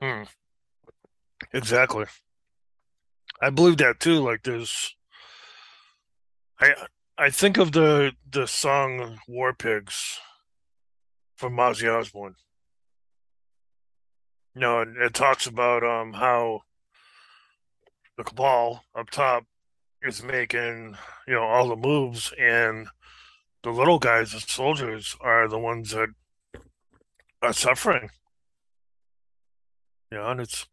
Hmm. 0.01 0.23
Exactly. 1.53 2.07
I 3.41 3.51
believe 3.51 3.77
that 3.79 4.01
too. 4.01 4.21
Like 4.21 4.43
there's 4.43 4.95
I 6.61 6.75
I 7.17 7.31
think 7.31 7.57
of 7.57 7.73
the 7.73 8.13
the 8.29 8.47
song 8.47 9.19
War 9.29 9.53
Pigs 9.53 10.19
from 11.37 11.57
Ozzy 11.57 11.89
Osbourne. 11.89 12.35
You 14.55 14.61
know, 14.61 14.81
it, 14.81 14.89
it 15.01 15.15
talks 15.15 15.47
about 15.47 15.85
um 15.85 16.15
how 16.15 16.63
the 18.17 18.25
cabal 18.25 18.85
up 18.97 19.11
top 19.11 19.45
is 20.03 20.23
making 20.23 20.97
you 21.27 21.35
know 21.35 21.45
all 21.45 21.69
the 21.69 21.77
moves, 21.77 22.33
and 22.39 22.89
the 23.63 23.71
little 23.71 23.99
guys, 23.99 24.33
the 24.33 24.41
soldiers, 24.41 25.17
are 25.21 25.49
the 25.49 25.59
ones 25.59 25.91
that 25.91 26.09
are 27.43 27.53
suffering. 27.53 28.11
You 30.11 30.19
know, 30.19 30.29
and 30.29 30.41
it's 30.41 30.67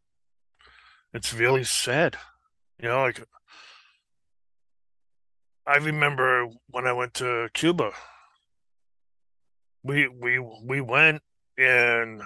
it's 1.13 1.33
really 1.33 1.63
sad. 1.63 2.17
You 2.79 2.89
know, 2.89 3.01
like 3.01 3.23
I 5.67 5.77
remember 5.77 6.47
when 6.69 6.85
I 6.87 6.93
went 6.93 7.13
to 7.15 7.49
Cuba. 7.53 7.91
We 9.83 10.07
we 10.07 10.39
we 10.39 10.81
went 10.81 11.21
and 11.57 12.21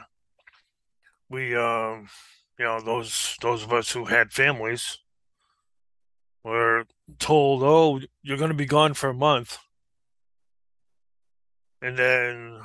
we 1.30 1.56
um 1.56 2.10
you 2.58 2.66
know 2.66 2.82
those 2.82 3.38
those 3.42 3.64
of 3.64 3.74
us 3.74 3.92
who 3.92 4.06
had 4.06 4.32
families 4.32 5.00
were 6.44 6.86
told, 7.20 7.64
"Oh, 7.64 8.02
you're 8.22 8.38
going 8.38 8.52
to 8.52 8.56
be 8.56 8.66
gone 8.66 8.94
for 8.94 9.10
a 9.10 9.14
month," 9.14 9.58
and 11.82 11.98
then 11.98 12.62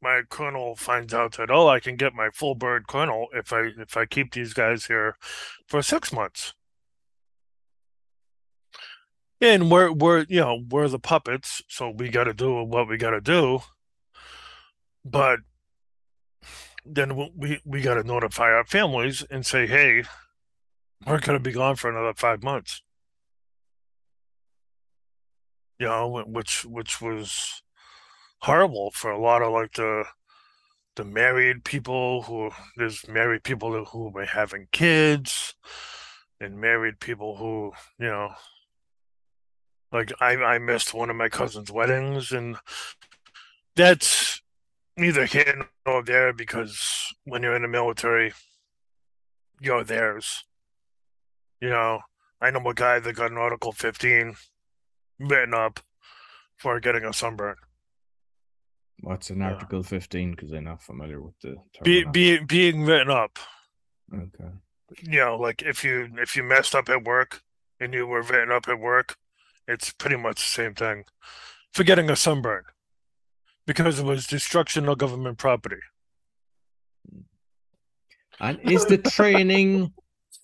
my 0.00 0.22
colonel 0.28 0.76
finds 0.76 1.12
out 1.14 1.36
that, 1.36 1.50
"Oh, 1.50 1.68
I 1.68 1.80
can 1.80 1.96
get 1.96 2.14
my 2.14 2.30
full 2.30 2.54
bird 2.54 2.86
colonel 2.86 3.28
if 3.34 3.52
I 3.52 3.72
if 3.78 3.96
I 3.96 4.06
keep 4.06 4.32
these 4.32 4.54
guys 4.54 4.86
here 4.86 5.16
for 5.66 5.82
six 5.82 6.12
months." 6.12 6.54
And 9.40 9.70
we're 9.70 9.92
we're 9.92 10.24
you 10.28 10.40
know 10.40 10.64
we're 10.70 10.88
the 10.88 10.98
puppets, 10.98 11.62
so 11.68 11.90
we 11.90 12.08
got 12.08 12.24
to 12.24 12.34
do 12.34 12.62
what 12.64 12.88
we 12.88 12.96
got 12.96 13.10
to 13.10 13.20
do. 13.20 13.60
But 15.04 15.40
then 16.84 17.16
we 17.36 17.60
we 17.64 17.80
got 17.82 17.94
to 17.94 18.02
notify 18.04 18.52
our 18.52 18.64
families 18.64 19.22
and 19.30 19.46
say, 19.46 19.66
"Hey, 19.66 20.04
we're 21.06 21.20
going 21.20 21.38
to 21.38 21.42
be 21.42 21.52
gone 21.52 21.76
for 21.76 21.90
another 21.90 22.14
five 22.14 22.42
months." 22.42 22.82
You 25.78 25.86
know, 25.86 26.24
which 26.26 26.64
which 26.64 27.00
was 27.00 27.62
horrible 28.40 28.90
for 28.92 29.10
a 29.10 29.20
lot 29.20 29.42
of 29.42 29.52
like 29.52 29.72
the 29.72 30.04
the 30.96 31.04
married 31.04 31.64
people 31.64 32.22
who 32.22 32.50
there's 32.76 33.06
married 33.08 33.44
people 33.44 33.84
who 33.84 34.10
were 34.10 34.24
having 34.24 34.66
kids 34.72 35.54
and 36.40 36.60
married 36.60 36.98
people 37.00 37.36
who 37.36 37.72
you 37.98 38.06
know 38.06 38.30
like 39.92 40.12
I, 40.20 40.36
I 40.36 40.58
missed 40.58 40.92
one 40.92 41.10
of 41.10 41.16
my 41.16 41.28
cousin's 41.28 41.72
weddings, 41.72 42.32
and 42.32 42.56
that's 43.74 44.42
neither 44.96 45.24
here 45.24 45.66
nor 45.86 46.02
there 46.02 46.32
because 46.32 47.14
when 47.24 47.42
you're 47.42 47.56
in 47.56 47.62
the 47.62 47.68
military, 47.68 48.32
you're 49.60 49.84
theirs. 49.84 50.44
You 51.60 51.70
know, 51.70 52.00
I 52.40 52.50
know 52.50 52.68
a 52.68 52.74
guy 52.74 52.98
that 52.98 53.14
got 53.14 53.32
an 53.32 53.38
Article 53.38 53.72
15 53.72 54.36
written 55.18 55.54
up 55.54 55.80
for 56.56 56.78
getting 56.80 57.04
a 57.04 57.12
sunburn. 57.12 57.56
What's 59.00 59.30
an 59.30 59.42
Article 59.42 59.82
15? 59.82 60.32
Because 60.32 60.52
I'm 60.52 60.64
not 60.64 60.82
familiar 60.82 61.20
with 61.20 61.38
the 61.40 61.50
term. 61.50 61.84
Be, 61.84 62.04
be, 62.04 62.40
being 62.40 62.84
written 62.84 63.10
up. 63.10 63.38
Okay. 64.12 64.50
You 65.02 65.18
know, 65.18 65.36
like 65.36 65.62
if 65.62 65.84
you 65.84 66.08
if 66.16 66.34
you 66.34 66.42
messed 66.42 66.74
up 66.74 66.88
at 66.88 67.04
work 67.04 67.42
and 67.78 67.92
you 67.92 68.06
were 68.06 68.22
written 68.22 68.50
up 68.50 68.68
at 68.68 68.80
work, 68.80 69.16
it's 69.66 69.92
pretty 69.92 70.16
much 70.16 70.36
the 70.36 70.48
same 70.48 70.74
thing. 70.74 71.04
For 71.72 71.84
getting 71.84 72.10
a 72.10 72.16
sunburn 72.16 72.64
because 73.66 74.00
it 74.00 74.04
was 74.04 74.26
destruction 74.26 74.88
of 74.88 74.98
government 74.98 75.38
property. 75.38 75.76
And 78.40 78.58
is 78.62 78.86
the 78.86 78.98
training 79.16 79.92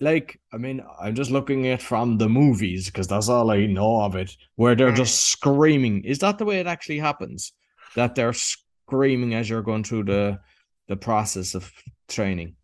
like 0.01 0.39
I 0.53 0.59
mean, 0.59 0.83
I'm 1.01 1.15
just 1.15 1.31
looking 1.31 1.67
at 1.69 1.83
from 1.83 2.19
the 2.19 2.29
movies 2.29 2.87
because 2.87 3.07
that's 3.07 3.29
all 3.29 3.51
I 3.51 3.67
know 3.67 4.03
of 4.03 4.15
it, 4.17 4.37
where 4.57 4.75
they're 4.75 4.93
just 4.93 5.17
mm. 5.17 5.31
screaming. 5.31 6.05
Is 6.05 6.19
that 6.19 6.39
the 6.39 6.45
way 6.45 6.61
it 6.61 6.67
actually 6.67 6.99
happens? 6.99 7.53
That 7.97 8.15
they're 8.15 8.33
screaming 8.33 9.35
as 9.35 9.49
you're 9.49 9.63
going 9.63 9.85
through 9.85 10.05
the 10.05 10.41
the 10.89 10.97
process 10.97 11.55
of 11.55 11.71
training. 12.09 12.57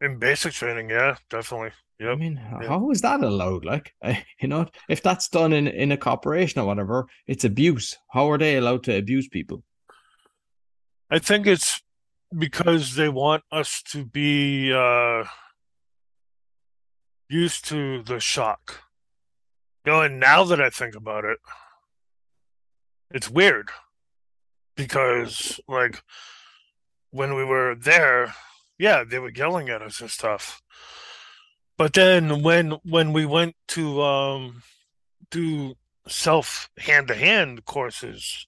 In 0.00 0.18
basic 0.18 0.52
training, 0.52 0.90
yeah, 0.90 1.16
definitely. 1.30 1.70
Yep. 1.98 2.10
I 2.10 2.14
mean, 2.16 2.36
how 2.36 2.90
is 2.90 3.00
that 3.00 3.22
allowed? 3.22 3.64
Like, 3.64 3.94
you 4.40 4.48
know, 4.48 4.66
if 4.88 5.02
that's 5.02 5.28
done 5.28 5.52
in 5.52 5.66
in 5.66 5.92
a 5.92 5.96
corporation 5.96 6.60
or 6.60 6.66
whatever, 6.66 7.06
it's 7.26 7.44
abuse. 7.44 7.96
How 8.10 8.30
are 8.30 8.38
they 8.38 8.56
allowed 8.56 8.84
to 8.84 8.96
abuse 8.96 9.28
people? 9.28 9.62
I 11.10 11.18
think 11.18 11.46
it's 11.46 11.80
because 12.36 12.96
they 12.96 13.08
want 13.08 13.44
us 13.50 13.82
to 13.92 14.04
be 14.04 14.72
uh 14.72 15.24
used 17.28 17.64
to 17.66 18.02
the 18.02 18.20
shock. 18.20 18.82
You 19.84 19.92
know, 19.92 20.02
and 20.02 20.20
now 20.20 20.44
that 20.44 20.60
I 20.60 20.68
think 20.68 20.94
about 20.94 21.24
it, 21.24 21.38
it's 23.10 23.30
weird 23.30 23.70
because, 24.76 25.58
like, 25.66 26.02
when 27.10 27.34
we 27.34 27.44
were 27.44 27.74
there, 27.74 28.34
yeah, 28.78 29.04
they 29.04 29.18
were 29.18 29.32
yelling 29.34 29.68
at 29.68 29.82
us 29.82 30.00
and 30.00 30.10
stuff 30.10 30.62
but 31.76 31.92
then 31.92 32.42
when 32.42 32.72
when 32.84 33.12
we 33.12 33.26
went 33.26 33.54
to 33.68 34.02
um 34.02 34.62
do 35.30 35.74
self 36.08 36.70
hand 36.78 37.08
to 37.08 37.14
hand 37.14 37.64
courses, 37.64 38.46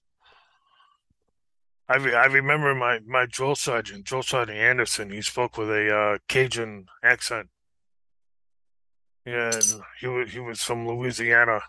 I 1.87 1.97
re- 1.97 2.15
I 2.15 2.25
remember 2.25 2.73
my 2.73 2.99
my 3.05 3.27
drill 3.27 3.55
sergeant, 3.55 4.05
drill 4.05 4.23
sergeant 4.23 4.57
Anderson. 4.57 5.11
He 5.11 5.21
spoke 5.21 5.57
with 5.57 5.69
a 5.69 5.95
uh, 5.95 6.17
Cajun 6.27 6.87
accent, 7.03 7.49
and 9.25 9.63
he 9.99 10.07
was 10.07 10.31
he 10.31 10.39
was 10.39 10.63
from 10.63 10.87
Louisiana, 10.87 11.61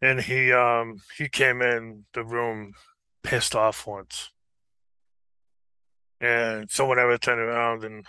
and 0.00 0.20
he 0.20 0.52
um 0.52 1.00
he 1.16 1.28
came 1.28 1.62
in 1.62 2.04
the 2.14 2.24
room 2.24 2.74
pissed 3.24 3.56
off 3.56 3.86
once, 3.86 4.30
and 6.20 6.70
someone 6.70 7.00
ever 7.00 7.18
turned 7.18 7.40
around 7.40 7.82
and 7.82 8.06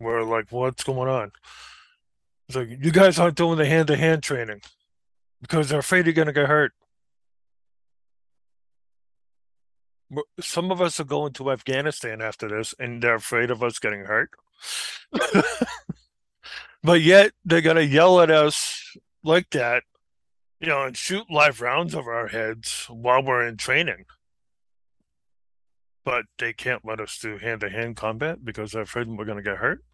we're 0.00 0.24
like, 0.24 0.50
"What's 0.50 0.82
going 0.82 1.08
on?" 1.08 1.30
It's 2.48 2.56
like 2.56 2.68
you 2.68 2.90
guys 2.90 3.18
aren't 3.18 3.36
doing 3.36 3.58
the 3.58 3.66
hand 3.66 3.88
to 3.88 3.96
hand 3.96 4.22
training 4.22 4.62
because 5.40 5.68
they're 5.68 5.80
afraid 5.80 6.06
you're 6.06 6.14
going 6.14 6.26
to 6.26 6.32
get 6.32 6.48
hurt. 6.48 6.72
Some 10.40 10.70
of 10.70 10.80
us 10.80 11.00
are 11.00 11.04
going 11.04 11.32
to 11.34 11.50
Afghanistan 11.50 12.22
after 12.22 12.48
this, 12.48 12.74
and 12.78 13.02
they're 13.02 13.16
afraid 13.16 13.50
of 13.50 13.62
us 13.62 13.80
getting 13.80 14.04
hurt. 14.04 14.30
but 16.82 17.00
yet 17.00 17.32
they're 17.44 17.60
going 17.60 17.76
to 17.76 17.84
yell 17.84 18.20
at 18.20 18.30
us 18.30 18.96
like 19.24 19.50
that, 19.50 19.82
you 20.60 20.68
know, 20.68 20.84
and 20.84 20.96
shoot 20.96 21.28
live 21.28 21.60
rounds 21.60 21.94
over 21.94 22.14
our 22.14 22.28
heads 22.28 22.86
while 22.88 23.22
we're 23.22 23.46
in 23.46 23.56
training. 23.56 24.04
But 26.06 26.24
they 26.38 26.54
can't 26.54 26.84
let 26.84 27.00
us 27.00 27.18
do 27.20 27.36
hand 27.36 27.60
to 27.60 27.68
hand 27.68 27.96
combat 27.96 28.42
because 28.42 28.72
they're 28.72 28.82
afraid 28.82 29.08
we're 29.08 29.26
going 29.26 29.36
to 29.36 29.42
get 29.42 29.58
hurt. 29.58 29.84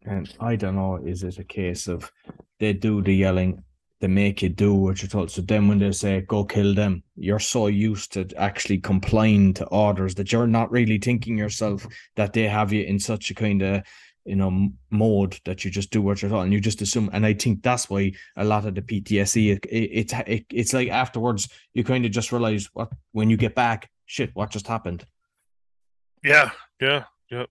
And 0.05 0.34
I 0.39 0.55
don't 0.55 0.76
know, 0.76 0.95
is 0.95 1.24
it 1.24 1.39
a 1.39 1.43
case 1.43 1.88
of 1.88 2.11
they 2.59 2.74
do 2.74 3.01
the 3.01 3.13
yelling, 3.13 3.63
they 3.99 4.07
make 4.07 4.41
you 4.41 4.49
do 4.49 4.74
what 4.74 5.01
you're 5.01 5.09
told. 5.09 5.30
So 5.30 5.41
then 5.41 5.67
when 5.67 5.80
they 5.80 5.91
say 5.91 6.22
go 6.22 6.45
kill 6.45 6.74
them, 6.74 7.03
you're 7.15 7.39
so 7.39 7.67
used 7.67 8.13
to 8.13 8.26
actually 8.38 8.80
complying 8.80 9.53
to 9.55 9.65
orders 9.65 10.15
that 10.15 10.32
you're 10.32 10.47
not 10.47 10.72
really 10.72 10.97
thinking 10.97 11.38
yourself 11.38 11.86
that 12.15 12.34
they 12.34 12.47
have 12.47 12.72
you 12.72 12.84
in 12.84 12.97
such 12.97 13.30
a 13.30 13.36
kind 13.36 13.61
of 13.61 13.84
you 14.30 14.36
know 14.36 14.69
mode 14.91 15.39
that 15.45 15.65
you 15.65 15.71
just 15.71 15.91
do 15.91 16.01
what 16.01 16.21
you're 16.21 16.30
told 16.30 16.43
and 16.43 16.53
you 16.53 16.59
just 16.59 16.82
assume 16.82 17.09
and 17.13 17.25
i 17.25 17.34
think 17.34 17.61
that's 17.63 17.89
why 17.89 18.11
a 18.38 18.45
lot 18.45 18.65
of 18.65 18.75
the 18.75 18.82
ptsd 18.82 19.57
it, 19.57 19.65
it, 19.65 20.13
it 20.27 20.45
it's 20.51 20.73
like 20.73 20.89
afterwards 20.89 21.49
you 21.73 21.84
kind 21.84 22.05
of 22.05 22.11
just 22.11 22.32
realize 22.32 22.69
what 22.73 22.91
when 23.11 23.30
you 23.30 23.38
get 23.38 23.55
back 23.55 23.89
shit 24.05 24.30
what 24.34 24.51
just 24.51 24.67
happened 24.67 25.05
yeah 26.23 26.51
yeah 26.80 27.03
yeah 27.32 27.45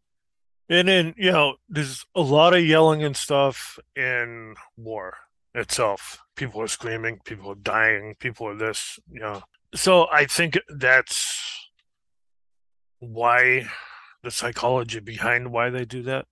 and 0.70 0.88
then, 0.88 1.14
you 1.16 1.32
know, 1.32 1.56
there's 1.68 2.04
a 2.14 2.20
lot 2.20 2.54
of 2.54 2.64
yelling 2.64 3.02
and 3.02 3.16
stuff 3.16 3.78
in 3.96 4.54
war 4.76 5.16
itself. 5.54 6.18
People 6.36 6.60
are 6.60 6.68
screaming, 6.68 7.20
people 7.24 7.52
are 7.52 7.56
dying, 7.56 8.16
people 8.18 8.46
are 8.46 8.54
this, 8.54 8.98
you 9.10 9.20
know. 9.20 9.42
So 9.74 10.08
I 10.12 10.26
think 10.26 10.58
that's 10.68 11.68
why 12.98 13.66
the 14.22 14.30
psychology 14.30 15.00
behind 15.00 15.52
why 15.52 15.70
they 15.70 15.86
do 15.86 16.02
that. 16.02 16.26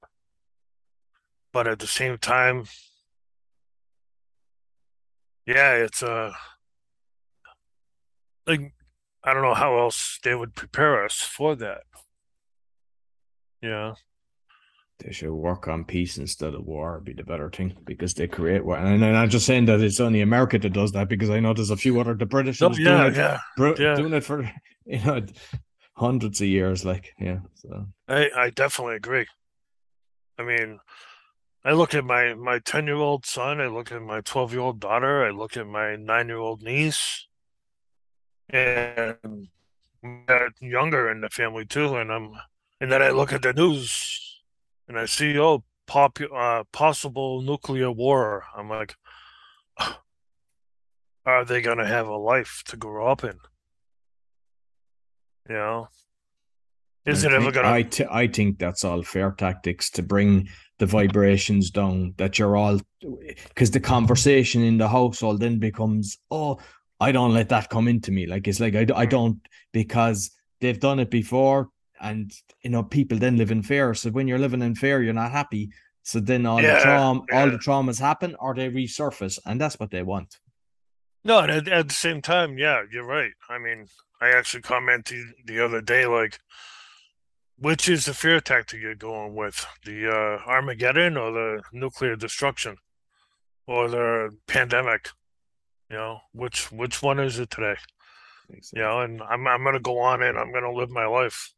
But 1.56 1.66
at 1.66 1.78
the 1.78 1.86
same 1.86 2.18
time, 2.18 2.64
yeah, 5.46 5.72
it's 5.72 6.02
a 6.02 6.12
uh, 6.12 6.32
like 8.46 8.74
I 9.24 9.32
don't 9.32 9.42
know 9.42 9.54
how 9.54 9.78
else 9.78 10.18
they 10.22 10.34
would 10.34 10.54
prepare 10.54 11.02
us 11.02 11.14
for 11.14 11.56
that. 11.56 11.84
Yeah. 13.62 13.94
they 14.98 15.12
should 15.12 15.32
work 15.32 15.66
on 15.66 15.86
peace 15.86 16.18
instead 16.18 16.52
of 16.52 16.66
war 16.66 17.00
be 17.00 17.14
the 17.14 17.24
better 17.24 17.48
thing 17.48 17.74
because 17.86 18.12
they 18.12 18.28
create 18.28 18.62
war. 18.62 18.76
And 18.76 19.02
I'm 19.02 19.12
not 19.14 19.30
just 19.30 19.46
saying 19.46 19.64
that 19.64 19.80
it's 19.80 19.98
only 19.98 20.20
America 20.20 20.58
that 20.58 20.74
does 20.74 20.92
that 20.92 21.08
because 21.08 21.30
I 21.30 21.40
know 21.40 21.54
there's 21.54 21.70
a 21.70 21.76
few 21.84 21.98
other 21.98 22.12
the 22.12 22.26
British 22.26 22.60
Oh, 22.60 22.68
doing 22.68 22.84
yeah, 22.86 23.06
it, 23.06 23.16
yeah. 23.16 23.38
br- 23.56 23.80
yeah. 23.80 23.94
doing 23.94 24.12
it 24.12 24.24
for 24.24 24.42
you 24.84 25.02
know 25.06 25.24
hundreds 25.94 26.38
of 26.42 26.48
years. 26.48 26.84
Like 26.84 27.14
yeah, 27.18 27.38
so 27.54 27.86
I, 28.08 28.28
I 28.36 28.50
definitely 28.50 28.96
agree. 28.96 29.26
I 30.38 30.42
mean, 30.42 30.80
I 31.66 31.72
look 31.72 31.94
at 31.94 32.04
my 32.04 32.32
my 32.34 32.60
10 32.60 32.86
year 32.86 32.94
old 32.94 33.26
son, 33.26 33.60
I 33.60 33.66
look 33.66 33.90
at 33.90 34.00
my 34.00 34.20
12 34.20 34.52
year 34.52 34.62
old 34.62 34.78
daughter, 34.78 35.24
I 35.26 35.30
look 35.30 35.56
at 35.56 35.66
my 35.66 35.96
nine 35.96 36.28
year 36.28 36.38
old 36.38 36.62
niece, 36.62 37.26
and 38.48 39.48
younger 40.60 41.10
in 41.10 41.22
the 41.22 41.28
family 41.28 41.66
too. 41.66 41.96
And 41.96 42.12
I'm, 42.12 42.34
and 42.80 42.92
then 42.92 43.02
I 43.02 43.10
look 43.10 43.32
at 43.32 43.42
the 43.42 43.52
news 43.52 44.42
and 44.86 44.96
I 44.96 45.06
see, 45.06 45.36
oh, 45.40 45.64
pop, 45.88 46.20
uh, 46.32 46.62
possible 46.70 47.42
nuclear 47.42 47.90
war. 47.90 48.44
I'm 48.56 48.70
like, 48.70 48.94
are 51.26 51.44
they 51.44 51.60
gonna 51.62 51.88
have 51.88 52.06
a 52.06 52.16
life 52.16 52.62
to 52.66 52.76
grow 52.76 53.08
up 53.08 53.24
in? 53.24 53.40
You 55.48 55.56
know, 55.56 55.88
is 57.04 57.24
I 57.24 57.28
it 57.28 57.34
ever 57.34 57.50
gonna? 57.50 57.68
I 57.68 57.82
t- 57.82 58.06
I 58.08 58.28
think 58.28 58.60
that's 58.60 58.84
all 58.84 59.02
fair 59.02 59.32
tactics 59.32 59.90
to 59.90 60.02
bring 60.04 60.48
the 60.78 60.86
vibrations 60.86 61.70
down. 61.70 62.14
That 62.18 62.38
you're 62.38 62.56
all 62.56 62.80
because 63.48 63.70
the 63.70 63.80
conversation 63.80 64.62
in 64.62 64.78
the 64.78 64.88
household 64.88 65.40
then 65.40 65.58
becomes, 65.58 66.18
oh, 66.30 66.58
I 67.00 67.12
don't 67.12 67.34
let 67.34 67.48
that 67.50 67.68
come 67.70 67.88
into 67.88 68.10
me. 68.10 68.26
Like 68.26 68.48
it's 68.48 68.60
like 68.60 68.74
I, 68.74 68.84
Mm. 68.84 69.10
don't 69.10 69.40
because 69.72 70.30
they've 70.60 70.80
done 70.80 70.98
it 71.00 71.10
before, 71.10 71.68
and 72.00 72.32
you 72.62 72.70
know 72.70 72.82
people 72.82 73.18
then 73.18 73.36
live 73.36 73.50
in 73.50 73.62
fear. 73.62 73.94
So 73.94 74.10
when 74.10 74.28
you're 74.28 74.38
living 74.38 74.62
in 74.62 74.74
fear, 74.74 75.02
you're 75.02 75.12
not 75.12 75.32
happy. 75.32 75.70
So 76.02 76.20
then 76.20 76.46
all 76.46 76.62
Yeah, 76.62 76.74
the 76.74 76.80
trauma, 76.82 77.20
all 77.32 77.50
the 77.50 77.58
traumas 77.58 78.00
happen, 78.00 78.36
or 78.38 78.54
they 78.54 78.70
resurface, 78.70 79.38
and 79.44 79.60
that's 79.60 79.78
what 79.78 79.90
they 79.90 80.02
want. 80.02 80.38
No, 81.24 81.40
and 81.40 81.50
at, 81.50 81.68
at 81.68 81.88
the 81.88 81.94
same 81.94 82.22
time, 82.22 82.56
yeah, 82.56 82.82
you're 82.90 83.06
right. 83.06 83.32
I 83.48 83.58
mean, 83.58 83.88
I 84.20 84.28
actually 84.28 84.62
commented 84.62 85.26
the 85.44 85.60
other 85.60 85.80
day, 85.80 86.06
like, 86.06 86.38
which 87.58 87.88
is 87.88 88.04
the 88.04 88.14
fear 88.14 88.40
tactic 88.40 88.80
you're 88.80 88.94
going 88.94 89.34
with? 89.34 89.66
The 89.84 90.08
uh, 90.08 90.50
Armageddon 90.50 91.16
or 91.16 91.32
the 91.32 91.62
nuclear 91.72 92.16
destruction 92.16 92.76
or 93.66 93.88
the 93.88 94.30
pandemic? 94.46 95.08
You 95.90 95.96
know, 95.96 96.18
which 96.32 96.70
which 96.72 97.02
one 97.02 97.18
is 97.20 97.38
it 97.38 97.50
today? 97.50 97.76
You 98.72 98.82
know, 98.82 99.00
and 99.00 99.22
I'm 99.22 99.46
I'm 99.46 99.64
gonna 99.64 99.80
go 99.80 99.98
on 99.98 100.22
and 100.22 100.38
I'm 100.38 100.52
gonna 100.52 100.72
live 100.72 100.90
my 100.90 101.06
life. 101.06 101.52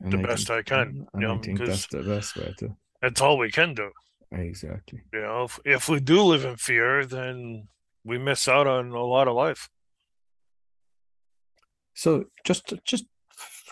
And 0.00 0.12
the 0.12 0.18
I 0.18 0.22
best 0.22 0.50
I 0.50 0.62
can, 0.62 1.06
you 1.18 1.26
I 1.28 1.34
know, 1.34 1.38
think 1.38 1.58
that's 1.58 1.86
the 1.86 2.02
best 2.02 2.36
way 2.36 2.54
to 2.58 2.76
That's 3.00 3.20
all 3.20 3.38
we 3.38 3.50
can 3.50 3.74
do. 3.74 3.90
exactly. 4.32 5.02
You 5.12 5.20
know, 5.20 5.44
if, 5.44 5.60
if 5.64 5.88
we 5.88 6.00
do 6.00 6.22
live 6.22 6.44
in 6.44 6.56
fear, 6.56 7.04
then 7.04 7.68
we 8.04 8.18
miss 8.18 8.48
out 8.48 8.66
on 8.66 8.90
a 8.90 9.04
lot 9.04 9.28
of 9.28 9.34
life. 9.34 9.68
So 11.94 12.24
just 12.44 12.72
just 12.84 13.04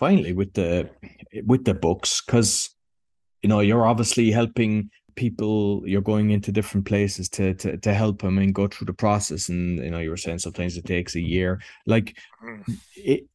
finally 0.01 0.33
with 0.33 0.51
the 0.53 0.89
with 1.45 1.63
the 1.63 1.73
books, 1.73 2.21
because 2.25 2.75
you 3.43 3.49
know 3.49 3.61
you're 3.61 3.85
obviously 3.85 4.31
helping 4.31 4.89
people. 5.15 5.83
You're 5.85 6.09
going 6.13 6.31
into 6.31 6.51
different 6.51 6.87
places 6.87 7.29
to 7.29 7.53
to 7.61 7.77
to 7.77 7.93
help 7.93 8.21
them 8.21 8.37
and 8.37 8.55
go 8.55 8.67
through 8.67 8.87
the 8.87 9.01
process. 9.05 9.49
And 9.49 9.77
you 9.77 9.91
know 9.91 9.99
you 9.99 10.09
were 10.09 10.23
saying 10.25 10.39
sometimes 10.39 10.75
it 10.75 10.85
takes 10.85 11.15
a 11.15 11.21
year. 11.21 11.61
Like, 11.85 12.17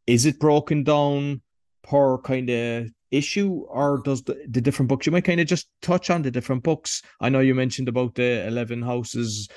is 0.06 0.26
it 0.26 0.40
broken 0.40 0.84
down 0.84 1.40
per 1.82 2.18
kind 2.18 2.50
of 2.50 2.90
issue, 3.12 3.64
or 3.68 4.02
does 4.04 4.22
the, 4.24 4.34
the 4.50 4.60
different 4.60 4.88
books? 4.88 5.06
You 5.06 5.12
might 5.12 5.24
kind 5.24 5.40
of 5.40 5.46
just 5.46 5.68
touch 5.80 6.10
on 6.10 6.22
the 6.22 6.30
different 6.30 6.64
books. 6.64 7.02
I 7.20 7.28
know 7.28 7.40
you 7.40 7.54
mentioned 7.54 7.88
about 7.88 8.14
the 8.16 8.46
eleven 8.46 8.82
houses. 8.82 9.48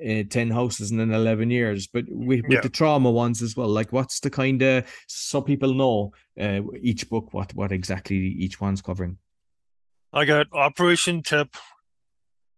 Uh, 0.00 0.22
10 0.30 0.50
houses 0.50 0.92
in 0.92 1.00
11 1.00 1.50
years 1.50 1.88
but 1.88 2.04
with, 2.08 2.42
with 2.42 2.52
Yeah. 2.52 2.60
the 2.60 2.68
trauma 2.68 3.10
ones 3.10 3.42
as 3.42 3.56
well 3.56 3.66
like 3.66 3.92
what's 3.92 4.20
the 4.20 4.30
kind 4.30 4.62
of 4.62 4.84
so 5.08 5.40
people 5.42 5.74
know 5.74 6.12
uh, 6.40 6.60
each 6.80 7.10
book 7.10 7.34
what 7.34 7.52
what 7.54 7.72
exactly 7.72 8.16
each 8.16 8.60
one's 8.60 8.80
covering 8.80 9.18
I 10.12 10.24
got 10.24 10.46
Operation 10.52 11.22
Tip, 11.22 11.54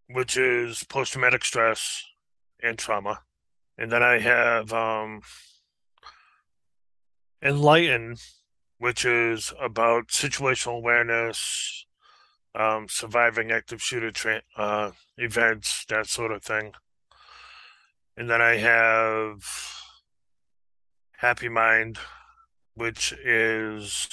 which 0.09 0.37
is 0.37 0.85
post 0.85 1.13
traumatic 1.13 1.45
stress 1.45 2.05
and 2.63 2.79
trauma. 2.79 3.23
And 3.77 3.91
then 3.91 4.03
I 4.05 4.21
have 4.21 4.73
um, 4.73 5.23
Enlighten, 7.43 8.17
which 8.79 9.05
is 9.05 9.53
about 9.61 10.09
situational 10.09 10.77
awareness, 10.77 11.87
um, 12.55 12.87
surviving 12.89 13.51
active 13.51 13.83
shooter 13.83 14.13
tra- 14.13 14.43
uh, 14.57 14.93
events, 15.17 15.85
that 15.89 16.07
sort 16.07 16.33
of 16.33 16.43
thing. 16.45 16.73
And 18.17 18.29
then 18.29 18.43
I 18.43 18.57
have 18.57 19.39
Happy 21.19 21.49
Mind, 21.49 21.99
which 22.75 23.13
is 23.13 24.09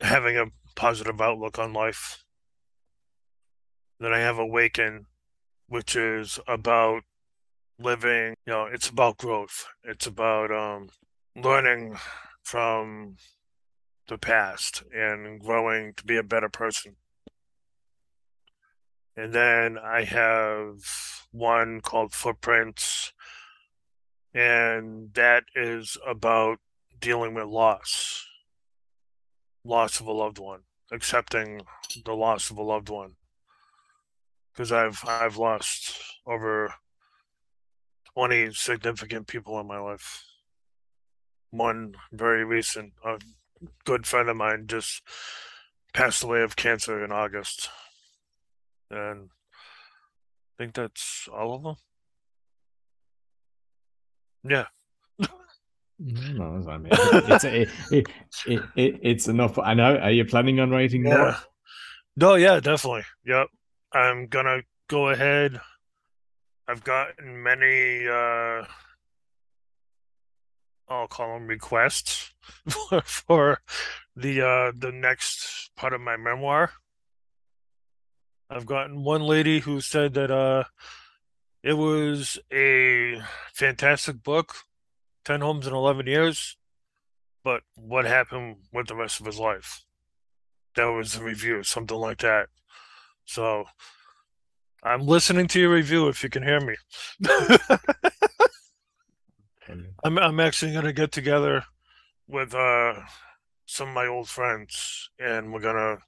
having 0.00 0.36
a 0.36 0.46
positive 0.74 1.20
outlook 1.20 1.58
on 1.58 1.72
life. 1.72 2.24
Then 4.00 4.12
I 4.12 4.18
have 4.18 4.38
Awaken, 4.38 5.06
which 5.66 5.96
is 5.96 6.38
about 6.46 7.02
living, 7.78 8.34
you 8.46 8.52
know, 8.52 8.66
it's 8.66 8.88
about 8.88 9.18
growth. 9.18 9.66
It's 9.82 10.06
about 10.06 10.50
um, 10.50 10.90
learning 11.36 11.96
from 12.42 13.16
the 14.08 14.18
past 14.18 14.82
and 14.94 15.40
growing 15.40 15.92
to 15.94 16.04
be 16.04 16.16
a 16.16 16.22
better 16.22 16.48
person. 16.48 16.96
And 19.16 19.32
then 19.32 19.76
I 19.78 20.04
have 20.04 20.76
one 21.32 21.80
called 21.80 22.12
Footprints, 22.12 23.12
and 24.34 25.12
that 25.14 25.44
is 25.54 25.96
about 26.06 26.58
dealing 27.00 27.34
with 27.34 27.46
loss 27.46 28.26
loss 29.64 30.00
of 30.00 30.06
a 30.06 30.12
loved 30.12 30.38
one, 30.38 30.60
accepting 30.90 31.60
the 32.04 32.14
loss 32.14 32.50
of 32.50 32.56
a 32.58 32.62
loved 32.62 32.88
one. 32.88 33.14
Because 34.52 34.72
I've 34.72 35.02
I've 35.06 35.36
lost 35.36 35.94
over 36.26 36.74
twenty 38.14 38.52
significant 38.52 39.26
people 39.26 39.60
in 39.60 39.66
my 39.66 39.78
life. 39.78 40.24
One 41.50 41.94
very 42.12 42.44
recent, 42.44 42.92
a 43.04 43.18
good 43.84 44.06
friend 44.06 44.28
of 44.28 44.36
mine 44.36 44.66
just 44.66 45.02
passed 45.94 46.22
away 46.22 46.42
of 46.42 46.56
cancer 46.56 47.04
in 47.04 47.12
August, 47.12 47.68
and 48.90 49.30
think 50.58 50.74
that's 50.74 51.28
all 51.32 51.54
of 51.54 51.62
them. 51.62 51.76
Yeah, 54.44 54.66
no, 55.98 56.64
I 56.68 56.78
mean, 56.78 56.92
it's 56.92 57.44
it, 57.44 57.68
it, 57.90 58.06
it, 58.46 58.62
it, 58.76 59.00
it's 59.02 59.26
enough 59.26 59.58
i 59.58 59.74
know 59.74 59.96
are 59.96 60.12
you 60.12 60.24
planning 60.24 60.60
on 60.60 60.70
writing 60.70 61.02
more 61.02 61.36
No, 62.16 62.34
yeah, 62.34 62.58
definitely. 62.60 63.04
Yep. 63.26 63.46
I'm 63.92 64.26
gonna 64.26 64.62
go 64.88 65.08
ahead. 65.08 65.60
I've 66.66 66.82
gotten 66.82 67.42
many 67.42 68.06
uh 68.08 68.64
I'll 70.88 71.06
call 71.06 71.34
them 71.34 71.46
requests 71.46 72.32
for, 72.68 73.02
for 73.02 73.60
the 74.16 74.40
uh 74.40 74.72
the 74.76 74.90
next 74.92 75.70
part 75.76 75.92
of 75.92 76.00
my 76.00 76.16
memoir. 76.16 76.72
I've 78.50 78.66
gotten 78.66 79.04
one 79.04 79.22
lady 79.22 79.60
who 79.60 79.80
said 79.80 80.14
that 80.14 80.30
uh 80.30 80.64
it 81.62 81.74
was 81.74 82.38
a 82.52 83.20
fantastic 83.52 84.22
book, 84.22 84.54
10 85.24 85.40
homes 85.40 85.66
in 85.66 85.74
11 85.74 86.06
years, 86.06 86.56
but 87.42 87.62
what 87.74 88.04
happened 88.04 88.56
with 88.72 88.86
the 88.86 88.94
rest 88.94 89.20
of 89.20 89.26
his 89.26 89.38
life? 89.38 89.84
That 90.76 90.86
was 90.86 91.14
the 91.14 91.24
review, 91.24 91.62
something 91.64 91.96
like 91.96 92.18
that. 92.18 92.48
So 93.24 93.64
I'm 94.82 95.06
listening 95.06 95.48
to 95.48 95.60
your 95.60 95.72
review 95.74 96.08
if 96.08 96.22
you 96.22 96.30
can 96.30 96.42
hear 96.42 96.60
me. 96.60 96.76
I'm 100.04 100.18
I'm 100.18 100.40
actually 100.40 100.72
gonna 100.72 100.92
get 100.92 101.12
together 101.12 101.64
with 102.26 102.54
uh 102.54 102.94
some 103.66 103.88
of 103.88 103.94
my 103.94 104.06
old 104.06 104.28
friends 104.28 105.10
and 105.18 105.52
we're 105.52 105.60
gonna 105.60 105.98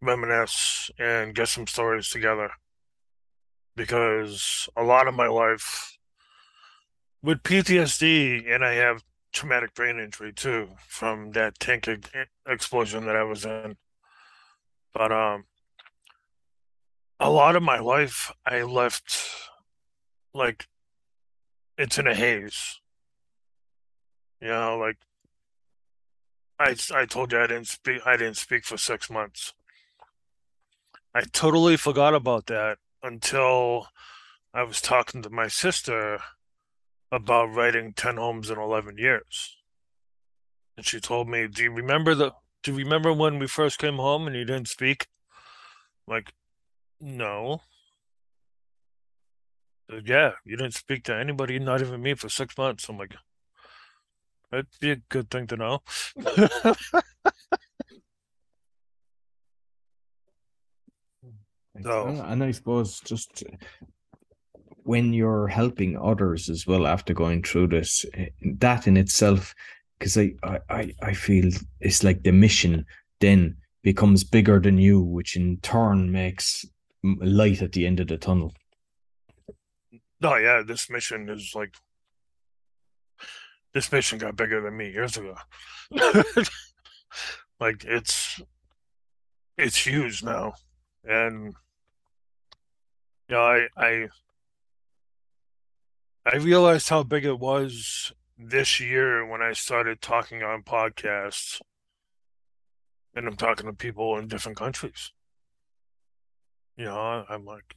reminisce 0.00 0.90
and 0.98 1.34
get 1.34 1.48
some 1.48 1.66
stories 1.66 2.08
together. 2.08 2.50
Because 3.74 4.68
a 4.76 4.82
lot 4.82 5.08
of 5.08 5.14
my 5.14 5.26
life 5.26 5.98
with 7.22 7.42
PTSD 7.42 8.52
and 8.52 8.64
I 8.64 8.74
have 8.74 9.02
traumatic 9.32 9.74
brain 9.74 9.98
injury 9.98 10.32
too 10.32 10.68
from 10.86 11.32
that 11.32 11.58
tank 11.58 11.88
explosion 12.48 13.04
that 13.06 13.16
I 13.16 13.22
was 13.22 13.44
in. 13.44 13.76
But 14.94 15.12
um 15.12 15.44
a 17.20 17.30
lot 17.30 17.56
of 17.56 17.62
my 17.62 17.78
life 17.78 18.32
I 18.46 18.62
left 18.62 19.18
like 20.32 20.66
it's 21.76 21.98
in 21.98 22.06
a 22.06 22.14
haze. 22.14 22.80
You 24.40 24.48
know, 24.48 24.78
like 24.78 24.96
I 26.58 26.76
I 26.94 27.04
told 27.06 27.32
you 27.32 27.40
I 27.40 27.46
didn't 27.46 27.66
speak 27.68 28.02
I 28.06 28.16
didn't 28.16 28.36
speak 28.36 28.64
for 28.64 28.76
six 28.76 29.10
months. 29.10 29.52
I 31.16 31.22
totally 31.32 31.78
forgot 31.78 32.12
about 32.12 32.44
that 32.48 32.76
until 33.02 33.88
I 34.52 34.64
was 34.64 34.82
talking 34.82 35.22
to 35.22 35.30
my 35.30 35.48
sister 35.48 36.18
about 37.10 37.54
writing 37.54 37.94
10 37.94 38.18
homes 38.18 38.50
in 38.50 38.58
11 38.58 38.98
years. 38.98 39.56
And 40.76 40.84
she 40.84 41.00
told 41.00 41.26
me, 41.26 41.48
"Do 41.48 41.62
you 41.62 41.72
remember 41.72 42.14
the 42.14 42.32
do 42.62 42.72
you 42.72 42.76
remember 42.76 43.14
when 43.14 43.38
we 43.38 43.46
first 43.46 43.78
came 43.78 43.96
home 43.96 44.26
and 44.26 44.36
you 44.36 44.44
didn't 44.44 44.68
speak?" 44.68 45.06
like, 46.06 46.34
"No." 47.00 47.62
yeah, 50.04 50.32
you 50.44 50.58
didn't 50.58 50.74
speak 50.74 51.04
to 51.04 51.16
anybody, 51.16 51.58
not 51.58 51.80
even 51.80 52.02
me, 52.02 52.12
for 52.12 52.28
six 52.28 52.58
months. 52.58 52.90
I'm 52.90 52.98
like, 52.98 53.16
that'd 54.50 54.66
be 54.80 54.90
a 54.90 54.96
good 54.96 55.30
thing 55.30 55.46
to 55.46 55.56
know. 55.56 55.82
so, 61.82 62.06
and 62.08 62.42
I 62.42 62.50
suppose 62.50 63.00
just 63.00 63.44
when 64.84 65.12
you're 65.12 65.48
helping 65.48 65.98
others 65.98 66.48
as 66.48 66.66
well 66.66 66.86
after 66.86 67.12
going 67.12 67.42
through 67.42 67.68
this, 67.68 68.04
eh, 68.14 68.28
that 68.58 68.86
in 68.86 68.96
itself, 68.96 69.54
because 69.98 70.16
I, 70.16 70.34
I, 70.70 70.94
I 71.02 71.12
feel 71.12 71.50
it's 71.80 72.04
like 72.04 72.22
the 72.22 72.32
mission 72.32 72.86
then 73.20 73.56
becomes 73.82 74.24
bigger 74.24 74.60
than 74.60 74.78
you, 74.78 75.00
which 75.00 75.36
in 75.36 75.58
turn 75.58 76.12
makes 76.12 76.64
light 77.02 77.62
at 77.62 77.72
the 77.72 77.86
end 77.86 78.00
of 78.00 78.08
the 78.08 78.16
tunnel. 78.16 78.52
Oh 80.22 80.36
yeah, 80.36 80.62
this 80.66 80.88
mission 80.88 81.28
is 81.28 81.52
like 81.54 81.74
this 83.74 83.92
mission 83.92 84.18
got 84.18 84.36
bigger 84.36 84.60
than 84.60 84.76
me 84.76 84.90
years 84.90 85.16
ago. 85.16 85.36
like 87.60 87.84
it's 87.84 88.40
it's 89.58 89.86
huge 89.86 90.22
now. 90.22 90.54
And 91.04 91.54
yeah, 93.28 93.38
I 93.38 93.68
I 93.76 94.08
I 96.24 96.36
realized 96.36 96.88
how 96.88 97.02
big 97.02 97.24
it 97.24 97.38
was 97.38 98.12
this 98.38 98.80
year 98.80 99.24
when 99.26 99.42
I 99.42 99.52
started 99.52 100.02
talking 100.02 100.42
on 100.42 100.62
podcasts 100.62 101.60
and 103.14 103.26
I'm 103.26 103.36
talking 103.36 103.66
to 103.66 103.72
people 103.72 104.18
in 104.18 104.28
different 104.28 104.58
countries. 104.58 105.12
You 106.76 106.84
know, 106.86 107.24
I'm 107.28 107.44
like, 107.46 107.76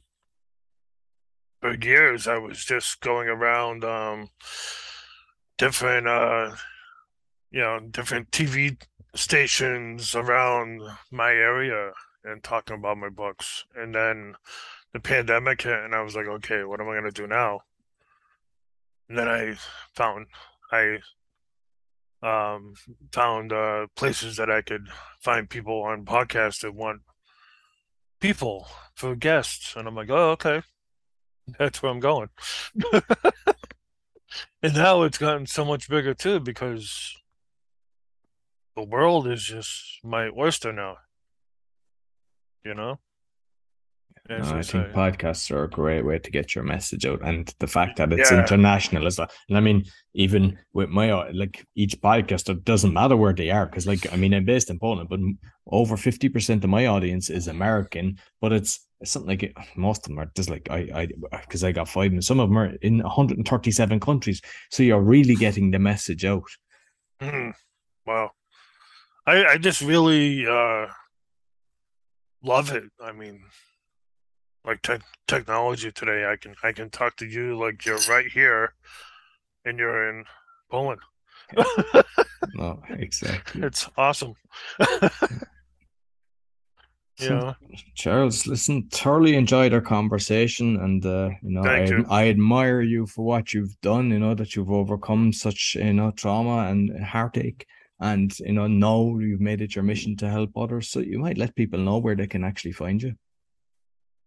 for 1.60 1.74
years 1.74 2.28
I 2.28 2.38
was 2.38 2.64
just 2.64 3.00
going 3.00 3.28
around 3.28 3.84
um, 3.84 4.28
different 5.58 6.06
uh, 6.06 6.54
you 7.50 7.60
know 7.60 7.80
different 7.90 8.30
TV 8.30 8.80
stations 9.14 10.14
around 10.14 10.82
my 11.10 11.30
area 11.30 11.92
and 12.24 12.42
talking 12.42 12.76
about 12.76 12.98
my 12.98 13.08
books 13.08 13.64
and 13.74 13.94
then 13.94 14.34
the 14.92 15.00
pandemic 15.00 15.62
hit 15.62 15.84
and 15.84 15.94
I 15.94 16.02
was 16.02 16.16
like 16.16 16.26
okay 16.26 16.64
what 16.64 16.80
am 16.80 16.88
I 16.88 17.00
to 17.00 17.10
do 17.10 17.26
now 17.26 17.60
and 19.08 19.18
then 19.18 19.28
I 19.28 19.54
found 19.94 20.26
I 20.72 20.98
um, 22.22 22.74
found 23.12 23.52
uh, 23.52 23.86
places 23.96 24.36
that 24.36 24.50
I 24.50 24.60
could 24.60 24.88
find 25.20 25.48
people 25.48 25.82
on 25.82 26.04
podcasts 26.04 26.60
that 26.60 26.74
want 26.74 27.00
people 28.20 28.68
for 28.94 29.16
guests 29.16 29.74
and 29.76 29.88
I'm 29.88 29.94
like 29.94 30.10
oh 30.10 30.30
okay 30.32 30.62
that's 31.58 31.82
where 31.82 31.92
I'm 31.92 32.00
going. 32.00 32.28
and 34.62 34.74
now 34.74 35.02
it's 35.02 35.18
gotten 35.18 35.46
so 35.46 35.64
much 35.64 35.88
bigger 35.88 36.14
too 36.14 36.40
because 36.40 37.16
the 38.76 38.84
world 38.84 39.26
is 39.26 39.44
just 39.44 39.98
my 40.04 40.30
oyster 40.36 40.72
now. 40.72 40.96
You 42.64 42.74
know? 42.74 42.98
No, 44.30 44.36
I 44.44 44.62
think 44.62 44.86
podcasts 44.92 45.50
are 45.50 45.64
a 45.64 45.68
great 45.68 46.04
way 46.04 46.20
to 46.20 46.30
get 46.30 46.54
your 46.54 46.62
message 46.62 47.04
out, 47.04 47.20
and 47.24 47.52
the 47.58 47.66
fact 47.66 47.96
that 47.96 48.12
it's 48.12 48.30
yeah. 48.30 48.38
international 48.38 49.08
as 49.08 49.18
well. 49.18 49.28
And 49.48 49.58
I 49.58 49.60
mean, 49.60 49.84
even 50.14 50.56
with 50.72 50.88
my 50.88 51.12
like 51.32 51.66
each 51.74 52.00
podcaster, 52.00 52.62
doesn't 52.62 52.92
matter 52.92 53.16
where 53.16 53.32
they 53.32 53.50
are, 53.50 53.66
because 53.66 53.88
like 53.88 54.12
I 54.12 54.16
mean, 54.16 54.32
I'm 54.32 54.44
based 54.44 54.70
in 54.70 54.78
Poland, 54.78 55.08
but 55.08 55.18
over 55.66 55.96
fifty 55.96 56.28
percent 56.28 56.62
of 56.62 56.70
my 56.70 56.86
audience 56.86 57.28
is 57.28 57.48
American. 57.48 58.18
But 58.40 58.52
it's, 58.52 58.86
it's 59.00 59.10
something 59.10 59.30
like 59.30 59.56
most 59.74 60.02
of 60.02 60.10
them 60.10 60.20
are 60.20 60.30
just 60.36 60.48
like 60.48 60.68
I 60.70 60.88
I 60.94 61.08
because 61.40 61.64
I 61.64 61.72
got 61.72 61.88
five, 61.88 62.12
and 62.12 62.24
some 62.24 62.38
of 62.38 62.48
them 62.48 62.58
are 62.58 62.72
in 62.82 62.98
137 62.98 63.98
countries. 63.98 64.40
So 64.70 64.84
you're 64.84 65.02
really 65.02 65.34
getting 65.34 65.72
the 65.72 65.80
message 65.80 66.24
out. 66.24 66.48
Mm, 67.20 67.52
wow, 68.06 68.30
I 69.26 69.44
I 69.44 69.58
just 69.58 69.80
really 69.80 70.46
uh 70.46 70.86
love 72.44 72.70
it. 72.70 72.84
I 73.02 73.10
mean 73.10 73.42
like 74.64 74.82
te- 74.82 75.04
technology 75.26 75.92
today. 75.92 76.26
I 76.30 76.36
can 76.36 76.54
I 76.62 76.72
can 76.72 76.90
talk 76.90 77.16
to 77.16 77.26
you 77.26 77.58
like 77.58 77.84
you're 77.84 77.98
right 78.08 78.26
here, 78.26 78.74
and 79.64 79.78
you're 79.78 80.08
in 80.08 80.24
Poland. 80.70 81.00
no, 82.54 82.82
exactly. 82.90 83.62
It's 83.62 83.88
awesome. 83.96 84.34
yeah, 87.18 87.54
Charles, 87.94 88.46
listen, 88.46 88.88
thoroughly 88.92 89.34
enjoyed 89.34 89.72
our 89.72 89.80
conversation, 89.80 90.76
and 90.76 91.04
uh, 91.04 91.30
you 91.42 91.50
know, 91.50 91.62
I, 91.62 91.84
you. 91.84 92.06
I 92.08 92.28
admire 92.28 92.82
you 92.82 93.06
for 93.06 93.24
what 93.24 93.52
you've 93.52 93.80
done. 93.80 94.10
You 94.10 94.18
know 94.18 94.34
that 94.34 94.54
you've 94.54 94.70
overcome 94.70 95.32
such 95.32 95.76
you 95.76 95.92
know 95.92 96.10
trauma 96.12 96.68
and 96.70 97.02
heartache, 97.02 97.66
and 97.98 98.38
you 98.40 98.52
know 98.52 98.66
now 98.66 99.18
you've 99.18 99.40
made 99.40 99.60
it 99.62 99.74
your 99.74 99.84
mission 99.84 100.16
to 100.18 100.28
help 100.28 100.56
others. 100.56 100.90
So 100.90 101.00
you 101.00 101.18
might 101.18 101.38
let 101.38 101.56
people 101.56 101.80
know 101.80 101.98
where 101.98 102.14
they 102.14 102.26
can 102.26 102.44
actually 102.44 102.72
find 102.72 103.02
you 103.02 103.14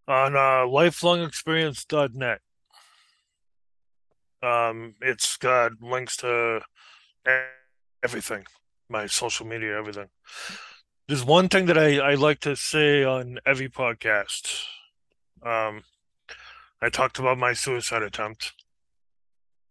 on 0.08 0.36
uh, 0.36 0.66
lifelongexperience.net. 0.68 2.40
Um, 4.42 4.96
it's 5.02 5.38
got 5.38 5.72
links 5.82 6.18
to 6.18 6.62
everything, 8.04 8.46
my 8.90 9.06
social 9.06 9.46
media, 9.46 9.78
everything. 9.78 10.10
There's 11.08 11.24
one 11.24 11.48
thing 11.48 11.66
that 11.68 11.78
I, 11.78 11.98
I 12.00 12.16
like 12.16 12.42
to 12.42 12.56
say 12.56 13.04
on 13.04 13.40
every 13.46 13.70
podcast. 13.70 14.66
Um, 15.42 15.84
I 16.82 16.90
talked 16.90 17.20
about 17.20 17.38
my 17.38 17.54
suicide 17.54 18.04
attempt. 18.04 18.54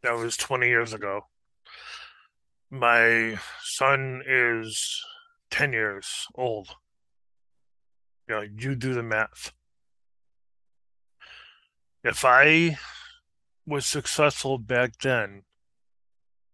That 0.03 0.13
was 0.13 0.37
20 0.37 0.67
years 0.67 0.93
ago. 0.95 1.27
My 2.71 3.39
son 3.63 4.23
is 4.27 5.03
10 5.51 5.75
years 5.75 6.27
old. 6.35 6.69
You 8.29 8.35
know, 8.35 8.41
you 8.41 8.75
do 8.75 8.95
the 8.95 9.03
math 9.03 9.53
if 12.05 12.25
I 12.25 12.79
was 13.67 13.87
successful 13.87 14.59
back 14.59 14.99
then, 15.03 15.43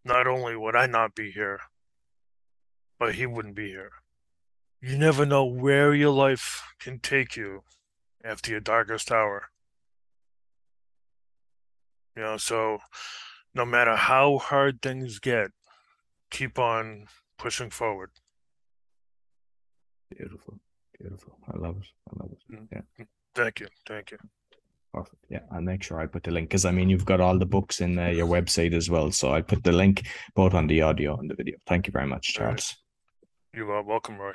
not 0.05 0.27
only 0.27 0.57
would 0.57 0.77
I 0.77 0.87
not 0.87 1.15
be 1.15 1.31
here, 1.31 1.61
but 2.99 3.15
he 3.15 3.27
wouldn't 3.27 3.55
be 3.55 3.69
here. 3.69 3.93
You 4.81 4.97
never 4.97 5.27
know 5.27 5.45
where 5.45 5.95
your 5.95 6.13
life 6.13 6.63
can 6.79 7.01
take 7.01 7.37
you 7.37 7.63
after 8.25 8.51
your 8.51 8.61
darkest 8.61 9.11
hour. 9.11 9.49
You 12.17 12.23
know, 12.23 12.37
so 12.37 12.79
no 13.55 13.65
matter 13.65 13.97
how 13.97 14.39
hard 14.39 14.83
things 14.83 15.19
get, 15.19 15.51
keep 16.31 16.59
on 16.59 17.07
pushing 17.39 17.71
forward. 17.71 18.11
Beautiful. 20.17 20.59
Beautiful. 20.99 21.39
I 21.53 21.57
love 21.59 21.77
it. 21.79 21.89
I 22.11 22.23
love 22.23 22.33
it. 22.33 22.53
Mm. 22.53 22.69
Yeah. 22.73 23.05
Thank 23.35 23.61
you. 23.61 23.69
Thank 23.87 24.11
you. 24.11 24.19
Perfect. 24.93 25.25
Yeah, 25.29 25.41
I'll 25.53 25.61
make 25.61 25.83
sure 25.83 26.01
I 26.01 26.07
put 26.07 26.25
the 26.25 26.31
link 26.31 26.49
because 26.49 26.65
I 26.65 26.71
mean 26.71 26.89
you've 26.89 27.05
got 27.05 27.21
all 27.21 27.39
the 27.39 27.47
books 27.47 27.81
in 27.81 27.99
uh, 27.99 28.09
your 28.09 28.27
website 28.27 28.75
as 28.75 28.89
well, 28.89 29.11
so 29.11 29.33
I'll 29.33 29.43
put 29.43 29.63
the 29.63 29.73
link 29.73 30.07
both 30.35 30.55
on 30.55 30.67
the 30.67 30.83
audio 30.83 31.17
and 31.19 31.31
the 31.31 31.35
video. 31.35 31.57
Thank 31.67 31.87
you 31.87 31.93
very 31.93 32.07
much, 32.07 32.33
Charles. 32.35 32.75
You 33.55 33.71
are 33.71 33.83
welcome, 33.83 34.19
Roy. 34.19 34.33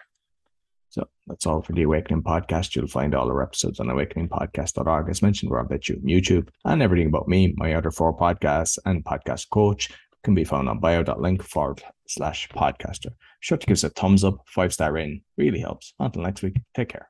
So 0.89 1.08
that's 1.26 1.47
all 1.47 1.64
for 1.64 1.74
the 1.74 1.82
Awakening 1.84 2.22
Podcast. 2.22 2.76
You'll 2.76 2.86
find 2.86 3.16
all 3.16 3.28
our 3.28 3.41
episodes 3.41 3.80
on 3.80 3.88
awakeningpodcast.org. 3.88 5.10
As 5.10 5.24
mentioned, 5.24 5.49
we're 5.49 5.60
on 5.60 5.68
BitChute, 5.68 6.04
YouTube, 6.04 6.49
and 6.66 6.84
everything 6.84 7.08
about 7.08 7.28
me, 7.28 7.56
my 7.58 7.74
other 7.74 7.89
four 7.89 8.16
podcasts, 8.16 8.78
and 8.86 9.04
podcast 9.04 9.49
coach 9.49 9.89
can 10.24 10.36
be 10.36 10.43
found 10.43 10.70
on 10.70 10.80
bio.link 10.80 11.41
forward 11.41 11.82
slash 12.08 12.47
podcaster. 12.49 13.10
Be 13.10 13.16
sure 13.39 13.58
to 13.58 13.66
give 13.66 13.76
us 13.76 13.84
a 13.84 13.89
thumbs 13.89 14.24
up, 14.24 14.38
five 14.45 14.72
star 14.72 14.91
rating. 14.91 15.24
Really 15.36 15.60
helps. 15.60 15.95
Until 15.99 16.22
next 16.22 16.43
week, 16.43 16.60
take 16.76 16.89
care. 16.89 17.10